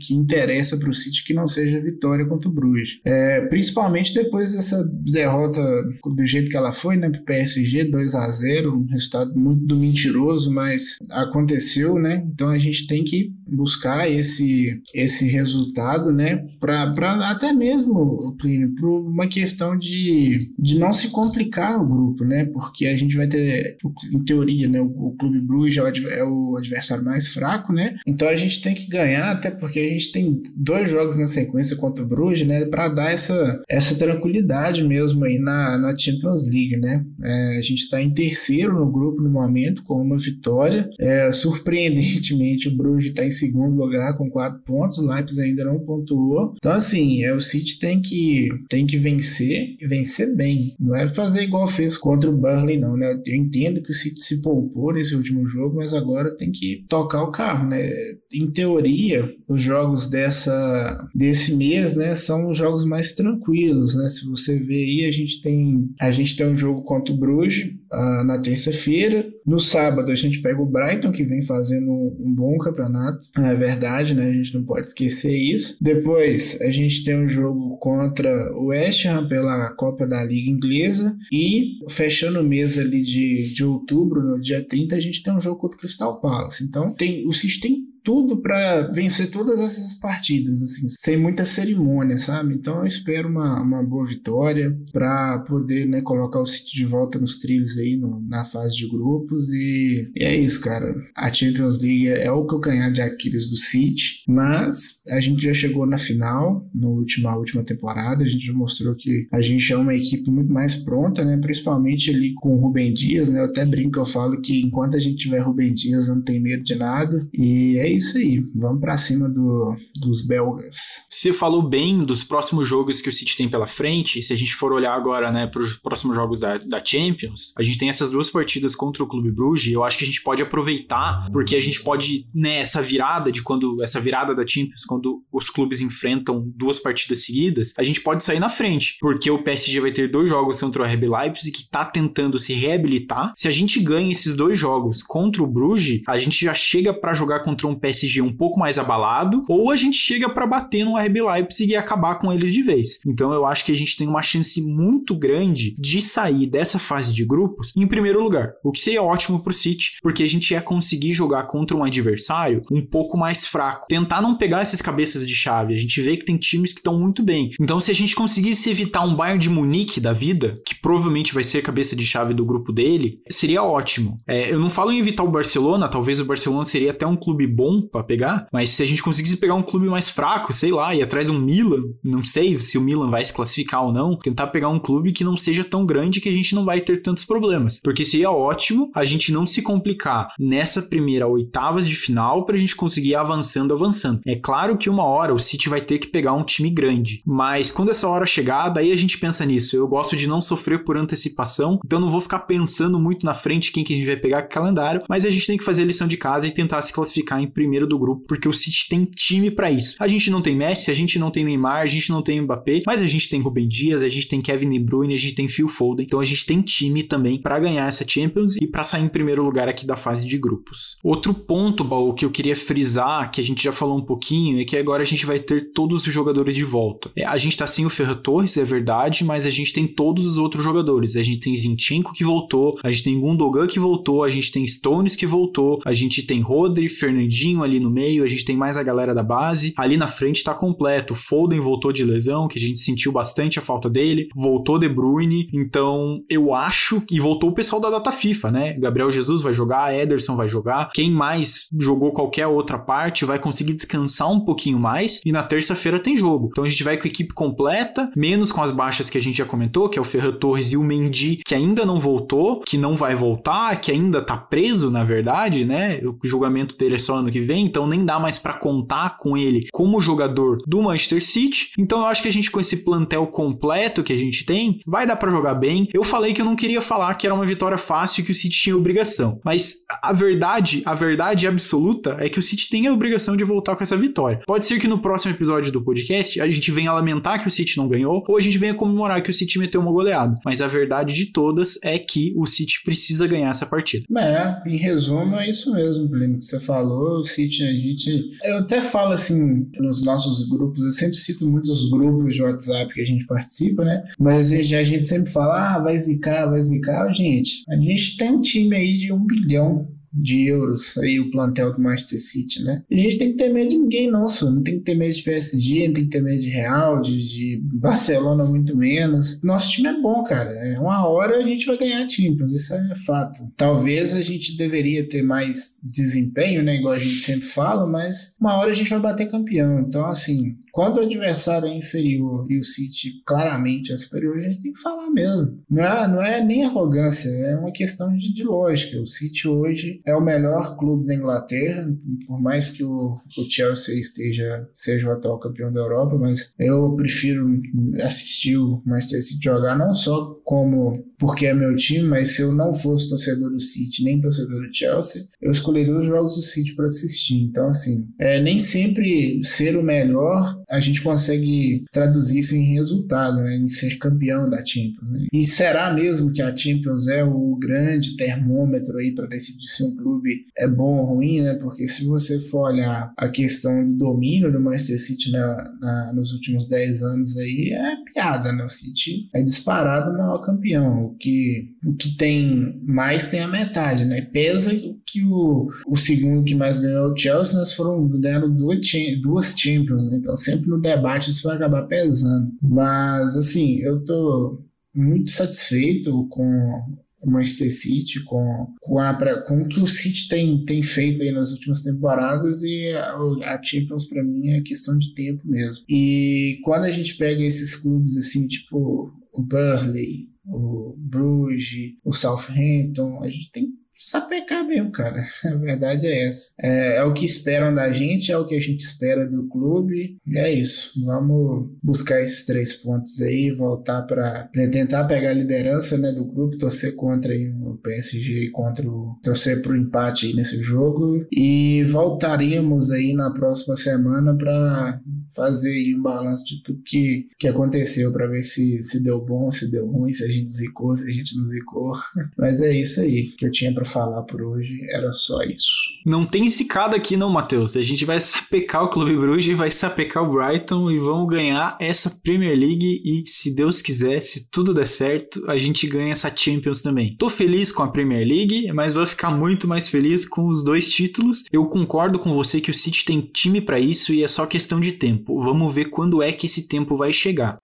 que, 0.00 0.14
interessa 0.14 0.76
pro 0.76 0.94
City 0.94 1.24
que 1.24 1.34
não 1.34 1.48
seja 1.48 1.80
vitória 1.80 2.26
contra 2.26 2.48
o 2.48 2.52
Bruges. 2.52 3.00
É, 3.04 3.40
principalmente 3.42 4.14
depois 4.14 4.52
dessa 4.52 4.82
derrota 4.84 5.60
do 6.04 6.26
jeito 6.26 6.50
que 6.50 6.56
ela 6.56 6.72
foi, 6.72 6.96
né? 6.96 7.10
Pro 7.10 7.24
PSG 7.24 7.84
2 7.84 8.14
a 8.14 8.28
0 8.28 8.76
um 8.76 8.86
resultado 8.86 9.38
muito 9.38 9.76
mentiroso, 9.76 10.52
mas 10.52 10.96
aconteceu, 11.10 11.98
né? 11.98 12.24
Então 12.32 12.48
a 12.48 12.58
gente 12.58 12.86
tem 12.86 13.04
que 13.04 13.32
buscar 13.46 14.10
esse, 14.10 14.80
esse 14.94 15.26
resultado 15.26 16.06
né? 16.12 16.46
Para 16.60 17.30
até 17.30 17.52
mesmo, 17.52 18.36
Plínio, 18.38 18.74
por 18.74 19.00
uma 19.00 19.26
questão 19.26 19.76
de, 19.76 20.52
de 20.58 20.78
não 20.78 20.92
se 20.92 21.08
complicar 21.08 21.80
o 21.80 21.86
grupo, 21.86 22.24
né? 22.24 22.44
Porque 22.46 22.86
a 22.86 22.96
gente 22.96 23.16
vai 23.16 23.26
ter, 23.26 23.76
em 24.12 24.24
teoria, 24.24 24.68
né? 24.68 24.80
O, 24.80 25.08
o 25.08 25.16
Clube 25.16 25.40
Bruges 25.40 25.76
é 25.78 26.24
o 26.24 26.56
adversário 26.56 27.04
mais 27.04 27.28
fraco, 27.28 27.72
né? 27.72 27.96
Então 28.06 28.28
a 28.28 28.36
gente 28.36 28.62
tem 28.62 28.74
que 28.74 28.88
ganhar, 28.88 29.30
até 29.30 29.50
porque 29.50 29.78
a 29.78 29.88
gente 29.88 30.12
tem 30.12 30.42
dois 30.54 30.90
jogos 30.90 31.16
na 31.16 31.26
sequência 31.26 31.76
contra 31.76 32.04
o 32.04 32.08
Bruges, 32.08 32.46
né? 32.46 32.64
Para 32.66 32.88
dar 32.88 33.12
essa, 33.12 33.62
essa 33.68 33.94
tranquilidade 33.94 34.84
mesmo 34.84 35.24
aí 35.24 35.38
na, 35.38 35.78
na 35.78 35.96
Champions 35.96 36.44
League, 36.44 36.76
né? 36.76 37.04
É, 37.22 37.58
a 37.58 37.62
gente 37.62 37.80
está 37.80 38.00
em 38.00 38.12
terceiro 38.12 38.74
no 38.74 38.90
grupo 38.90 39.22
no 39.22 39.30
momento, 39.30 39.84
com 39.84 40.00
uma 40.00 40.16
vitória. 40.16 40.88
É, 40.98 41.30
surpreendentemente, 41.32 42.68
o 42.68 42.76
Bruges 42.76 43.10
está 43.10 43.24
em 43.24 43.30
segundo 43.36 43.76
lugar 43.76 44.16
com 44.16 44.30
quatro 44.30 44.60
pontos. 44.62 44.98
O 44.98 45.06
Leipzig 45.06 45.42
ainda 45.42 45.64
não 45.64 45.78
pontuou. 45.80 46.54
Então, 46.56 46.72
assim, 46.72 47.22
é, 47.24 47.34
o 47.34 47.40
City 47.40 47.78
tem 47.78 48.00
que, 48.00 48.48
tem 48.68 48.86
que 48.86 48.98
vencer 48.98 49.76
e 49.80 49.86
vencer 49.86 50.34
bem. 50.34 50.74
Não 50.78 50.94
é 50.94 51.08
fazer 51.08 51.42
igual 51.42 51.66
fez 51.66 51.96
contra 51.96 52.30
o 52.30 52.36
Burnley, 52.36 52.78
não, 52.78 52.96
né? 52.96 53.20
Eu 53.26 53.34
entendo 53.34 53.82
que 53.82 53.90
o 53.90 53.94
City 53.94 54.20
se 54.20 54.42
poupou 54.42 54.92
nesse 54.92 55.14
último 55.14 55.46
jogo, 55.46 55.76
mas 55.76 55.94
agora 55.94 56.36
tem 56.36 56.50
que 56.50 56.84
tocar 56.88 57.22
o 57.22 57.30
carro, 57.30 57.68
né? 57.68 57.88
Em 58.32 58.50
teoria, 58.50 59.34
os 59.48 59.62
jogos 59.62 60.08
dessa, 60.08 61.08
desse 61.14 61.54
mês, 61.54 61.94
né, 61.94 62.14
são 62.14 62.50
os 62.50 62.58
jogos 62.58 62.84
mais 62.84 63.12
tranquilos, 63.12 63.94
né? 63.94 64.10
Se 64.10 64.26
você 64.26 64.58
ver 64.58 64.82
aí, 64.82 65.04
a 65.06 65.12
gente 65.12 65.40
tem, 65.40 65.88
a 66.00 66.10
gente 66.10 66.36
tem 66.36 66.46
um 66.46 66.54
jogo 66.54 66.82
contra 66.82 67.14
o 67.14 67.16
Bruges 67.16 67.72
uh, 67.92 68.24
na 68.24 68.38
terça-feira. 68.38 69.26
No 69.46 69.60
sábado, 69.60 70.10
a 70.10 70.14
gente 70.14 70.40
pega 70.40 70.60
o 70.60 70.66
Brighton, 70.66 71.12
que 71.12 71.24
vem 71.24 71.42
fazendo 71.42 71.90
um, 71.90 72.16
um 72.20 72.34
bom 72.34 72.58
campeonato. 72.58 73.28
É 73.38 73.54
verdade, 73.54 74.14
né? 74.14 74.28
A 74.28 74.32
gente 74.32 74.54
não 74.54 74.64
pode 74.64 74.88
esquecer 74.88 75.34
isso. 75.34 75.76
Depois 75.80 76.60
a 76.60 76.70
gente 76.70 77.04
tem 77.04 77.16
um 77.16 77.28
jogo 77.28 77.76
contra 77.78 78.52
o 78.56 78.66
West 78.66 79.04
Ham 79.06 79.28
pela 79.28 79.70
Copa 79.74 80.06
da 80.06 80.24
Liga 80.24 80.50
Inglesa 80.50 81.16
e 81.32 81.78
fechando 81.88 82.40
o 82.40 82.44
mês 82.44 82.78
ali 82.78 83.02
de, 83.02 83.54
de 83.54 83.64
outubro, 83.64 84.22
no 84.22 84.40
dia 84.40 84.62
30, 84.62 84.96
a 84.96 85.00
gente 85.00 85.22
tem 85.22 85.34
um 85.34 85.40
jogo 85.40 85.60
contra 85.60 85.76
o 85.76 85.80
Crystal 85.80 86.20
Palace. 86.20 86.64
Então 86.64 86.92
tem, 86.92 87.26
o 87.26 87.30
tem 87.60 87.84
tudo 88.06 88.36
para 88.36 88.82
vencer 88.94 89.32
todas 89.32 89.58
essas 89.58 89.92
partidas, 89.94 90.62
assim, 90.62 90.86
sem 90.88 91.16
muita 91.16 91.44
cerimônia, 91.44 92.16
sabe? 92.16 92.54
Então 92.54 92.78
eu 92.78 92.86
espero 92.86 93.28
uma, 93.28 93.60
uma 93.60 93.82
boa 93.82 94.06
vitória 94.06 94.78
para 94.92 95.40
poder 95.40 95.86
né, 95.86 96.00
colocar 96.02 96.38
o 96.38 96.46
City 96.46 96.76
de 96.76 96.84
volta 96.84 97.18
nos 97.18 97.36
trilhos 97.38 97.76
aí 97.76 97.96
no, 97.96 98.20
na 98.28 98.44
fase 98.44 98.76
de 98.76 98.88
grupos 98.88 99.48
e, 99.48 100.08
e, 100.14 100.22
é 100.22 100.36
isso, 100.36 100.60
cara. 100.60 100.94
A 101.16 101.32
Champions 101.32 101.82
League 101.82 102.06
é 102.06 102.30
o 102.30 102.46
que 102.46 102.54
eu 102.54 102.60
ganhar 102.60 102.90
de 102.90 103.02
Aquiles 103.02 103.50
do 103.50 103.56
City, 103.56 104.22
mas 104.28 105.02
a 105.08 105.20
gente 105.20 105.42
já 105.42 105.52
chegou 105.52 105.84
na 105.84 105.98
final, 105.98 106.70
no 106.72 106.90
última 106.90 107.36
última 107.36 107.64
temporada, 107.64 108.22
a 108.22 108.28
gente 108.28 108.46
já 108.46 108.52
mostrou 108.52 108.94
que 108.94 109.26
a 109.32 109.40
gente 109.40 109.72
é 109.72 109.76
uma 109.76 109.94
equipe 109.94 110.30
muito 110.30 110.52
mais 110.52 110.76
pronta, 110.76 111.24
né? 111.24 111.36
Principalmente 111.38 112.10
ali 112.10 112.34
com 112.34 112.54
o 112.54 112.60
Rubem 112.60 112.94
Dias, 112.94 113.28
né? 113.28 113.40
Eu 113.40 113.46
até 113.46 113.64
brinco, 113.64 113.98
eu 113.98 114.06
falo 114.06 114.40
que 114.40 114.60
enquanto 114.60 114.96
a 114.96 115.00
gente 115.00 115.16
tiver 115.16 115.40
Rubem 115.40 115.74
Dias, 115.74 116.06
não 116.06 116.22
tem 116.22 116.40
medo 116.40 116.62
de 116.62 116.76
nada. 116.76 117.18
E 117.34 117.76
é 117.78 117.95
isso 117.96 118.18
aí. 118.18 118.44
Vamos 118.54 118.80
para 118.80 118.96
cima 118.96 119.28
do, 119.28 119.74
dos 120.00 120.22
belgas. 120.22 120.76
Você 121.10 121.32
falou 121.32 121.62
bem 121.62 121.98
dos 122.00 122.24
próximos 122.24 122.68
jogos 122.68 123.00
que 123.00 123.08
o 123.08 123.12
City 123.12 123.36
tem 123.36 123.48
pela 123.48 123.66
frente. 123.66 124.22
Se 124.22 124.32
a 124.32 124.36
gente 124.36 124.54
for 124.54 124.72
olhar 124.72 124.94
agora, 124.94 125.30
né, 125.30 125.46
para 125.46 125.62
os 125.62 125.74
próximos 125.74 126.16
jogos 126.16 126.40
da, 126.40 126.58
da 126.58 126.84
Champions, 126.84 127.52
a 127.58 127.62
gente 127.62 127.78
tem 127.78 127.88
essas 127.88 128.10
duas 128.10 128.30
partidas 128.30 128.74
contra 128.74 129.02
o 129.02 129.06
Clube 129.06 129.30
Bruges. 129.30 129.72
Eu 129.72 129.84
acho 129.84 129.98
que 129.98 130.04
a 130.04 130.06
gente 130.06 130.22
pode 130.22 130.42
aproveitar, 130.42 131.28
porque 131.32 131.56
a 131.56 131.60
gente 131.60 131.82
pode, 131.82 132.26
né, 132.34 132.58
essa 132.58 132.82
virada 132.82 133.30
de 133.32 133.42
quando 133.42 133.82
essa 133.82 134.00
virada 134.00 134.34
da 134.34 134.46
Champions, 134.46 134.84
quando 134.84 135.22
os 135.32 135.48
clubes 135.50 135.80
enfrentam 135.80 136.44
duas 136.54 136.78
partidas 136.78 137.24
seguidas, 137.24 137.72
a 137.78 137.82
gente 137.82 138.00
pode 138.00 138.22
sair 138.22 138.40
na 138.40 138.48
frente, 138.48 138.96
porque 139.00 139.30
o 139.30 139.42
PSG 139.42 139.80
vai 139.80 139.92
ter 139.92 140.10
dois 140.10 140.28
jogos 140.28 140.60
contra 140.60 140.82
o 140.82 140.86
RB 140.86 141.08
Leipzig 141.08 141.52
que 141.52 141.62
está 141.62 141.84
tentando 141.84 142.38
se 142.38 142.52
reabilitar. 142.52 143.32
Se 143.36 143.48
a 143.48 143.50
gente 143.50 143.80
ganha 143.80 144.12
esses 144.12 144.34
dois 144.34 144.58
jogos 144.58 145.02
contra 145.02 145.42
o 145.42 145.46
Bruges, 145.46 146.02
a 146.06 146.16
gente 146.16 146.44
já 146.44 146.54
chega 146.54 146.92
para 146.92 147.14
jogar 147.14 147.40
contra 147.40 147.66
um 147.66 147.74
PSG 147.86 148.20
um 148.20 148.32
pouco 148.32 148.58
mais 148.58 148.78
abalado, 148.78 149.42
ou 149.48 149.70
a 149.70 149.76
gente 149.76 149.96
chega 149.96 150.28
para 150.28 150.46
bater 150.46 150.84
no 150.84 150.96
RB 150.96 151.22
Leipzig 151.22 151.72
e 151.72 151.76
acabar 151.76 152.16
com 152.16 152.32
eles 152.32 152.52
de 152.52 152.62
vez. 152.62 152.98
Então 153.06 153.32
eu 153.32 153.46
acho 153.46 153.64
que 153.64 153.70
a 153.70 153.76
gente 153.76 153.96
tem 153.96 154.08
uma 154.08 154.22
chance 154.22 154.60
muito 154.60 155.14
grande 155.14 155.74
de 155.78 156.02
sair 156.02 156.46
dessa 156.46 156.78
fase 156.78 157.12
de 157.12 157.24
grupos 157.24 157.72
em 157.76 157.86
primeiro 157.86 158.22
lugar, 158.22 158.54
o 158.64 158.72
que 158.72 158.80
seria 158.80 159.02
ótimo 159.02 159.40
pro 159.40 159.54
City, 159.54 159.98
porque 160.02 160.24
a 160.24 160.28
gente 160.28 160.50
ia 160.50 160.60
conseguir 160.60 161.12
jogar 161.12 161.44
contra 161.44 161.76
um 161.76 161.84
adversário 161.84 162.62
um 162.72 162.84
pouco 162.84 163.16
mais 163.16 163.46
fraco, 163.46 163.86
tentar 163.88 164.20
não 164.20 164.36
pegar 164.36 164.62
essas 164.62 164.82
cabeças 164.82 165.26
de 165.26 165.34
chave. 165.34 165.74
A 165.74 165.78
gente 165.78 166.00
vê 166.02 166.16
que 166.16 166.24
tem 166.24 166.36
times 166.36 166.72
que 166.72 166.80
estão 166.80 166.98
muito 166.98 167.22
bem. 167.22 167.50
Então 167.60 167.80
se 167.80 167.90
a 167.90 167.94
gente 167.94 168.16
conseguisse 168.16 168.68
evitar 168.68 169.02
um 169.02 169.14
Bayern 169.14 169.40
de 169.40 169.48
Munique 169.48 170.00
da 170.00 170.12
vida, 170.12 170.60
que 170.66 170.74
provavelmente 170.74 171.32
vai 171.32 171.44
ser 171.44 171.62
cabeça 171.62 171.94
de 171.94 172.04
chave 172.04 172.34
do 172.34 172.44
grupo 172.44 172.72
dele, 172.72 173.20
seria 173.30 173.62
ótimo. 173.62 174.20
É, 174.26 174.52
eu 174.52 174.58
não 174.58 174.70
falo 174.70 174.90
em 174.90 174.98
evitar 174.98 175.22
o 175.22 175.30
Barcelona, 175.30 175.88
talvez 175.88 176.18
o 176.20 176.24
Barcelona 176.24 176.64
seria 176.64 176.90
até 176.90 177.06
um 177.06 177.16
clube 177.16 177.46
bom 177.46 177.75
para 177.82 178.04
pegar, 178.04 178.46
mas 178.52 178.70
se 178.70 178.82
a 178.82 178.86
gente 178.86 179.02
conseguisse 179.02 179.36
pegar 179.36 179.54
um 179.54 179.62
clube 179.62 179.88
mais 179.88 180.10
fraco, 180.10 180.52
sei 180.52 180.70
lá, 180.70 180.94
e 180.94 181.02
atrás 181.02 181.28
um 181.28 181.38
Milan, 181.38 181.82
não 182.02 182.24
sei 182.24 182.58
se 182.60 182.78
o 182.78 182.80
Milan 182.80 183.10
vai 183.10 183.24
se 183.24 183.32
classificar 183.32 183.84
ou 183.84 183.92
não, 183.92 184.18
tentar 184.18 184.48
pegar 184.48 184.68
um 184.68 184.78
clube 184.78 185.12
que 185.12 185.24
não 185.24 185.36
seja 185.36 185.64
tão 185.64 185.84
grande 185.84 186.20
que 186.20 186.28
a 186.28 186.32
gente 186.32 186.54
não 186.54 186.64
vai 186.64 186.80
ter 186.80 187.02
tantos 187.02 187.24
problemas, 187.24 187.80
porque 187.82 188.04
seria 188.04 188.30
ótimo 188.30 188.90
a 188.94 189.04
gente 189.04 189.32
não 189.32 189.46
se 189.46 189.62
complicar 189.62 190.28
nessa 190.38 190.82
primeira 190.82 191.26
oitavas 191.26 191.86
de 191.86 191.94
final 191.94 192.44
para 192.44 192.56
a 192.56 192.58
gente 192.58 192.76
conseguir 192.76 193.10
ir 193.10 193.16
avançando, 193.16 193.72
avançando. 193.72 194.20
É 194.26 194.36
claro 194.36 194.76
que 194.76 194.90
uma 194.90 195.04
hora 195.04 195.34
o 195.34 195.38
City 195.38 195.68
vai 195.68 195.80
ter 195.80 195.98
que 195.98 196.08
pegar 196.08 196.32
um 196.32 196.44
time 196.44 196.70
grande, 196.70 197.22
mas 197.24 197.70
quando 197.70 197.90
essa 197.90 198.08
hora 198.08 198.26
chegar, 198.26 198.68
daí 198.68 198.92
a 198.92 198.96
gente 198.96 199.18
pensa 199.18 199.44
nisso. 199.44 199.76
Eu 199.76 199.86
gosto 199.86 200.16
de 200.16 200.26
não 200.26 200.40
sofrer 200.40 200.84
por 200.84 200.96
antecipação, 200.96 201.78
então 201.84 202.00
não 202.00 202.10
vou 202.10 202.20
ficar 202.20 202.40
pensando 202.40 202.98
muito 202.98 203.24
na 203.24 203.34
frente 203.34 203.72
quem 203.72 203.84
que 203.84 203.92
a 203.92 203.96
gente 203.96 204.06
vai 204.06 204.16
pegar 204.16 204.42
com 204.42 204.48
calendário, 204.48 205.02
mas 205.08 205.24
a 205.24 205.30
gente 205.30 205.46
tem 205.46 205.56
que 205.56 205.64
fazer 205.64 205.82
a 205.82 205.86
lição 205.86 206.06
de 206.06 206.16
casa 206.16 206.46
e 206.46 206.50
tentar 206.50 206.82
se 206.82 206.92
classificar 206.92 207.40
em 207.40 207.50
primeiro 207.56 207.86
do 207.86 207.98
grupo, 207.98 208.26
porque 208.28 208.46
o 208.46 208.52
City 208.52 208.86
tem 208.86 209.06
time 209.06 209.50
para 209.50 209.70
isso. 209.70 209.96
A 209.98 210.06
gente 210.06 210.30
não 210.30 210.42
tem 210.42 210.54
Messi, 210.54 210.90
a 210.90 210.94
gente 210.94 211.18
não 211.18 211.30
tem 211.30 211.42
Neymar, 211.42 211.80
a 211.80 211.86
gente 211.86 212.10
não 212.10 212.20
tem 212.20 212.38
Mbappé, 212.42 212.82
mas 212.86 213.00
a 213.00 213.06
gente 213.06 213.30
tem 213.30 213.40
Rubem 213.40 213.66
Dias, 213.66 214.02
a 214.02 214.08
gente 214.10 214.28
tem 214.28 214.42
Kevin 214.42 214.68
De 214.68 214.78
Bruyne, 214.78 215.14
a 215.14 215.18
gente 215.18 215.34
tem 215.34 215.48
Phil 215.48 215.66
Foden, 215.66 216.04
então 216.04 216.20
a 216.20 216.24
gente 216.24 216.44
tem 216.44 216.60
time 216.60 217.02
também 217.02 217.40
para 217.40 217.58
ganhar 217.58 217.88
essa 217.88 218.04
Champions 218.06 218.56
e 218.60 218.66
para 218.66 218.84
sair 218.84 219.04
em 219.04 219.08
primeiro 219.08 219.42
lugar 219.42 219.70
aqui 219.70 219.86
da 219.86 219.96
fase 219.96 220.26
de 220.26 220.36
grupos. 220.36 220.98
Outro 221.02 221.32
ponto, 221.32 221.82
Baú, 221.82 222.12
que 222.12 222.26
eu 222.26 222.30
queria 222.30 222.54
frisar, 222.54 223.30
que 223.30 223.40
a 223.40 223.44
gente 223.44 223.64
já 223.64 223.72
falou 223.72 223.96
um 223.96 224.04
pouquinho, 224.04 224.60
é 224.60 224.64
que 224.66 224.76
agora 224.76 225.02
a 225.02 225.06
gente 225.06 225.24
vai 225.24 225.38
ter 225.38 225.72
todos 225.72 226.06
os 226.06 226.12
jogadores 226.12 226.54
de 226.54 226.64
volta. 226.64 227.10
É, 227.16 227.24
a 227.24 227.38
gente 227.38 227.56
tá 227.56 227.66
sem 227.66 227.86
o 227.86 227.90
Ferran 227.90 228.16
Torres, 228.16 228.58
é 228.58 228.64
verdade, 228.64 229.24
mas 229.24 229.46
a 229.46 229.50
gente 229.50 229.72
tem 229.72 229.86
todos 229.86 230.26
os 230.26 230.36
outros 230.36 230.62
jogadores. 230.62 231.16
A 231.16 231.22
gente 231.22 231.40
tem 231.40 231.56
Zinchenko 231.56 232.12
que 232.12 232.22
voltou, 232.22 232.78
a 232.84 232.90
gente 232.90 233.04
tem 233.04 233.18
Gundogan 233.18 233.66
que 233.66 233.78
voltou, 233.78 234.22
a 234.22 234.28
gente 234.28 234.52
tem 234.52 234.66
Stones 234.66 235.16
que 235.16 235.26
voltou, 235.26 235.80
a 235.86 235.94
gente 235.94 236.22
tem 236.22 236.42
Rodri, 236.42 236.90
Fernandinho 236.90 237.45
ali 237.62 237.78
no 237.78 237.90
meio, 237.90 238.24
a 238.24 238.26
gente 238.26 238.44
tem 238.44 238.56
mais 238.56 238.76
a 238.76 238.82
galera 238.82 239.14
da 239.14 239.22
base. 239.22 239.72
Ali 239.76 239.96
na 239.96 240.08
frente 240.08 240.42
tá 240.42 240.54
completo. 240.54 241.14
Foden 241.14 241.60
voltou 241.60 241.92
de 241.92 242.04
lesão, 242.04 242.48
que 242.48 242.58
a 242.58 242.62
gente 242.62 242.80
sentiu 242.80 243.12
bastante 243.12 243.58
a 243.58 243.62
falta 243.62 243.88
dele. 243.88 244.28
Voltou 244.34 244.78
De 244.78 244.88
Bruyne. 244.88 245.48
Então, 245.52 246.22
eu 246.28 246.54
acho 246.54 247.00
que 247.00 247.20
voltou 247.20 247.50
o 247.50 247.54
pessoal 247.54 247.80
da 247.80 247.90
data 247.90 248.10
FIFA, 248.12 248.50
né? 248.50 248.72
Gabriel 248.78 249.10
Jesus 249.10 249.42
vai 249.42 249.52
jogar, 249.52 249.94
Ederson 249.94 250.36
vai 250.36 250.48
jogar. 250.48 250.90
Quem 250.92 251.10
mais 251.10 251.66
jogou 251.78 252.12
qualquer 252.12 252.46
outra 252.46 252.78
parte 252.78 253.24
vai 253.24 253.38
conseguir 253.38 253.74
descansar 253.74 254.30
um 254.30 254.40
pouquinho 254.40 254.78
mais. 254.78 255.20
E 255.24 255.32
na 255.32 255.42
terça-feira 255.42 255.98
tem 255.98 256.16
jogo. 256.16 256.48
Então 256.50 256.64
a 256.64 256.68
gente 256.68 256.82
vai 256.82 256.96
com 256.96 257.04
a 257.04 257.10
equipe 257.10 257.32
completa, 257.34 258.10
menos 258.16 258.50
com 258.50 258.62
as 258.62 258.70
baixas 258.70 259.10
que 259.10 259.18
a 259.18 259.20
gente 259.20 259.38
já 259.38 259.44
comentou, 259.44 259.88
que 259.88 259.98
é 259.98 260.02
o 260.02 260.04
Ferran 260.04 260.32
Torres 260.32 260.72
e 260.72 260.76
o 260.76 260.82
Mendy, 260.82 261.40
que 261.44 261.54
ainda 261.54 261.84
não 261.84 262.00
voltou, 262.00 262.62
que 262.66 262.78
não 262.78 262.94
vai 262.96 263.14
voltar, 263.14 263.80
que 263.80 263.90
ainda 263.90 264.20
tá 264.20 264.36
preso, 264.36 264.90
na 264.90 265.04
verdade, 265.04 265.64
né? 265.64 266.00
O 266.04 266.16
julgamento 266.26 266.76
dele 266.76 266.96
é 266.96 266.98
só 266.98 267.16
ano 267.16 267.30
que 267.30 267.35
vem, 267.40 267.66
então 267.66 267.86
nem 267.86 268.04
dá 268.04 268.18
mais 268.18 268.38
para 268.38 268.54
contar 268.54 269.16
com 269.16 269.36
ele 269.36 269.66
como 269.72 270.00
jogador 270.00 270.58
do 270.66 270.82
Manchester 270.82 271.24
City. 271.24 271.70
Então 271.78 272.00
eu 272.00 272.06
acho 272.06 272.22
que 272.22 272.28
a 272.28 272.32
gente 272.32 272.50
com 272.50 272.60
esse 272.60 272.84
plantel 272.84 273.26
completo 273.26 274.02
que 274.02 274.12
a 274.12 274.16
gente 274.16 274.44
tem, 274.44 274.80
vai 274.86 275.06
dar 275.06 275.16
para 275.16 275.30
jogar 275.30 275.54
bem. 275.54 275.88
Eu 275.92 276.04
falei 276.04 276.32
que 276.32 276.40
eu 276.40 276.44
não 276.44 276.56
queria 276.56 276.80
falar 276.80 277.14
que 277.14 277.26
era 277.26 277.34
uma 277.34 277.46
vitória 277.46 277.78
fácil 277.78 278.20
e 278.20 278.24
que 278.24 278.30
o 278.30 278.34
City 278.34 278.56
tinha 278.56 278.76
obrigação, 278.76 279.40
mas 279.44 279.84
a 280.02 280.12
verdade, 280.12 280.82
a 280.84 280.94
verdade 280.94 281.46
absoluta 281.46 282.16
é 282.20 282.28
que 282.28 282.38
o 282.38 282.42
City 282.42 282.68
tem 282.68 282.86
a 282.86 282.92
obrigação 282.92 283.36
de 283.36 283.44
voltar 283.44 283.76
com 283.76 283.82
essa 283.82 283.96
vitória. 283.96 284.40
Pode 284.46 284.64
ser 284.64 284.78
que 284.78 284.88
no 284.88 285.00
próximo 285.00 285.34
episódio 285.34 285.72
do 285.72 285.82
podcast 285.82 286.40
a 286.40 286.50
gente 286.50 286.70
venha 286.70 286.92
lamentar 286.92 287.40
que 287.40 287.48
o 287.48 287.50
City 287.50 287.76
não 287.76 287.88
ganhou 287.88 288.24
ou 288.28 288.36
a 288.36 288.40
gente 288.40 288.58
venha 288.58 288.74
comemorar 288.74 289.22
que 289.22 289.30
o 289.30 289.34
City 289.34 289.58
meteu 289.58 289.80
uma 289.80 289.92
goleada, 289.92 290.38
mas 290.44 290.62
a 290.62 290.66
verdade 290.66 291.14
de 291.14 291.26
todas 291.26 291.78
é 291.82 291.98
que 291.98 292.32
o 292.36 292.46
City 292.46 292.82
precisa 292.84 293.26
ganhar 293.26 293.50
essa 293.50 293.66
partida. 293.66 294.06
É, 294.18 294.62
em 294.68 294.76
resumo 294.76 295.36
é 295.36 295.48
isso 295.48 295.72
mesmo, 295.72 296.08
Plínio, 296.08 296.38
que 296.38 296.44
você 296.44 296.60
falou, 296.60 297.24
City 297.26 297.62
a 297.62 297.72
gente, 297.72 298.30
eu 298.44 298.58
até 298.58 298.80
falo 298.80 299.12
assim 299.12 299.68
nos 299.78 300.04
nossos 300.04 300.48
grupos, 300.48 300.84
eu 300.84 300.92
sempre 300.92 301.16
cito 301.16 301.46
muitos 301.46 301.90
grupos 301.90 302.34
de 302.34 302.42
WhatsApp 302.42 302.92
que 302.92 303.00
a 303.00 303.06
gente 303.06 303.26
participa, 303.26 303.84
né? 303.84 304.04
Mas 304.18 304.52
a 304.52 304.62
gente 304.62 305.06
sempre 305.06 305.30
fala, 305.30 305.76
ah, 305.76 305.82
vai 305.82 305.96
zicar, 305.98 306.46
vai 306.48 306.60
zicar. 306.62 307.12
Gente, 307.12 307.64
a 307.68 307.76
gente 307.76 308.16
tem 308.16 308.30
um 308.30 308.40
time 308.40 308.76
aí 308.76 308.98
de 308.98 309.12
um 309.12 309.24
bilhão 309.24 309.88
de 310.16 310.46
euros 310.46 310.96
aí 310.98 311.20
o 311.20 311.30
plantel 311.30 311.72
do 311.72 311.80
Manchester 311.80 312.20
City, 312.20 312.62
né? 312.62 312.82
A 312.90 312.94
gente 312.94 313.18
tem 313.18 313.32
que 313.32 313.38
ter 313.38 313.52
medo 313.52 313.70
de 313.70 313.78
ninguém, 313.78 314.10
não, 314.10 314.26
só. 314.26 314.50
Não 314.50 314.62
tem 314.62 314.78
que 314.78 314.84
ter 314.84 314.94
medo 314.94 315.14
de 315.14 315.22
PSG, 315.22 315.86
não 315.86 315.94
tem 315.94 316.04
que 316.04 316.10
ter 316.10 316.22
medo 316.22 316.40
de 316.40 316.48
Real, 316.48 317.00
de, 317.00 317.22
de 317.22 317.60
Barcelona 317.78 318.44
muito 318.44 318.76
menos. 318.76 319.42
Nosso 319.42 319.70
time 319.70 319.88
é 319.88 320.00
bom, 320.00 320.22
cara. 320.24 320.50
É 320.50 320.78
uma 320.78 321.06
hora 321.06 321.38
a 321.38 321.42
gente 321.42 321.66
vai 321.66 321.76
ganhar 321.76 322.08
Champions, 322.08 322.52
isso 322.52 322.74
é 322.74 322.94
fato. 323.04 323.40
Talvez 323.56 324.14
a 324.14 324.22
gente 324.22 324.56
deveria 324.56 325.08
ter 325.08 325.22
mais 325.22 325.76
desempenho, 325.82 326.62
né? 326.62 326.76
Igual 326.76 326.94
a 326.94 326.98
gente 326.98 327.20
sempre 327.20 327.46
fala, 327.46 327.86
mas 327.86 328.34
uma 328.40 328.56
hora 328.56 328.70
a 328.70 328.74
gente 328.74 328.90
vai 328.90 329.00
bater 329.00 329.30
campeão. 329.30 329.80
Então, 329.80 330.06
assim, 330.06 330.56
quando 330.72 330.98
o 330.98 331.02
adversário 331.02 331.68
é 331.68 331.76
inferior 331.76 332.46
e 332.50 332.58
o 332.58 332.62
City 332.62 333.22
claramente 333.24 333.92
é 333.92 333.96
superior, 333.96 334.36
a 334.38 334.40
gente 334.40 334.60
tem 334.60 334.72
que 334.72 334.80
falar 334.80 335.10
mesmo. 335.10 335.58
Não 335.68 335.82
é, 335.82 336.08
não 336.08 336.22
é 336.22 336.44
nem 336.44 336.64
arrogância, 336.64 337.28
é 337.28 337.56
uma 337.56 337.72
questão 337.72 338.14
de, 338.14 338.32
de 338.32 338.44
lógica. 338.44 339.00
O 339.00 339.06
City 339.06 339.48
hoje 339.48 340.00
é 340.06 340.14
o 340.14 340.24
melhor 340.24 340.76
clube 340.76 341.06
da 341.06 341.14
Inglaterra, 341.14 341.88
por 342.26 342.40
mais 342.40 342.70
que 342.70 342.84
o, 342.84 343.18
o 343.36 343.50
Chelsea 343.50 343.98
esteja, 343.98 344.68
seja 344.72 345.08
o 345.08 345.12
atual 345.12 345.38
campeão 345.38 345.72
da 345.72 345.80
Europa, 345.80 346.16
mas 346.16 346.54
eu 346.58 346.94
prefiro 346.94 347.60
assistir 348.02 348.56
o 348.56 348.80
Manchester 348.86 349.22
City 349.22 349.44
jogar 349.44 349.76
não 349.76 349.94
só 349.94 350.38
como 350.44 351.04
porque 351.18 351.46
é 351.46 351.54
meu 351.54 351.74
time, 351.74 352.06
mas 352.06 352.36
se 352.36 352.42
eu 352.42 352.52
não 352.52 352.72
fosse 352.72 353.08
torcedor 353.08 353.50
do 353.50 353.60
City 353.60 354.04
nem 354.04 354.20
torcedor 354.20 354.60
do 354.66 354.74
Chelsea, 354.74 355.26
eu 355.40 355.50
escolheria 355.50 355.98
os 355.98 356.06
jogos 356.06 356.36
do 356.36 356.42
City 356.42 356.74
para 356.74 356.86
assistir. 356.86 357.42
Então, 357.42 357.68
assim, 357.68 358.06
é, 358.18 358.40
nem 358.40 358.58
sempre 358.58 359.40
ser 359.42 359.76
o 359.76 359.82
melhor 359.82 360.56
a 360.68 360.80
gente 360.80 361.02
consegue 361.02 361.84
traduzir 361.92 362.40
isso 362.40 362.56
em 362.56 362.74
resultado, 362.74 363.40
né, 363.40 363.56
em 363.56 363.68
ser 363.68 363.98
campeão 363.98 364.50
da 364.50 364.64
Champions. 364.64 365.10
Né? 365.10 365.26
E 365.32 365.44
será 365.46 365.92
mesmo 365.92 366.32
que 366.32 366.42
a 366.42 366.54
Champions 366.54 367.06
é 367.06 367.24
o 367.24 367.56
grande 367.56 368.16
termômetro 368.16 368.98
aí 368.98 369.14
para 369.14 369.26
decidir 369.26 369.66
se 369.66 369.84
um 369.86 369.96
clube 369.96 370.46
é 370.56 370.68
bom 370.68 370.98
ou 370.98 371.14
ruim, 371.14 371.42
né? 371.42 371.54
Porque 371.54 371.86
se 371.86 372.04
você 372.04 372.38
for 372.40 372.70
olhar 372.70 373.12
a 373.16 373.28
questão 373.28 373.84
do 373.84 373.96
domínio 373.96 374.52
do 374.52 374.60
Manchester 374.60 375.00
City 375.00 375.30
na, 375.30 375.74
na, 375.80 376.12
nos 376.12 376.32
últimos 376.32 376.68
10 376.68 377.02
anos 377.02 377.36
aí, 377.36 377.72
é 377.72 377.96
piada, 378.12 378.52
né? 378.52 378.64
O 378.64 378.68
City 378.68 379.28
é 379.34 379.42
disparado 379.42 380.10
o 380.10 380.18
maior 380.18 380.38
campeão. 380.38 381.06
O 381.06 381.16
que, 381.16 381.74
o 381.84 381.94
que 381.94 382.16
tem 382.16 382.80
mais 382.86 383.26
tem 383.26 383.40
a 383.40 383.48
metade, 383.48 384.04
né? 384.04 384.20
Pesa 384.20 384.74
que 385.06 385.24
o, 385.24 385.68
o 385.86 385.96
segundo 385.96 386.44
que 386.44 386.54
mais 386.54 386.78
ganhou 386.78 387.12
o 387.12 387.16
Chelsea, 387.16 387.58
nós 387.58 387.72
foram 387.72 388.06
ganhando 388.20 388.54
duas, 388.54 388.78
duas 389.22 389.54
Champions, 389.56 390.10
né? 390.10 390.18
Então 390.18 390.36
sempre 390.36 390.68
no 390.68 390.80
debate 390.80 391.30
isso 391.30 391.46
vai 391.46 391.56
acabar 391.56 391.82
pesando. 391.86 392.50
Mas, 392.62 393.36
assim, 393.36 393.78
eu 393.78 394.04
tô 394.04 394.62
muito 394.94 395.30
satisfeito 395.30 396.26
com 396.30 396.96
o 397.26 397.30
Manchester 397.30 397.72
City, 397.72 398.22
com, 398.22 398.72
com, 398.80 398.98
a, 399.00 399.42
com 399.42 399.62
o 399.62 399.68
que 399.68 399.80
o 399.80 399.86
City 399.86 400.28
tem, 400.28 400.64
tem 400.64 400.80
feito 400.80 401.22
aí 401.22 401.32
nas 401.32 401.50
últimas 401.50 401.82
temporadas 401.82 402.62
e 402.62 402.88
a, 402.92 403.16
a 403.54 403.62
Champions 403.62 404.06
para 404.06 404.22
mim 404.22 404.50
é 404.50 404.60
questão 404.60 404.96
de 404.96 405.12
tempo 405.12 405.42
mesmo. 405.44 405.84
E 405.88 406.60
quando 406.62 406.84
a 406.84 406.90
gente 406.92 407.16
pega 407.16 407.42
esses 407.42 407.74
clubes 407.74 408.16
assim, 408.16 408.46
tipo 408.46 409.12
o 409.32 409.42
Burley, 409.42 410.30
o 410.46 410.94
Bruges, 410.96 411.94
o 412.04 412.12
Southampton, 412.12 413.20
a 413.22 413.28
gente 413.28 413.50
tem 413.50 413.70
sapecar 413.96 414.66
mesmo, 414.66 414.90
cara. 414.90 415.24
A 415.44 415.54
verdade 415.54 416.06
é 416.06 416.26
essa. 416.26 416.52
É, 416.60 416.96
é, 416.96 417.04
o 417.04 417.14
que 417.14 417.24
esperam 417.24 417.74
da 417.74 417.90
gente, 417.90 418.30
é 418.30 418.38
o 418.38 418.46
que 418.46 418.54
a 418.54 418.60
gente 418.60 418.80
espera 418.80 419.26
do 419.26 419.48
clube. 419.48 420.18
E 420.26 420.38
é 420.38 420.52
isso. 420.52 420.92
Vamos 421.04 421.70
buscar 421.82 422.20
esses 422.20 422.44
três 422.44 422.72
pontos 422.72 423.20
aí, 423.20 423.50
voltar 423.50 424.02
para 424.02 424.48
tentar 424.52 425.04
pegar 425.04 425.30
a 425.30 425.34
liderança 425.34 425.96
né, 425.96 426.12
do 426.12 426.24
grupo, 426.24 426.58
torcer 426.58 426.94
contra 426.94 427.32
aí, 427.32 427.48
o 427.48 427.78
PSG 427.82 428.50
contra 428.50 428.88
o. 428.88 429.18
torcer 429.22 429.62
pro 429.62 429.76
empate 429.76 430.26
aí 430.26 430.34
nesse 430.34 430.60
jogo. 430.60 431.26
E 431.32 431.84
voltaríamos 431.84 432.90
aí 432.90 433.14
na 433.14 433.32
próxima 433.32 433.76
semana 433.76 434.36
para 434.36 435.00
fazer 435.34 435.70
aí 435.70 435.94
um 435.94 436.02
balanço 436.02 436.44
de 436.44 436.62
tudo 436.62 436.82
que, 436.84 437.28
que 437.38 437.48
aconteceu, 437.48 438.12
para 438.12 438.26
ver 438.26 438.42
se, 438.42 438.82
se 438.82 439.02
deu 439.02 439.20
bom, 439.20 439.50
se 439.50 439.70
deu 439.70 439.86
ruim, 439.86 440.12
se 440.12 440.24
a 440.24 440.28
gente 440.28 440.50
zicou, 440.50 440.94
se 440.94 441.08
a 441.08 441.12
gente 441.12 441.36
não 441.36 441.44
zicou. 441.44 441.92
Mas 442.36 442.60
é 442.60 442.72
isso 442.72 443.00
aí 443.00 443.28
que 443.36 443.46
eu 443.46 443.50
tinha 443.50 443.72
para 443.72 443.84
falar 443.84 444.22
por 444.22 444.42
hoje 444.42 444.78
era 444.90 445.12
só 445.12 445.42
isso. 445.42 445.70
Não 446.04 446.26
tem 446.26 446.48
zicada 446.48 446.96
aqui 446.96 447.16
não, 447.16 447.30
Matheus. 447.30 447.76
A 447.76 447.82
gente 447.82 448.04
vai 448.04 448.20
sapecar 448.20 448.84
o 448.84 448.90
Clube 448.90 449.16
Bruges, 449.16 449.56
vai 449.56 449.70
sapecar 449.70 450.22
o 450.22 450.32
Brighton 450.32 450.90
e 450.90 450.98
vamos 450.98 451.28
ganhar 451.28 451.76
essa 451.80 452.10
Premier 452.10 452.56
League 452.56 453.02
e 453.04 453.24
se 453.26 453.54
Deus 453.54 453.82
quiser, 453.82 454.20
se 454.20 454.48
tudo 454.50 454.74
der 454.74 454.86
certo, 454.86 455.48
a 455.50 455.58
gente 455.58 455.86
ganha 455.86 456.12
essa 456.12 456.34
Champions 456.34 456.80
também. 456.80 457.16
Tô 457.16 457.28
feliz 457.28 457.72
com 457.72 457.82
a 457.82 457.90
Premier 457.90 458.26
League, 458.26 458.72
mas 458.72 458.94
vou 458.94 459.06
ficar 459.06 459.30
muito 459.30 459.66
mais 459.66 459.88
feliz 459.88 460.26
com 460.26 460.48
os 460.48 460.64
dois 460.64 460.88
títulos. 460.88 461.44
Eu 461.52 461.66
concordo 461.66 462.18
com 462.18 462.32
você 462.32 462.60
que 462.60 462.70
o 462.70 462.74
City 462.74 463.04
tem 463.04 463.20
time 463.20 463.60
para 463.60 463.78
isso 463.78 464.12
e 464.12 464.22
é 464.22 464.28
só 464.28 464.46
questão 464.46 464.80
de 464.80 464.92
tempo. 464.92 465.15
Vamos 465.26 465.74
ver 465.74 465.86
quando 465.86 466.22
é 466.22 466.32
que 466.32 466.46
esse 466.46 466.68
tempo 466.68 466.96
vai 466.96 467.12
chegar. 467.12 467.58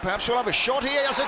Perhaps 0.00 0.28
we'll 0.28 0.38
have 0.38 0.48
a 0.48 0.52
shot 0.52 0.84
here 0.84 1.06
as 1.08 1.18
a 1.18 1.26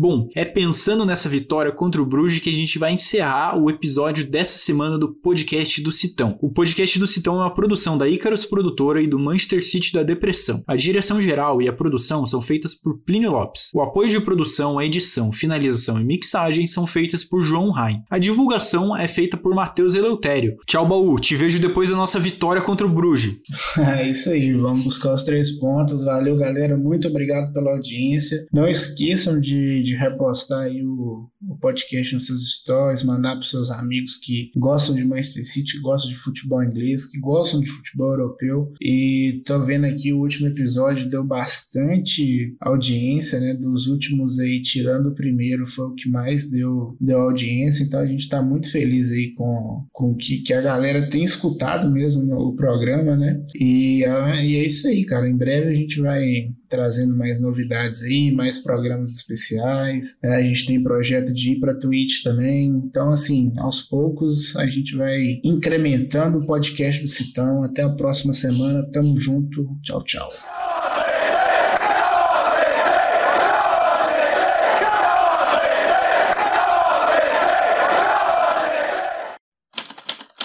Bom, 0.00 0.28
é 0.32 0.44
pensando 0.44 1.04
nessa 1.04 1.28
vitória 1.28 1.72
contra 1.72 2.00
o 2.00 2.06
Bruges 2.06 2.40
que 2.40 2.48
a 2.48 2.52
gente 2.52 2.78
vai 2.78 2.92
encerrar 2.92 3.60
o 3.60 3.68
episódio 3.68 4.24
dessa 4.24 4.56
semana 4.56 4.96
do 4.96 5.12
podcast 5.12 5.82
do 5.82 5.90
Citão. 5.90 6.38
O 6.40 6.52
podcast 6.52 7.00
do 7.00 7.06
Citão 7.08 7.34
é 7.34 7.38
uma 7.38 7.52
produção 7.52 7.98
da 7.98 8.08
Icarus 8.08 8.44
Produtora 8.44 9.02
e 9.02 9.08
do 9.08 9.18
Manchester 9.18 9.60
City 9.60 9.92
da 9.92 10.04
Depressão. 10.04 10.62
A 10.68 10.76
direção 10.76 11.20
geral 11.20 11.60
e 11.60 11.68
a 11.68 11.72
produção 11.72 12.24
são 12.28 12.40
feitas 12.40 12.74
por 12.74 13.00
Plínio 13.00 13.32
Lopes. 13.32 13.72
O 13.74 13.80
apoio 13.80 14.08
de 14.08 14.20
produção, 14.20 14.78
a 14.78 14.86
edição, 14.86 15.32
finalização 15.32 16.00
e 16.00 16.04
mixagem 16.04 16.68
são 16.68 16.86
feitas 16.86 17.24
por 17.24 17.42
João 17.42 17.72
Rain. 17.72 17.98
A 18.08 18.20
divulgação 18.20 18.96
é 18.96 19.08
feita 19.08 19.36
por 19.36 19.52
Matheus 19.52 19.96
Eleutério. 19.96 20.58
Tchau, 20.64 20.86
Baú. 20.86 21.18
Te 21.18 21.34
vejo 21.34 21.58
depois 21.58 21.90
da 21.90 21.96
nossa 21.96 22.20
vitória 22.20 22.62
contra 22.62 22.86
o 22.86 22.90
Bruges. 22.90 23.34
É 23.98 24.08
isso 24.08 24.30
aí. 24.30 24.52
Vamos 24.52 24.84
buscar 24.84 25.14
os 25.14 25.24
três 25.24 25.50
pontos. 25.58 26.04
Valeu, 26.04 26.36
galera. 26.36 26.76
Muito 26.76 27.08
obrigado 27.08 27.52
pela 27.52 27.72
audiência. 27.72 28.46
Não 28.52 28.68
esqueçam 28.68 29.40
de 29.40 29.87
de 29.88 29.96
repostar 29.96 30.60
aí 30.60 30.84
o, 30.84 31.28
o 31.48 31.56
podcast 31.58 32.14
nos 32.14 32.26
seus 32.26 32.56
stories, 32.56 33.02
mandar 33.02 33.36
para 33.36 33.46
seus 33.46 33.70
amigos 33.70 34.16
que 34.16 34.50
gostam 34.56 34.94
de 34.94 35.04
Manchester 35.04 35.46
City, 35.46 35.80
gostam 35.80 36.10
de 36.10 36.16
futebol 36.16 36.62
inglês, 36.62 37.06
que 37.06 37.18
gostam 37.18 37.60
de 37.60 37.66
futebol 37.66 38.10
europeu. 38.12 38.72
E 38.80 39.42
tô 39.46 39.60
vendo 39.60 39.86
aqui 39.86 40.12
o 40.12 40.20
último 40.20 40.48
episódio 40.48 41.08
deu 41.08 41.24
bastante 41.24 42.54
audiência, 42.60 43.40
né? 43.40 43.54
Dos 43.54 43.86
últimos 43.86 44.38
aí, 44.38 44.60
tirando 44.62 45.08
o 45.08 45.14
primeiro, 45.14 45.66
foi 45.66 45.86
o 45.86 45.94
que 45.94 46.08
mais 46.08 46.50
deu, 46.50 46.96
deu 47.00 47.20
audiência. 47.20 47.82
Então 47.82 48.00
a 48.00 48.06
gente 48.06 48.28
tá 48.28 48.42
muito 48.42 48.70
feliz 48.70 49.10
aí 49.10 49.32
com, 49.34 49.86
com 49.92 50.14
que, 50.14 50.38
que 50.38 50.52
a 50.52 50.60
galera 50.60 51.08
tem 51.08 51.24
escutado 51.24 51.90
mesmo 51.90 52.34
o 52.34 52.54
programa, 52.54 53.16
né? 53.16 53.42
E, 53.58 54.04
ah, 54.04 54.42
e 54.42 54.56
é 54.56 54.66
isso 54.66 54.86
aí, 54.86 55.04
cara. 55.04 55.28
Em 55.28 55.36
breve 55.36 55.68
a 55.68 55.74
gente 55.74 56.00
vai 56.00 56.50
trazendo 56.68 57.16
mais 57.16 57.40
novidades 57.40 58.02
aí, 58.02 58.30
mais 58.30 58.58
programas 58.58 59.14
especiais. 59.14 60.18
É, 60.22 60.36
a 60.36 60.42
gente 60.42 60.66
tem 60.66 60.82
projeto 60.82 61.32
de 61.32 61.52
ir 61.52 61.60
para 61.60 61.78
Twitch 61.78 62.22
também. 62.22 62.66
Então, 62.66 63.10
assim, 63.10 63.52
aos 63.58 63.80
poucos 63.80 64.54
a 64.56 64.66
gente 64.66 64.96
vai 64.96 65.40
incrementando 65.44 66.38
o 66.38 66.46
podcast 66.46 67.02
do 67.02 67.08
Citão. 67.08 67.62
Até 67.62 67.82
a 67.82 67.90
próxima 67.90 68.32
semana. 68.32 68.82
Tamo 68.92 69.18
junto. 69.18 69.76
Tchau, 69.82 70.02
tchau. 70.04 70.30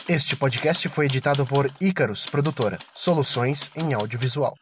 Este 0.08 0.36
podcast 0.36 0.88
foi 0.90 1.06
editado 1.06 1.44
por 1.46 1.72
Icarus 1.82 2.26
Produtora, 2.28 2.78
soluções 2.94 3.72
em 3.76 3.94
audiovisual. 3.94 4.54